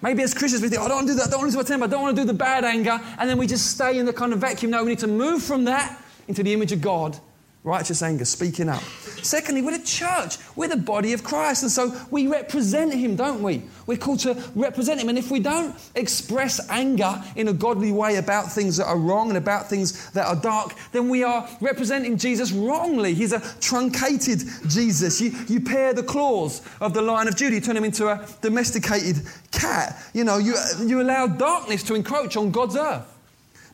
Maybe 0.01 0.23
as 0.23 0.33
Christians 0.33 0.63
we 0.63 0.69
think, 0.69 0.81
I 0.81 0.87
don't 0.87 0.97
want 0.97 1.07
to 1.07 1.13
do 1.13 1.19
that, 1.19 1.27
I 1.27 1.29
don't 1.29 1.41
want 1.41 1.51
to 1.51 1.57
lose 1.57 1.69
my 1.69 1.73
temper, 1.73 1.85
I 1.85 1.87
don't 1.89 2.01
want 2.01 2.15
to 2.15 2.21
do 2.21 2.25
the 2.25 2.33
bad 2.33 2.63
anger, 2.63 2.99
and 3.19 3.29
then 3.29 3.37
we 3.37 3.45
just 3.45 3.69
stay 3.69 3.99
in 3.99 4.05
the 4.05 4.13
kind 4.13 4.33
of 4.33 4.39
vacuum. 4.39 4.71
No, 4.71 4.83
we 4.83 4.89
need 4.89 4.99
to 4.99 5.07
move 5.07 5.43
from 5.43 5.65
that 5.65 6.01
into 6.27 6.41
the 6.41 6.53
image 6.53 6.71
of 6.71 6.81
God 6.81 7.19
Righteous 7.63 8.01
anger, 8.01 8.25
speaking 8.25 8.69
up. 8.69 8.81
Secondly, 9.21 9.61
we're 9.61 9.77
the 9.77 9.85
church. 9.85 10.37
We're 10.55 10.69
the 10.69 10.77
body 10.77 11.13
of 11.13 11.23
Christ. 11.23 11.61
And 11.61 11.71
so 11.71 11.95
we 12.09 12.25
represent 12.25 12.91
him, 12.91 13.15
don't 13.15 13.43
we? 13.43 13.61
We're 13.85 13.99
called 13.99 14.21
to 14.21 14.35
represent 14.55 14.99
him. 14.99 15.09
And 15.09 15.17
if 15.17 15.29
we 15.29 15.39
don't 15.39 15.75
express 15.93 16.59
anger 16.71 17.23
in 17.35 17.49
a 17.49 17.53
godly 17.53 17.91
way 17.91 18.15
about 18.15 18.51
things 18.51 18.77
that 18.77 18.87
are 18.87 18.97
wrong 18.97 19.29
and 19.29 19.37
about 19.37 19.69
things 19.69 20.09
that 20.11 20.25
are 20.25 20.35
dark, 20.35 20.73
then 20.91 21.07
we 21.07 21.23
are 21.23 21.47
representing 21.61 22.17
Jesus 22.17 22.51
wrongly. 22.51 23.13
He's 23.13 23.31
a 23.31 23.41
truncated 23.59 24.41
Jesus. 24.67 25.21
You, 25.21 25.31
you 25.47 25.59
pare 25.59 25.93
the 25.93 26.01
claws 26.01 26.63
of 26.79 26.95
the 26.95 27.01
Lion 27.03 27.27
of 27.27 27.35
Judah, 27.35 27.53
you 27.53 27.61
turn 27.61 27.77
him 27.77 27.83
into 27.83 28.07
a 28.07 28.27
domesticated 28.41 29.21
cat. 29.51 30.03
You 30.15 30.23
know, 30.23 30.39
you, 30.39 30.55
you 30.79 30.99
allow 30.99 31.27
darkness 31.27 31.83
to 31.83 31.93
encroach 31.93 32.35
on 32.37 32.49
God's 32.49 32.75
earth. 32.75 33.20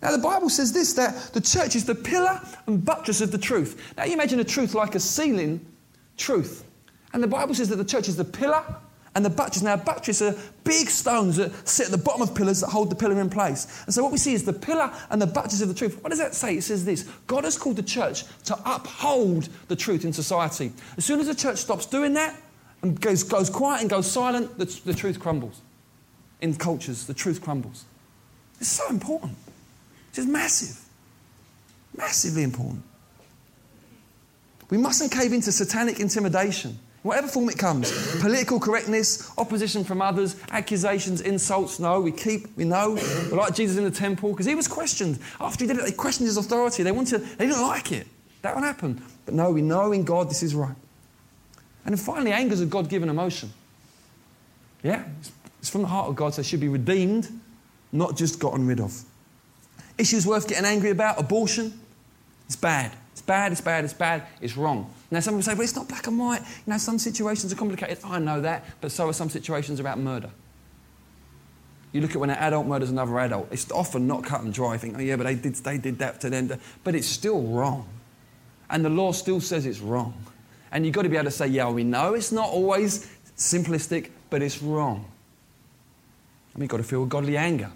Now, 0.01 0.11
the 0.11 0.17
Bible 0.17 0.49
says 0.49 0.73
this 0.73 0.93
that 0.93 1.33
the 1.33 1.41
church 1.41 1.75
is 1.75 1.85
the 1.85 1.95
pillar 1.95 2.39
and 2.67 2.83
buttress 2.83 3.21
of 3.21 3.31
the 3.31 3.37
truth. 3.37 3.93
Now, 3.97 4.05
you 4.05 4.13
imagine 4.13 4.39
a 4.39 4.43
truth 4.43 4.73
like 4.73 4.95
a 4.95 4.99
ceiling 4.99 5.65
truth. 6.17 6.63
And 7.13 7.23
the 7.23 7.27
Bible 7.27 7.55
says 7.55 7.69
that 7.69 7.77
the 7.77 7.85
church 7.85 8.07
is 8.07 8.17
the 8.17 8.25
pillar 8.25 8.63
and 9.15 9.25
the 9.25 9.29
buttress. 9.29 9.63
Now, 9.63 9.75
buttress 9.75 10.21
are 10.21 10.35
big 10.63 10.89
stones 10.89 11.37
that 11.37 11.67
sit 11.67 11.87
at 11.87 11.91
the 11.91 11.97
bottom 11.97 12.21
of 12.21 12.35
pillars 12.35 12.61
that 12.61 12.67
hold 12.67 12.91
the 12.91 12.95
pillar 12.95 13.19
in 13.19 13.29
place. 13.29 13.83
And 13.85 13.93
so, 13.93 14.03
what 14.03 14.11
we 14.11 14.19
see 14.19 14.33
is 14.33 14.43
the 14.43 14.53
pillar 14.53 14.93
and 15.09 15.19
the 15.19 15.27
buttress 15.27 15.61
of 15.61 15.69
the 15.69 15.73
truth. 15.73 16.01
What 16.03 16.09
does 16.09 16.19
that 16.19 16.35
say? 16.35 16.55
It 16.57 16.61
says 16.61 16.85
this 16.85 17.09
God 17.25 17.43
has 17.43 17.57
called 17.57 17.77
the 17.77 17.83
church 17.83 18.25
to 18.45 18.57
uphold 18.65 19.49
the 19.67 19.75
truth 19.75 20.05
in 20.05 20.13
society. 20.13 20.71
As 20.97 21.05
soon 21.05 21.19
as 21.19 21.27
the 21.27 21.35
church 21.35 21.57
stops 21.57 21.87
doing 21.87 22.13
that 22.13 22.39
and 22.83 23.01
goes, 23.01 23.23
goes 23.23 23.49
quiet 23.49 23.81
and 23.81 23.89
goes 23.89 24.09
silent, 24.09 24.57
the, 24.59 24.65
the 24.85 24.93
truth 24.93 25.19
crumbles. 25.19 25.61
In 26.41 26.53
cultures, 26.55 27.07
the 27.07 27.15
truth 27.15 27.41
crumbles. 27.41 27.85
It's 28.59 28.69
so 28.69 28.87
important. 28.89 29.35
Just 30.13 30.27
massive. 30.27 30.83
Massively 31.95 32.43
important. 32.43 32.83
We 34.69 34.77
mustn't 34.77 35.11
cave 35.11 35.33
into 35.33 35.51
satanic 35.51 35.99
intimidation, 35.99 36.77
whatever 37.01 37.27
form 37.27 37.49
it 37.49 37.57
comes. 37.57 38.19
Political 38.19 38.59
correctness, 38.59 39.31
opposition 39.37 39.83
from 39.83 40.01
others, 40.01 40.35
accusations, 40.51 41.21
insults. 41.21 41.79
No, 41.79 42.01
we 42.01 42.11
keep, 42.11 42.55
we 42.57 42.65
know. 42.65 42.97
We're 43.31 43.37
like 43.37 43.55
Jesus 43.55 43.77
in 43.77 43.85
the 43.85 43.91
temple, 43.91 44.31
because 44.31 44.45
he 44.45 44.55
was 44.55 44.67
questioned. 44.67 45.19
After 45.39 45.63
he 45.63 45.67
did 45.67 45.77
it, 45.77 45.85
they 45.85 45.91
questioned 45.93 46.27
his 46.27 46.37
authority. 46.37 46.83
They 46.83 46.91
wanted, 46.91 47.21
they 47.37 47.47
didn't 47.47 47.61
like 47.61 47.91
it. 47.93 48.07
That 48.41 48.55
would 48.55 48.63
happen. 48.65 49.01
But 49.25 49.35
no, 49.35 49.51
we 49.51 49.61
know 49.61 49.93
in 49.93 50.03
God 50.03 50.29
this 50.29 50.43
is 50.43 50.53
right. 50.53 50.75
And 51.85 51.95
then 51.95 52.03
finally, 52.03 52.33
anger 52.33 52.53
is 52.53 52.61
a 52.61 52.65
God 52.65 52.89
given 52.89 53.07
emotion. 53.07 53.53
Yeah? 54.83 55.05
It's 55.59 55.69
from 55.69 55.83
the 55.83 55.87
heart 55.87 56.09
of 56.09 56.15
God, 56.15 56.33
so 56.33 56.41
it 56.41 56.45
should 56.45 56.59
be 56.59 56.67
redeemed, 56.67 57.29
not 57.93 58.17
just 58.17 58.39
gotten 58.39 58.67
rid 58.67 58.81
of. 58.81 59.01
Issues 59.97 60.27
worth 60.27 60.47
getting 60.47 60.65
angry 60.65 60.91
about, 60.91 61.19
abortion, 61.19 61.79
it's 62.45 62.55
bad. 62.55 62.91
It's 63.11 63.21
bad, 63.21 63.51
it's 63.51 63.61
bad, 63.61 63.83
it's 63.83 63.93
bad, 63.93 64.27
it's 64.41 64.55
wrong. 64.55 64.93
Now, 65.09 65.21
some 65.21 65.33
people 65.33 65.43
say, 65.43 65.53
well, 65.53 65.63
it's 65.63 65.75
not 65.75 65.87
black 65.87 66.05
and 66.05 66.19
white. 66.19 66.41
You 66.41 66.73
know, 66.73 66.77
some 66.77 66.99
situations 66.99 67.51
are 67.51 67.55
complicated. 67.55 67.99
I 68.03 68.19
know 68.19 68.41
that, 68.41 68.63
but 68.79 68.91
so 68.91 69.07
are 69.07 69.13
some 69.13 69.29
situations 69.29 69.79
about 69.79 69.97
murder. 69.97 70.29
You 71.93 72.01
look 72.01 72.11
at 72.11 72.17
when 72.17 72.29
an 72.29 72.37
adult 72.37 72.67
murders 72.67 72.91
another 72.91 73.17
adult, 73.19 73.47
it's 73.51 73.71
often 73.71 74.05
not 74.05 74.23
cut 74.23 74.41
and 74.41 74.53
dry. 74.53 74.73
You 74.73 74.79
think, 74.79 74.97
oh, 74.97 75.01
yeah, 75.01 75.15
but 75.15 75.23
they 75.23 75.33
did, 75.33 75.55
they 75.55 75.77
did 75.79 75.97
that 75.99 76.21
to 76.21 76.29
them. 76.29 76.51
But 76.83 76.93
it's 76.93 77.07
still 77.07 77.41
wrong. 77.41 77.89
And 78.69 78.85
the 78.85 78.89
law 78.89 79.13
still 79.13 79.41
says 79.41 79.65
it's 79.65 79.79
wrong. 79.79 80.13
And 80.71 80.85
you've 80.85 80.93
got 80.93 81.03
to 81.03 81.09
be 81.09 81.15
able 81.15 81.25
to 81.25 81.31
say, 81.31 81.47
yeah, 81.47 81.69
we 81.71 81.83
know 81.83 82.13
it's 82.13 82.31
not 82.31 82.49
always 82.49 83.11
simplistic, 83.35 84.11
but 84.29 84.43
it's 84.43 84.61
wrong. 84.61 85.05
And 86.53 86.61
we've 86.61 86.69
got 86.69 86.77
to 86.77 86.83
feel 86.83 87.05
godly 87.05 87.37
anger 87.37 87.71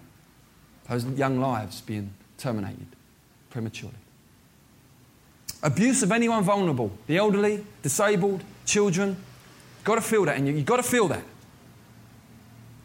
those 0.89 1.05
young 1.05 1.39
lives 1.39 1.81
being 1.81 2.13
terminated 2.37 2.87
prematurely. 3.49 3.95
Abuse 5.63 6.01
of 6.01 6.11
anyone 6.11 6.43
vulnerable, 6.43 6.91
the 7.07 7.17
elderly, 7.17 7.63
disabled, 7.83 8.43
children. 8.65 9.09
You've 9.09 9.83
Got 9.83 9.95
to 9.95 10.01
feel 10.01 10.25
that 10.25 10.37
in 10.37 10.47
you. 10.47 10.53
You've 10.53 10.65
got 10.65 10.77
to 10.77 10.83
feel 10.83 11.07
that. 11.09 11.23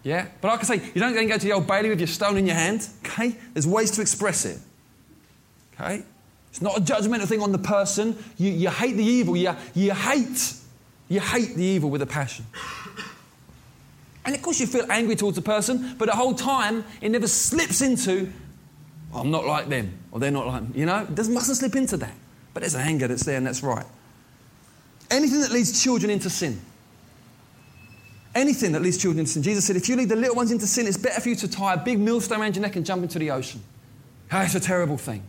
Yeah? 0.02 0.28
But 0.40 0.48
like 0.48 0.60
I 0.60 0.62
say, 0.62 0.90
you 0.94 1.00
don't 1.00 1.14
go 1.14 1.38
to 1.38 1.44
the 1.44 1.52
old 1.52 1.66
Bailey 1.66 1.88
with 1.88 2.00
your 2.00 2.06
stone 2.06 2.36
in 2.36 2.46
your 2.46 2.54
hand. 2.54 2.86
Okay? 3.04 3.36
There's 3.54 3.66
ways 3.66 3.90
to 3.92 4.02
express 4.02 4.44
it. 4.44 4.58
Okay? 5.74 6.04
It's 6.50 6.62
not 6.62 6.78
a 6.78 6.80
judgmental 6.80 7.26
thing 7.26 7.42
on 7.42 7.52
the 7.52 7.58
person. 7.58 8.16
You, 8.36 8.50
you 8.50 8.70
hate 8.70 8.96
the 8.96 9.04
evil. 9.04 9.36
You, 9.36 9.56
you 9.74 9.92
hate. 9.92 10.54
You 11.08 11.20
hate 11.20 11.54
the 11.56 11.64
evil 11.64 11.90
with 11.90 12.02
a 12.02 12.06
passion. 12.06 12.46
And 14.26 14.34
of 14.34 14.42
course, 14.42 14.60
you 14.60 14.66
feel 14.66 14.90
angry 14.90 15.14
towards 15.14 15.36
the 15.36 15.42
person, 15.42 15.94
but 15.98 16.06
the 16.06 16.16
whole 16.16 16.34
time 16.34 16.84
it 17.00 17.10
never 17.10 17.28
slips 17.28 17.80
into, 17.80 18.30
oh, 19.14 19.20
I'm 19.20 19.30
not 19.30 19.46
like 19.46 19.68
them, 19.68 19.96
or 20.10 20.18
they're 20.18 20.32
not 20.32 20.48
like. 20.48 20.64
You 20.74 20.84
know, 20.84 21.02
it 21.04 21.14
doesn't, 21.14 21.32
mustn't 21.32 21.58
slip 21.58 21.76
into 21.76 21.96
that. 21.98 22.14
But 22.52 22.60
there's 22.60 22.74
anger 22.74 23.06
that's 23.06 23.24
there, 23.24 23.36
and 23.36 23.46
that's 23.46 23.62
right. 23.62 23.86
Anything 25.10 25.40
that 25.42 25.52
leads 25.52 25.82
children 25.82 26.10
into 26.10 26.28
sin. 26.28 26.60
Anything 28.34 28.72
that 28.72 28.82
leads 28.82 28.98
children 28.98 29.20
into 29.20 29.32
sin. 29.32 29.42
Jesus 29.44 29.64
said, 29.64 29.76
if 29.76 29.88
you 29.88 29.94
lead 29.94 30.08
the 30.08 30.16
little 30.16 30.34
ones 30.34 30.50
into 30.50 30.66
sin, 30.66 30.86
it's 30.86 30.98
better 30.98 31.20
for 31.20 31.28
you 31.28 31.36
to 31.36 31.48
tie 31.48 31.74
a 31.74 31.76
big 31.78 32.00
millstone 32.00 32.40
around 32.40 32.56
your 32.56 32.62
neck 32.62 32.74
and 32.74 32.84
jump 32.84 33.02
into 33.02 33.18
the 33.20 33.30
ocean. 33.30 33.62
Oh, 34.32 34.40
it's 34.40 34.56
a 34.56 34.60
terrible 34.60 34.98
thing. 34.98 35.22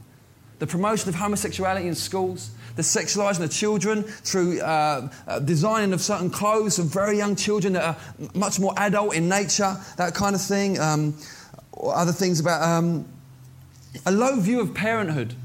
The 0.59 0.67
promotion 0.67 1.09
of 1.09 1.15
homosexuality 1.15 1.87
in 1.87 1.93
schools, 1.93 2.49
the 2.75 2.81
sexualizing 2.81 3.43
of 3.43 3.51
children 3.51 4.03
through 4.03 4.59
uh, 4.61 5.09
uh, 5.27 5.39
designing 5.39 5.93
of 5.93 6.01
certain 6.01 6.29
clothes 6.29 6.79
of 6.79 6.87
very 6.87 7.17
young 7.17 7.35
children 7.35 7.73
that 7.73 7.83
are 7.83 7.97
much 8.33 8.59
more 8.59 8.73
adult 8.77 9.13
in 9.13 9.29
nature, 9.29 9.75
that 9.97 10.15
kind 10.15 10.35
of 10.35 10.41
thing. 10.41 10.79
Um, 10.79 11.15
other 11.83 12.11
things 12.11 12.39
about 12.39 12.63
um, 12.63 13.07
a 14.05 14.11
low 14.11 14.39
view 14.39 14.59
of 14.59 14.73
parenthood. 14.73 15.35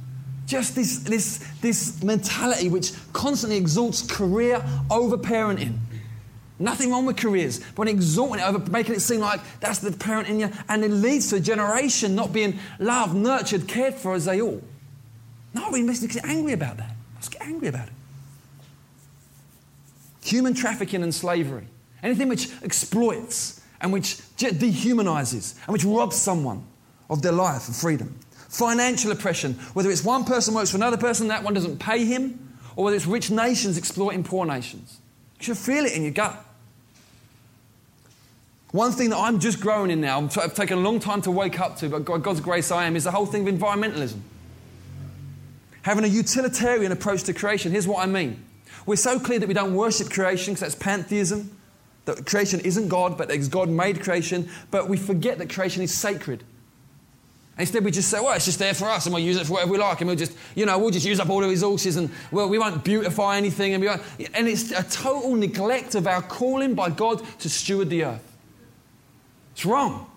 Just 0.47 0.75
this, 0.75 0.99
this, 0.99 1.39
this 1.61 2.03
mentality 2.03 2.69
which 2.69 2.93
constantly 3.13 3.57
exalts 3.57 4.03
career 4.03 4.65
over 4.91 5.17
parenting. 5.17 5.79
Nothing 6.59 6.91
wrong 6.91 7.07
with 7.07 7.17
careers, 7.17 7.61
but 7.75 7.89
exalting 7.89 8.41
it 8.41 8.47
over, 8.47 8.59
making 8.71 8.95
it 8.95 9.01
seem 9.01 9.21
like 9.21 9.41
that's 9.61 9.81
the 9.81 9.93
parent 9.93 10.29
in 10.29 10.41
you, 10.41 10.51
and 10.69 10.85
it 10.85 10.91
leads 10.91 11.31
to 11.31 11.37
a 11.37 11.41
generation 11.41 12.15
not 12.15 12.33
being 12.33 12.59
loved, 12.79 13.15
nurtured, 13.15 13.67
cared 13.67 13.95
for 13.95 14.15
as 14.15 14.27
they 14.27 14.41
ought. 14.41 14.63
No, 15.55 15.71
we 15.71 15.83
must 15.83 16.07
get 16.09 16.25
angry 16.25 16.53
about 16.53 16.79
that. 16.79 16.95
Let's 17.15 17.29
get 17.29 17.43
angry 17.43 17.69
about 17.69 17.89
it. 17.89 17.93
Human 20.25 20.55
trafficking 20.55 21.03
and 21.03 21.15
slavery. 21.15 21.67
Anything 22.03 22.29
which 22.29 22.49
exploits 22.63 23.61
and 23.81 23.93
which 23.93 24.17
dehumanizes 24.37 25.57
and 25.67 25.73
which 25.73 25.85
robs 25.85 26.17
someone 26.17 26.65
of 27.11 27.23
their 27.23 27.33
life 27.33 27.67
and 27.67 27.77
freedom. 27.77 28.19
Financial 28.49 29.11
oppression, 29.11 29.55
whether 29.75 29.91
it's 29.91 30.05
one 30.05 30.25
person 30.25 30.55
works 30.55 30.71
for 30.71 30.77
another 30.77 30.97
person, 30.97 31.29
that 31.29 31.43
one 31.43 31.55
doesn't 31.55 31.79
pay 31.79 32.05
him, 32.05 32.57
or 32.77 32.85
whether 32.85 32.97
it's 32.97 33.07
rich 33.07 33.31
nations 33.31 33.79
exploiting 33.79 34.23
poor 34.25 34.47
nations. 34.47 34.99
You 35.39 35.47
should 35.47 35.59
feel 35.59 35.85
it 35.85 35.93
in 35.93 36.03
your 36.03 36.13
gut. 36.13 36.45
One 38.71 38.93
thing 38.93 39.11
that 39.11 39.19
I'm 39.19 39.39
just 39.39 39.61
growing 39.61 39.91
in 39.91 40.01
now, 40.01 40.19
I've 40.19 40.55
taken 40.55 40.79
a 40.79 40.81
long 40.81 40.99
time 40.99 41.21
to 41.23 41.31
wake 41.31 41.61
up 41.61 41.77
to, 41.79 41.89
but 41.89 42.05
God's 42.05 42.41
grace 42.41 42.71
I 42.71 42.85
am, 42.85 42.97
is 42.97 43.05
the 43.05 43.11
whole 43.11 43.27
thing 43.27 43.47
of 43.47 43.55
environmentalism 43.55 44.21
having 45.83 46.05
a 46.05 46.09
utilitarian 46.09 46.93
approach 46.93 47.25
to 47.25 47.35
creation. 47.35 47.73
Here's 47.73 47.87
what 47.87 48.03
I 48.03 48.07
mean. 48.07 48.43
We're 48.87 48.97
so 48.97 49.19
clear 49.19 49.39
that 49.39 49.49
we 49.49 49.55
don't 49.55 49.75
worship 49.75 50.11
creation 50.11 50.55
because 50.55 50.73
that's 50.73 50.75
pantheism, 50.75 51.57
that 52.05 52.27
creation 52.27 52.61
isn't 52.61 52.89
God, 52.89 53.17
but 53.17 53.31
God 53.51 53.69
made 53.69 54.03
creation, 54.03 54.49
but 54.71 54.89
we 54.89 54.97
forget 54.97 55.39
that 55.39 55.51
creation 55.51 55.83
is 55.83 55.95
sacred. 55.95 56.43
Instead, 57.59 57.85
we 57.85 57.91
just 57.91 58.09
say, 58.09 58.19
well, 58.19 58.33
it's 58.33 58.47
just 58.47 58.59
there 58.59 58.73
for 58.73 58.87
us 58.87 59.05
and 59.05 59.15
we'll 59.15 59.23
use 59.23 59.37
it 59.37 59.47
for 59.47 59.53
whatever 59.53 59.73
we 59.73 59.79
like. 59.79 60.01
And 60.01 60.09
we'll 60.09 60.17
just, 60.17 60.37
you 60.55 60.65
know, 60.65 60.79
we'll 60.79 60.91
just 60.91 61.05
use 61.05 61.21
up 61.21 61.29
all 61.29 61.41
the 61.41 61.49
resources 61.49 61.97
and 61.97 62.11
well, 62.31 62.49
we 62.49 62.59
won't 62.59 62.83
beautify 62.83 63.37
anything. 63.37 63.75
And, 63.75 63.83
we 63.83 63.89
won't, 63.89 64.03
and 64.33 64.49
it's 64.49 64.71
a 64.73 64.83
total 64.83 65.35
neglect 65.35 65.95
of 65.95 66.07
our 66.07 66.23
calling 66.23 66.75
by 66.75 66.89
God 66.89 67.23
to 67.41 67.51
steward 67.51 67.91
the 67.91 68.05
earth. 68.05 68.37
It's 69.53 69.67
wrong. 69.67 70.11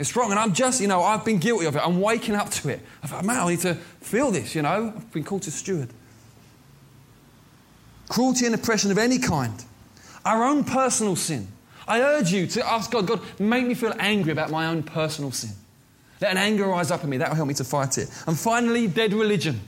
It's 0.00 0.16
wrong. 0.16 0.30
And 0.30 0.40
I'm 0.40 0.54
just, 0.54 0.80
you 0.80 0.88
know, 0.88 1.02
I've 1.02 1.26
been 1.26 1.36
guilty 1.36 1.66
of 1.66 1.76
it. 1.76 1.82
I'm 1.84 2.00
waking 2.00 2.34
up 2.34 2.48
to 2.50 2.70
it. 2.70 2.80
I 3.02 3.06
thought, 3.06 3.22
man, 3.22 3.36
I 3.36 3.50
need 3.50 3.60
to 3.60 3.74
feel 3.74 4.30
this, 4.30 4.54
you 4.54 4.62
know. 4.62 4.94
I've 4.96 5.12
been 5.12 5.24
called 5.24 5.42
to 5.42 5.50
steward. 5.50 5.90
Cruelty 8.08 8.46
and 8.46 8.54
oppression 8.54 8.90
of 8.90 8.96
any 8.96 9.18
kind. 9.18 9.62
Our 10.24 10.42
own 10.42 10.64
personal 10.64 11.16
sin. 11.16 11.48
I 11.86 12.00
urge 12.00 12.32
you 12.32 12.46
to 12.46 12.66
ask 12.66 12.90
God, 12.90 13.06
God, 13.06 13.20
make 13.38 13.66
me 13.66 13.74
feel 13.74 13.92
angry 13.98 14.32
about 14.32 14.50
my 14.50 14.68
own 14.68 14.82
personal 14.82 15.32
sin. 15.32 15.50
Let 16.18 16.30
an 16.30 16.38
anger 16.38 16.66
rise 16.66 16.90
up 16.90 17.04
in 17.04 17.10
me. 17.10 17.18
That 17.18 17.28
will 17.28 17.36
help 17.36 17.48
me 17.48 17.54
to 17.54 17.64
fight 17.64 17.98
it. 17.98 18.08
And 18.26 18.38
finally, 18.38 18.86
dead 18.86 19.12
religion. 19.12 19.60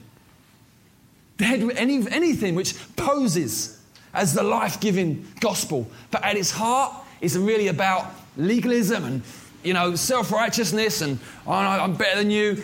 Dead, 1.37 1.61
any, 1.77 2.07
anything 2.11 2.55
which 2.55 2.75
poses 2.97 3.83
as 4.15 4.33
the 4.33 4.43
life 4.43 4.81
giving 4.81 5.27
gospel, 5.41 5.87
but 6.11 6.25
at 6.25 6.39
its 6.39 6.51
heart 6.51 6.95
is 7.21 7.37
really 7.37 7.69
about 7.69 8.07
legalism 8.39 9.05
and 9.05 9.23
you 9.63 9.75
know 9.75 9.95
self 9.95 10.33
righteousness 10.33 11.01
and 11.01 11.19
oh, 11.47 11.53
I'm 11.53 11.95
better 11.95 12.19
than 12.19 12.31
you. 12.31 12.63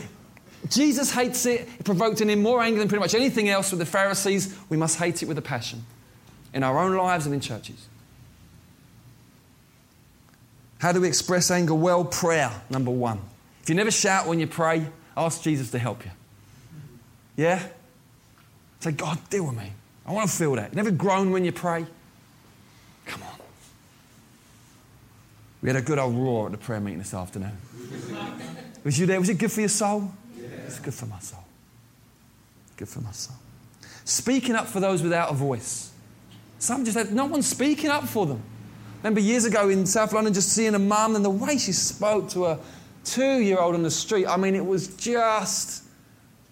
Jesus 0.69 1.13
hates 1.13 1.47
it. 1.47 1.69
It 1.79 1.85
provoked 1.85 2.21
in 2.21 2.29
him 2.29 2.43
more 2.43 2.61
anger 2.61 2.79
than 2.79 2.89
pretty 2.89 3.01
much 3.01 3.15
anything 3.15 3.49
else 3.49 3.71
with 3.71 3.79
the 3.79 3.87
Pharisees. 3.87 4.57
We 4.69 4.77
must 4.77 4.99
hate 4.99 5.23
it 5.23 5.27
with 5.27 5.39
a 5.39 5.43
passion 5.43 5.85
in 6.53 6.63
our 6.63 6.79
own 6.79 6.97
lives 6.97 7.27
and 7.27 7.35
in 7.35 7.41
churches. 7.41 7.87
How 10.79 10.93
do 10.93 11.01
we 11.01 11.09
express 11.09 11.51
anger? 11.51 11.75
Well, 11.75 12.05
prayer, 12.05 12.53
number 12.71 12.91
one. 12.91 13.21
If 13.63 13.69
you 13.69 13.75
never 13.75 13.91
shout 13.91 14.27
when 14.27 14.39
you 14.39 14.47
pray, 14.47 14.87
ask 15.17 15.43
Jesus 15.43 15.71
to 15.73 15.79
help 15.79 16.05
you. 16.05 16.11
Yeah? 17.37 17.67
Say, 18.81 18.93
God, 18.93 19.19
deal 19.29 19.47
with 19.47 19.57
me. 19.57 19.73
I 20.07 20.13
want 20.13 20.31
to 20.31 20.37
feel 20.37 20.55
that. 20.55 20.71
You 20.71 20.77
never 20.77 20.91
groan 20.91 21.31
when 21.33 21.45
you 21.45 21.53
pray? 21.53 21.85
Come 23.07 23.23
on. 23.23 23.38
We 25.63 25.69
had 25.69 25.77
a 25.77 25.83
good 25.83 25.99
old 25.99 26.15
roar 26.15 26.47
at 26.47 26.53
the 26.53 26.59
prayer 26.59 26.81
meeting 26.81 26.99
this 26.99 27.15
afternoon. 27.15 27.57
Was 28.85 28.99
you 28.99 29.07
there? 29.07 29.19
Was 29.19 29.29
it 29.29 29.39
good 29.39 29.51
for 29.51 29.61
your 29.61 29.69
soul? 29.69 30.13
Yeah. 30.37 30.47
It's 30.67 30.79
good 30.79 30.95
for 30.95 31.07
my 31.07 31.19
soul. 31.19 31.45
Good 32.77 32.89
for 32.89 33.01
my 33.01 33.11
soul. 33.11 33.37
Speaking 34.05 34.55
up 34.55 34.67
for 34.67 34.81
those 34.81 35.03
without 35.03 35.31
a 35.31 35.35
voice. 35.35 35.91
Some 36.61 36.85
just 36.85 36.97
had 36.97 37.13
no 37.13 37.27
one 37.27 37.43
speaking 37.43 37.91
up 37.91 38.05
for 38.05 38.25
them. 38.27 38.43
Remember 39.03 39.21
years 39.21 39.45
ago 39.45 39.69
in 39.69 39.85
South 39.87 40.13
London, 40.13 40.33
just 40.33 40.51
seeing 40.51 40.75
a 40.75 40.79
mum 40.79 41.17
and 41.17 41.25
the 41.25 41.31
way 41.31 41.59
she 41.59 41.73
spoke 41.73 42.29
to 42.31 42.47
a 42.47 42.59
two 43.05 43.41
year 43.41 43.59
old 43.59 43.75
on 43.75 43.83
the 43.83 43.91
street. 43.91 44.27
I 44.27 44.37
mean, 44.37 44.55
it 44.55 44.65
was 44.65 44.89
just, 44.97 45.85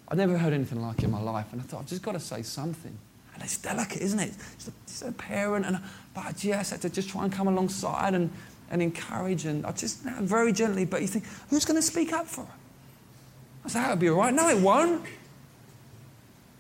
I've 0.09 0.19
never 0.19 0.37
heard 0.37 0.53
anything 0.53 0.81
like 0.81 0.99
it 0.99 1.05
in 1.05 1.11
my 1.11 1.21
life. 1.21 1.47
And 1.53 1.61
I 1.61 1.65
thought, 1.65 1.81
I've 1.81 1.87
just 1.87 2.03
got 2.03 2.13
to 2.13 2.21
say 2.21 2.43
something. 2.43 2.97
And 3.35 3.43
it's 3.43 3.59
delicate, 3.59 4.01
isn't 4.01 4.19
it? 4.19 4.33
It's 4.55 5.03
a, 5.03 5.09
a 5.09 5.13
parent, 5.13 5.67
and 5.67 5.79
but 6.15 6.25
I 6.25 6.33
just 6.33 6.71
had 6.71 6.81
to 6.83 6.91
just 6.91 7.11
try 7.11 7.25
and 7.25 7.33
come 7.33 7.49
alongside 7.49 8.15
and, 8.15 8.31
and 8.71 8.83
encourage, 8.83 9.45
and 9.45 9.65
I 9.65 9.73
just 9.73 10.01
very 10.03 10.53
gently. 10.53 10.85
But 10.85 11.03
you 11.03 11.09
think, 11.09 11.25
who's 11.51 11.65
going 11.65 11.79
to 11.79 11.83
speak 11.83 12.13
up 12.13 12.27
for 12.27 12.45
her? 12.45 12.55
I 13.65 13.69
said, 13.69 13.83
that'll 13.83 13.97
be 13.97 14.09
all 14.09 14.19
right. 14.19 14.35
No, 14.35 14.49
it 14.49 14.61
won't. 14.61 15.05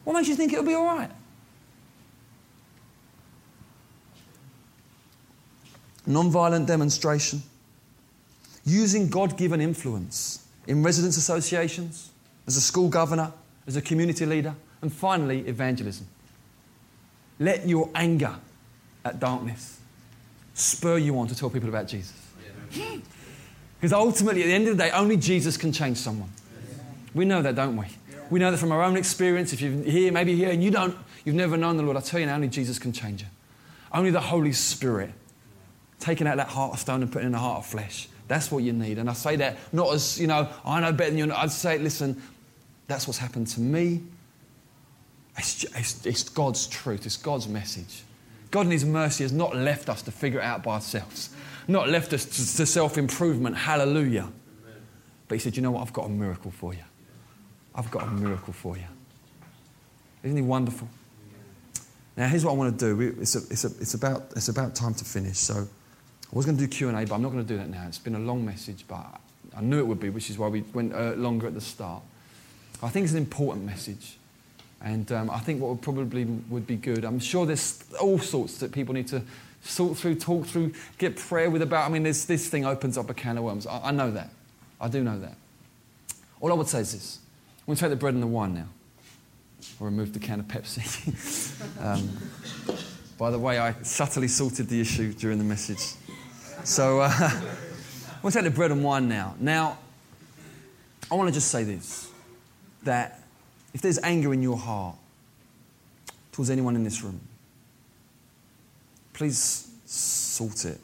What 0.04 0.14
makes 0.14 0.28
you 0.28 0.36
think 0.36 0.52
it'll 0.52 0.64
be 0.64 0.74
all 0.74 0.86
right? 0.86 1.11
non-violent 6.07 6.66
demonstration, 6.66 7.42
using 8.64 9.09
God 9.09 9.36
given 9.36 9.61
influence 9.61 10.46
in 10.66 10.82
residents' 10.82 11.16
associations, 11.16 12.11
as 12.46 12.57
a 12.57 12.61
school 12.61 12.88
governor, 12.88 13.32
as 13.66 13.76
a 13.76 13.82
community 13.82 14.24
leader, 14.24 14.54
and 14.82 14.92
finally, 14.92 15.40
evangelism. 15.40 16.07
Let 17.38 17.68
your 17.68 17.90
anger 17.94 18.36
at 19.04 19.18
darkness 19.20 19.76
spur 20.57 20.96
you 20.96 21.18
on 21.18 21.28
to 21.28 21.36
tell 21.36 21.50
people 21.50 21.68
about 21.68 21.86
Jesus. 21.86 22.14
Because 23.78 23.92
ultimately, 23.92 24.42
at 24.42 24.46
the 24.46 24.54
end 24.54 24.68
of 24.68 24.76
the 24.76 24.82
day, 24.82 24.90
only 24.90 25.16
Jesus 25.16 25.57
can 25.57 25.70
change 25.70 25.98
someone. 25.98 26.30
We 27.14 27.24
know 27.24 27.42
that, 27.42 27.54
don't 27.54 27.76
we? 27.76 27.86
We 28.30 28.40
know 28.40 28.50
that 28.50 28.57
from 28.57 28.72
our 28.72 28.82
own 28.82 28.96
experience. 28.96 29.52
If 29.52 29.61
you're 29.61 29.82
here, 29.82 30.11
maybe 30.11 30.34
here, 30.34 30.50
and 30.50 30.64
you 30.64 30.70
don't, 30.70 30.96
you've 31.24 31.36
never 31.36 31.57
known 31.57 31.76
the 31.76 31.82
Lord, 31.82 31.96
I 31.96 32.00
tell 32.00 32.18
you 32.18 32.26
now, 32.26 32.34
only 32.34 32.48
Jesus 32.48 32.78
can 32.78 32.92
change 32.92 33.20
you. 33.20 33.28
Only 33.92 34.11
the 34.11 34.20
Holy 34.20 34.52
Spirit 34.52 35.11
taking 36.00 36.26
out 36.26 36.38
that 36.38 36.48
heart 36.48 36.72
of 36.72 36.80
stone 36.80 37.02
and 37.02 37.12
putting 37.12 37.28
in 37.28 37.34
a 37.34 37.38
heart 37.38 37.59
of 37.59 37.66
flesh. 37.66 38.09
That's 38.26 38.50
what 38.50 38.64
you 38.64 38.72
need. 38.72 38.98
And 38.98 39.09
I 39.09 39.12
say 39.12 39.36
that 39.36 39.59
not 39.72 39.92
as, 39.92 40.18
you 40.18 40.26
know, 40.26 40.48
oh, 40.64 40.70
I 40.70 40.80
know 40.80 40.92
better 40.92 41.11
than 41.11 41.18
you. 41.18 41.32
I'd 41.32 41.50
say, 41.50 41.78
listen, 41.78 42.20
that's 42.88 43.07
what's 43.07 43.18
happened 43.18 43.46
to 43.48 43.61
me. 43.61 44.02
It's, 45.38 45.64
it's, 45.64 46.07
it's 46.07 46.28
God's 46.28 46.66
truth, 46.66 47.07
it's 47.07 47.16
God's 47.16 47.46
message. 47.46 48.02
God 48.51 48.66
in 48.66 48.72
His 48.72 48.84
mercy 48.84 49.24
has 49.24 49.32
not 49.32 49.57
left 49.57 49.88
us 49.88 50.03
to 50.03 50.11
figure 50.11 50.40
it 50.40 50.44
out 50.44 50.62
by 50.62 50.74
ourselves, 50.74 51.30
not 51.68 51.88
left 51.88 52.12
us 52.12 52.24
to, 52.24 52.57
to 52.59 52.66
self 52.66 52.99
improvement. 52.99 53.57
Hallelujah. 53.57 54.28
But 55.28 55.34
He 55.36 55.38
said, 55.40 55.57
you 55.57 55.62
know 55.62 55.72
what? 55.72 55.82
I've 55.82 55.92
got 55.92 56.07
a 56.07 56.11
miracle 56.11 56.51
for 56.51 56.72
you. 56.72 56.84
I've 57.74 57.90
got 57.90 58.05
a 58.05 58.11
miracle 58.11 58.53
for 58.53 58.76
you. 58.76 58.84
Isn't 60.22 60.36
He 60.36 60.42
wonderful? 60.42 60.88
Now, 62.16 62.28
here's 62.28 62.44
what 62.44 62.53
I 62.53 62.55
want 62.55 62.78
to 62.78 62.94
do. 62.94 63.14
It's, 63.20 63.34
a, 63.34 63.38
it's, 63.51 63.64
a, 63.64 63.68
it's, 63.78 63.94
about, 63.94 64.32
it's 64.34 64.49
about 64.49 64.74
time 64.74 64.94
to 64.94 65.05
finish. 65.05 65.36
So 65.36 65.55
I 65.55 66.36
was 66.36 66.47
going 66.47 66.57
to 66.57 66.64
do 66.64 66.68
Q&A, 66.68 66.92
but 66.92 67.14
I'm 67.14 67.22
not 67.22 67.30
going 67.30 67.44
to 67.44 67.49
do 67.49 67.59
that 67.59 67.68
now. 67.68 67.84
It's 67.86 67.99
been 67.99 68.14
a 68.14 68.20
long 68.20 68.44
message, 68.44 68.86
but 68.88 69.20
I 69.55 69.61
knew 69.61 69.78
it 69.78 69.86
would 69.86 70.01
be, 70.01 70.09
which 70.09 70.30
is 70.30 70.38
why 70.38 70.49
we 70.49 70.62
went 70.72 70.94
uh, 70.94 71.12
longer 71.12 71.47
at 71.47 71.55
the 71.55 71.61
start. 71.61 72.03
I 72.82 72.88
think 72.88 73.05
it's 73.05 73.12
an 73.12 73.18
important 73.18 73.66
message. 73.66 74.16
And 74.83 75.11
um, 75.12 75.31
I 75.31 75.39
think 75.39 75.61
what 75.61 75.70
would 75.70 75.83
probably 75.83 76.24
would 76.24 76.66
be 76.66 76.77
good, 76.77 77.05
I'm 77.05 77.18
sure 77.18 77.47
there's 77.47 77.83
all 78.01 78.18
sorts 78.18 78.59
that 78.59 78.72
people 78.72 78.95
need 78.95 79.09
to 79.09 79.22
sort 79.62 79.97
through, 79.97 80.16
talk 80.16 80.47
through, 80.47 80.72
get 80.99 81.16
prayer 81.16 81.51
with 81.51 81.62
about. 81.62 81.87
I 81.87 81.93
mean, 81.93 82.03
this, 82.03 82.24
this 82.24 82.49
thing 82.49 82.64
opens 82.64 82.99
up 82.99 83.11
a 83.11 83.14
can 83.14 83.39
of 83.39 83.45
worms. 83.45 83.66
I, 83.66 83.89
I 83.89 83.91
know 83.91 84.11
that. 84.11 84.31
I 84.81 84.89
do 84.89 85.03
know 85.03 85.18
that. 85.18 85.35
All 86.41 86.53
I 86.53 86.55
would 86.55 86.68
say 86.68 86.81
is 86.81 86.93
this. 86.93 87.18
I'm 87.61 87.66
going 87.66 87.77
to 87.77 87.83
take 87.83 87.91
the 87.91 87.97
bread 87.97 88.14
and 88.14 88.22
the 88.22 88.29
wine 88.29 88.55
now. 88.55 88.68
I'll 89.81 89.87
remove 89.87 90.12
the 90.12 90.18
can 90.18 90.41
of 90.41 90.47
Pepsi. 90.47 90.85
um, 91.85 92.09
by 93.18 93.31
the 93.31 93.39
way, 93.39 93.59
I 93.59 93.72
subtly 93.83 94.29
sorted 94.29 94.68
the 94.68 94.81
issue 94.81 95.12
during 95.12 95.39
the 95.39 95.45
message. 95.45 95.95
So 96.64 97.01
uh, 97.01 97.31
we'll 98.22 98.33
take 98.33 98.45
the 98.45 98.51
bread 98.51 98.70
and 98.70 98.85
wine 98.85 99.09
now. 99.09 99.35
Now, 99.41 99.79
I 101.11 101.14
want 101.14 101.29
to 101.29 101.35
just 101.35 101.51
say 101.51 101.64
this 101.64 102.11
that 102.83 103.26
if 103.77 103.83
there's 103.83 103.99
anger 104.03 104.33
in 104.33 104.41
your 104.41 104.57
heart 104.57 104.97
towards 106.33 106.49
anyone 106.49 106.77
in 106.77 106.83
this 106.83 107.03
room, 107.03 107.20
please 109.12 109.70
sort 109.85 110.64
it 110.64 110.81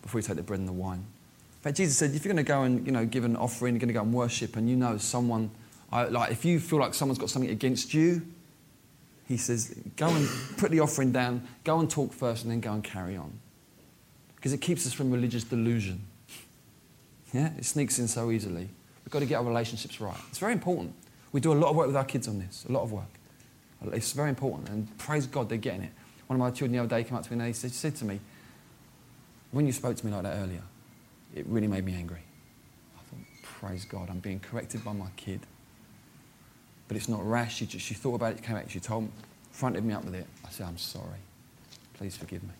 before 0.00 0.20
you 0.20 0.22
take 0.24 0.36
the 0.36 0.42
bread 0.44 0.60
and 0.60 0.68
the 0.68 0.72
wine. 0.72 0.98
In 0.98 1.62
fact, 1.62 1.78
Jesus 1.78 1.96
said, 1.98 2.14
if 2.14 2.24
you're 2.24 2.32
going 2.32 2.44
to 2.44 2.48
go 2.48 2.62
and 2.62 2.86
you 2.86 2.92
know, 2.92 3.04
give 3.04 3.24
an 3.24 3.34
offering, 3.34 3.74
you're 3.74 3.80
going 3.80 3.88
to 3.88 3.94
go 3.94 4.02
and 4.02 4.14
worship, 4.14 4.54
and 4.54 4.70
you 4.70 4.76
know 4.76 4.96
someone, 4.96 5.50
like 5.90 6.30
if 6.30 6.44
you 6.44 6.60
feel 6.60 6.78
like 6.78 6.94
someone's 6.94 7.18
got 7.18 7.30
something 7.30 7.50
against 7.50 7.92
you, 7.94 8.22
he 9.26 9.36
says, 9.36 9.74
go 9.96 10.06
and 10.06 10.28
put 10.56 10.70
the 10.70 10.78
offering 10.78 11.10
down, 11.10 11.42
go 11.64 11.80
and 11.80 11.90
talk 11.90 12.12
first, 12.12 12.44
and 12.44 12.52
then 12.52 12.60
go 12.60 12.72
and 12.72 12.84
carry 12.84 13.16
on 13.16 13.32
because 14.36 14.52
it 14.52 14.60
keeps 14.60 14.86
us 14.86 14.92
from 14.92 15.10
religious 15.10 15.42
delusion. 15.42 16.00
Yeah, 17.32 17.50
it 17.56 17.64
sneaks 17.64 17.98
in 17.98 18.06
so 18.08 18.30
easily. 18.30 18.68
We've 19.04 19.10
got 19.10 19.20
to 19.20 19.26
get 19.26 19.36
our 19.36 19.44
relationships 19.44 20.00
right. 20.00 20.16
It's 20.30 20.38
very 20.38 20.52
important. 20.52 20.94
We 21.32 21.40
do 21.40 21.52
a 21.52 21.54
lot 21.54 21.70
of 21.70 21.76
work 21.76 21.86
with 21.86 21.96
our 21.96 22.04
kids 22.04 22.28
on 22.28 22.38
this, 22.38 22.64
a 22.68 22.72
lot 22.72 22.82
of 22.82 22.92
work. 22.92 23.04
It's 23.92 24.12
very 24.12 24.28
important, 24.28 24.68
and 24.68 24.98
praise 24.98 25.26
God 25.26 25.48
they're 25.48 25.58
getting 25.58 25.82
it. 25.82 25.92
One 26.26 26.36
of 26.36 26.40
my 26.40 26.50
children 26.50 26.72
the 26.72 26.78
other 26.78 26.88
day 26.88 27.04
came 27.04 27.16
up 27.16 27.24
to 27.24 27.32
me 27.32 27.38
and 27.38 27.46
he 27.46 27.52
said, 27.52 27.72
said 27.72 27.96
to 27.96 28.04
me, 28.04 28.20
When 29.50 29.66
you 29.66 29.72
spoke 29.72 29.96
to 29.96 30.06
me 30.06 30.12
like 30.12 30.22
that 30.22 30.36
earlier, 30.36 30.62
it 31.34 31.46
really 31.46 31.66
made 31.66 31.84
me 31.84 31.94
angry. 31.94 32.22
I 32.96 33.00
thought, 33.02 33.20
Praise 33.42 33.84
God, 33.84 34.10
I'm 34.10 34.20
being 34.20 34.40
corrected 34.40 34.84
by 34.84 34.92
my 34.92 35.08
kid. 35.16 35.40
But 36.88 36.96
it's 36.96 37.08
not 37.08 37.26
rash. 37.26 37.56
She, 37.56 37.66
she 37.66 37.94
thought 37.94 38.16
about 38.16 38.32
it, 38.32 38.42
came 38.42 38.56
back, 38.56 38.68
she 38.68 38.80
told 38.80 39.04
me, 39.04 39.10
fronted 39.50 39.84
me 39.84 39.94
up 39.94 40.04
with 40.04 40.14
it. 40.14 40.26
I 40.44 40.50
said, 40.50 40.66
I'm 40.66 40.78
sorry. 40.78 41.20
Please 41.94 42.16
forgive 42.16 42.42
me. 42.42 42.50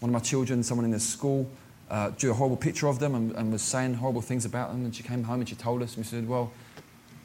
One 0.00 0.10
of 0.10 0.12
my 0.12 0.20
children, 0.20 0.62
someone 0.62 0.84
in 0.84 0.90
their 0.90 1.00
school, 1.00 1.48
uh, 1.90 2.10
drew 2.10 2.30
a 2.30 2.34
horrible 2.34 2.56
picture 2.56 2.88
of 2.88 2.98
them 2.98 3.14
and, 3.14 3.32
and, 3.32 3.52
was 3.52 3.62
saying 3.62 3.94
horrible 3.94 4.20
things 4.20 4.44
about 4.44 4.72
them. 4.72 4.84
And 4.84 4.94
she 4.94 5.02
came 5.02 5.22
home 5.22 5.40
and 5.40 5.48
she 5.48 5.54
told 5.54 5.82
us, 5.82 5.96
and 5.96 6.04
we 6.04 6.08
said, 6.08 6.28
Well, 6.28 6.50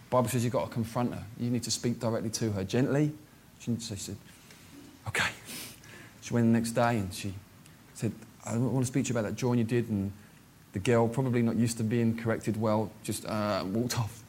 Bible 0.10 0.30
says 0.30 0.44
you've 0.44 0.54
got 0.54 0.66
to 0.66 0.72
confront 0.72 1.14
her. 1.14 1.24
You 1.40 1.50
need 1.50 1.64
to 1.64 1.72
speak 1.72 2.00
directly 2.00 2.30
to 2.32 2.52
her 2.52 2.64
gently. 2.64 3.12
She, 3.60 3.76
so 3.80 3.96
she 3.96 4.02
said, 4.02 4.18
Okay. 5.08 5.30
She 6.22 6.34
went 6.34 6.46
the 6.46 6.52
next 6.52 6.72
day 6.72 7.00
and 7.00 7.12
she 7.14 7.34
said, 7.96 8.12
I 8.46 8.56
want 8.58 8.86
to 8.86 8.88
speak 8.88 9.06
to 9.06 9.14
you 9.14 9.20
about 9.20 9.28
that 9.28 9.36
drawing 9.36 9.58
you 9.58 9.66
did. 9.66 9.90
And 9.90 10.12
the 10.74 10.80
girl, 10.80 11.08
probably 11.08 11.42
not 11.42 11.56
used 11.56 11.78
to 11.78 11.84
being 11.84 12.16
corrected 12.16 12.60
well, 12.60 12.92
just 13.04 13.26
uh, 13.26 13.64
walked 13.66 13.98
off. 13.98 14.24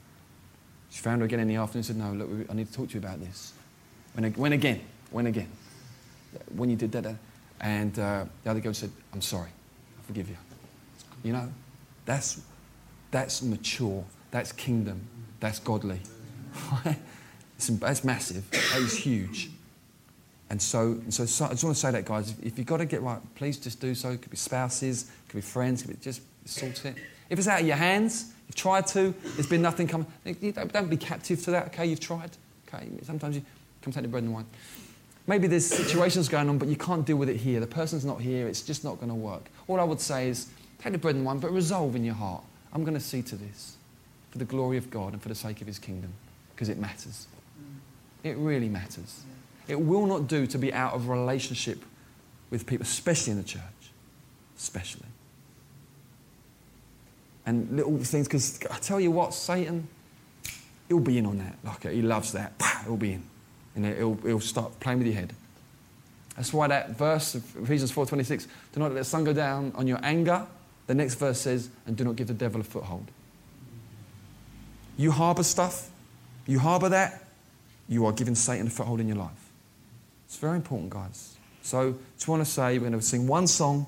She 0.91 1.01
found 1.01 1.21
her 1.21 1.27
again 1.27 1.41
in 1.41 1.49
the 1.49 1.57
afternoon 1.57 1.79
and 1.79 1.87
said, 1.87 1.97
No, 1.97 2.13
look, 2.13 2.51
I 2.51 2.55
need 2.55 2.67
to 2.69 2.73
talk 2.73 2.89
to 2.89 2.95
you 2.95 3.01
about 3.01 3.21
this. 3.21 3.53
When, 4.15 4.33
when 4.35 4.53
again? 4.53 4.81
When 5.11 5.27
again? 5.27 5.49
When 6.55 6.71
you 6.71 6.77
did 6.77 6.93
that? 6.93 7.17
And 7.61 7.99
uh, 7.99 8.25
the 8.45 8.51
other 8.51 8.61
girl 8.61 8.75
said, 8.75 8.91
I'm 9.13 9.23
sorry, 9.23 9.51
forgive 10.13 10.29
you. 10.29 10.37
You 11.25 11.33
know, 11.33 11.49
that's, 12.05 12.43
that's 13.11 13.43
mature, 13.43 14.05
that's 14.31 14.53
kingdom, 14.53 15.01
that's 15.41 15.59
godly. 15.59 16.01
That's 17.59 18.03
massive, 18.03 18.51
that 18.51 18.81
is 18.81 18.99
huge. 18.99 19.49
And 20.51 20.61
so, 20.61 20.81
and 20.81 21.15
so, 21.15 21.25
so, 21.27 21.45
I 21.45 21.51
just 21.51 21.63
want 21.63 21.77
to 21.77 21.81
say 21.81 21.93
that, 21.93 22.05
guys, 22.05 22.31
if, 22.31 22.45
if 22.45 22.59
you've 22.59 22.67
got 22.67 22.79
to 22.79 22.85
get 22.85 23.03
right, 23.03 23.21
please 23.37 23.57
just 23.57 23.81
do 23.81 23.95
so. 23.95 24.11
It 24.11 24.21
could 24.21 24.33
be 24.33 24.37
spouses, 24.37 25.05
it 25.05 25.31
could 25.31 25.37
be 25.37 25.43
friends, 25.43 25.83
it 25.83 25.87
could 25.87 26.01
be 26.01 26.05
just 26.05 26.23
sort 26.45 26.85
it. 26.85 26.97
If 27.31 27.39
it's 27.39 27.47
out 27.47 27.61
of 27.61 27.67
your 27.67 27.77
hands, 27.77 28.33
you've 28.49 28.57
tried 28.57 28.89
to, 28.89 29.15
there's 29.23 29.47
been 29.47 29.63
nothing 29.63 29.87
coming. 29.87 30.09
Don't, 30.25 30.73
don't 30.73 30.91
be 30.91 30.97
captive 30.97 31.41
to 31.45 31.53
that, 31.53 31.67
okay? 31.69 31.87
You've 31.87 32.01
tried. 32.01 32.33
Okay? 32.67 32.89
Sometimes 33.05 33.37
you 33.37 33.45
come 33.81 33.93
take 33.93 34.03
the 34.03 34.09
bread 34.09 34.25
and 34.25 34.35
wine. 34.35 34.47
Maybe 35.27 35.47
there's 35.47 35.67
situations 35.67 36.29
going 36.29 36.49
on, 36.49 36.59
but 36.59 36.69
you 36.69 36.77
can't 36.77 37.07
deal 37.07 37.17
with 37.17 37.29
it 37.29 37.37
here. 37.37 37.61
The 37.61 37.67
person's 37.67 38.05
not 38.05 38.21
here, 38.21 38.49
it's 38.49 38.63
just 38.63 38.83
not 38.83 38.97
going 38.97 39.09
to 39.09 39.15
work. 39.15 39.51
All 39.69 39.79
I 39.79 39.85
would 39.85 40.01
say 40.01 40.29
is 40.29 40.49
take 40.79 40.93
the 40.93 40.99
bread 40.99 41.15
and 41.15 41.25
wine, 41.25 41.39
but 41.39 41.53
resolve 41.53 41.95
in 41.95 42.05
your 42.05 42.15
heart 42.15 42.43
I'm 42.73 42.85
going 42.85 42.95
to 42.95 43.01
see 43.01 43.23
to 43.23 43.37
this 43.37 43.77
for 44.31 44.39
the 44.39 44.45
glory 44.45 44.79
of 44.79 44.91
God 44.91 45.13
and 45.13 45.23
for 45.23 45.29
the 45.29 45.35
sake 45.35 45.61
of 45.61 45.67
His 45.67 45.79
kingdom, 45.79 46.13
because 46.55 46.69
it 46.69 46.79
matters. 46.79 47.27
It 48.25 48.37
really 48.39 48.69
matters. 48.69 49.25
It 49.69 49.81
will 49.81 50.07
not 50.07 50.27
do 50.27 50.47
to 50.47 50.59
be 50.59 50.73
out 50.73 50.95
of 50.95 51.09
relationship 51.09 51.85
with 52.51 52.67
people, 52.67 52.83
especially 52.83 53.33
in 53.33 53.39
the 53.39 53.45
church. 53.45 53.63
Especially. 54.57 55.07
And 57.45 57.77
little 57.77 57.99
things, 57.99 58.27
because 58.29 58.61
I 58.71 58.79
tell 58.79 59.01
you 59.01 59.11
what, 59.11 59.35
Satan, 59.35 59.89
he'll 60.89 61.01
be 61.01 61.19
in 61.19 61.27
on 61.27 61.39
that. 61.39 61.59
Like 61.65 61.93
he 61.93 62.01
loves 62.01 62.33
that. 62.33 62.53
He'll 62.85 62.97
be 62.97 63.15
in. 63.15 63.23
And 63.75 63.87
he'll, 63.87 64.15
he'll 64.17 64.41
start 64.41 64.79
playing 64.81 64.99
with 64.99 65.07
your 65.07 65.17
head. 65.17 65.33
That's 66.37 66.53
why 66.53 66.67
that 66.69 66.97
verse 66.97 67.35
of 67.35 67.57
Ephesians 67.57 67.93
4.26, 67.93 68.47
do 68.73 68.81
not 68.81 68.93
let 68.93 68.99
the 68.99 69.05
sun 69.05 69.25
go 69.25 69.33
down 69.33 69.73
on 69.75 69.87
your 69.87 69.99
anger. 70.03 70.47
The 70.87 70.95
next 70.95 71.15
verse 71.17 71.41
says, 71.41 71.69
and 71.87 71.97
do 71.97 72.05
not 72.05 72.17
give 72.17 72.27
the 72.27 72.35
devil 72.35 72.61
a 72.61 72.65
foothold. 72.65 73.07
You 74.97 75.11
harbour 75.11 75.43
stuff, 75.43 75.91
you 76.47 76.59
harbour 76.59 76.89
that, 76.91 77.25
you 77.89 78.07
are 78.07 78.13
giving 78.13 78.35
Satan 78.35 78.67
a 78.67 78.71
foothold 78.71 79.01
in 79.01 79.09
your 79.09 79.17
life. 79.17 79.31
It's 80.27 80.37
very 80.37 80.57
important, 80.57 80.91
guys. 80.91 81.37
So, 81.63 81.97
just 82.17 82.29
want 82.29 82.45
to 82.45 82.51
say, 82.51 82.79
we're 82.79 82.89
going 82.89 82.93
to 82.93 83.03
sing 83.03 83.27
one 83.27 83.47
song, 83.47 83.87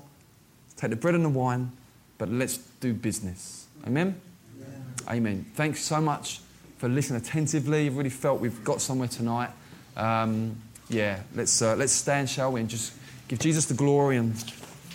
take 0.77 0.91
the 0.91 0.95
bread 0.95 1.15
and 1.15 1.25
the 1.25 1.29
wine, 1.29 1.71
but 2.17 2.29
let's 2.29 2.57
do 2.57 2.93
business. 2.93 3.67
Amen? 3.85 4.19
Amen. 4.55 4.93
Amen. 5.09 5.45
Thanks 5.55 5.81
so 5.81 5.99
much 5.99 6.39
for 6.77 6.87
listening 6.87 7.21
attentively. 7.21 7.87
I've 7.87 7.97
really 7.97 8.09
felt 8.09 8.39
we've 8.39 8.63
got 8.63 8.81
somewhere 8.81 9.07
tonight. 9.07 9.49
Um, 9.95 10.61
yeah, 10.89 11.21
let's, 11.33 11.61
uh, 11.61 11.75
let's 11.75 11.93
stand, 11.93 12.29
shall 12.29 12.51
we, 12.51 12.59
and 12.59 12.69
just 12.69 12.93
give 13.27 13.39
Jesus 13.39 13.65
the 13.65 13.73
glory, 13.73 14.17
and, 14.17 14.33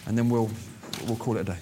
and 0.07 0.17
then 0.17 0.29
we'll, 0.29 0.51
we'll 1.07 1.17
call 1.17 1.37
it 1.37 1.41
a 1.41 1.45
day. 1.45 1.59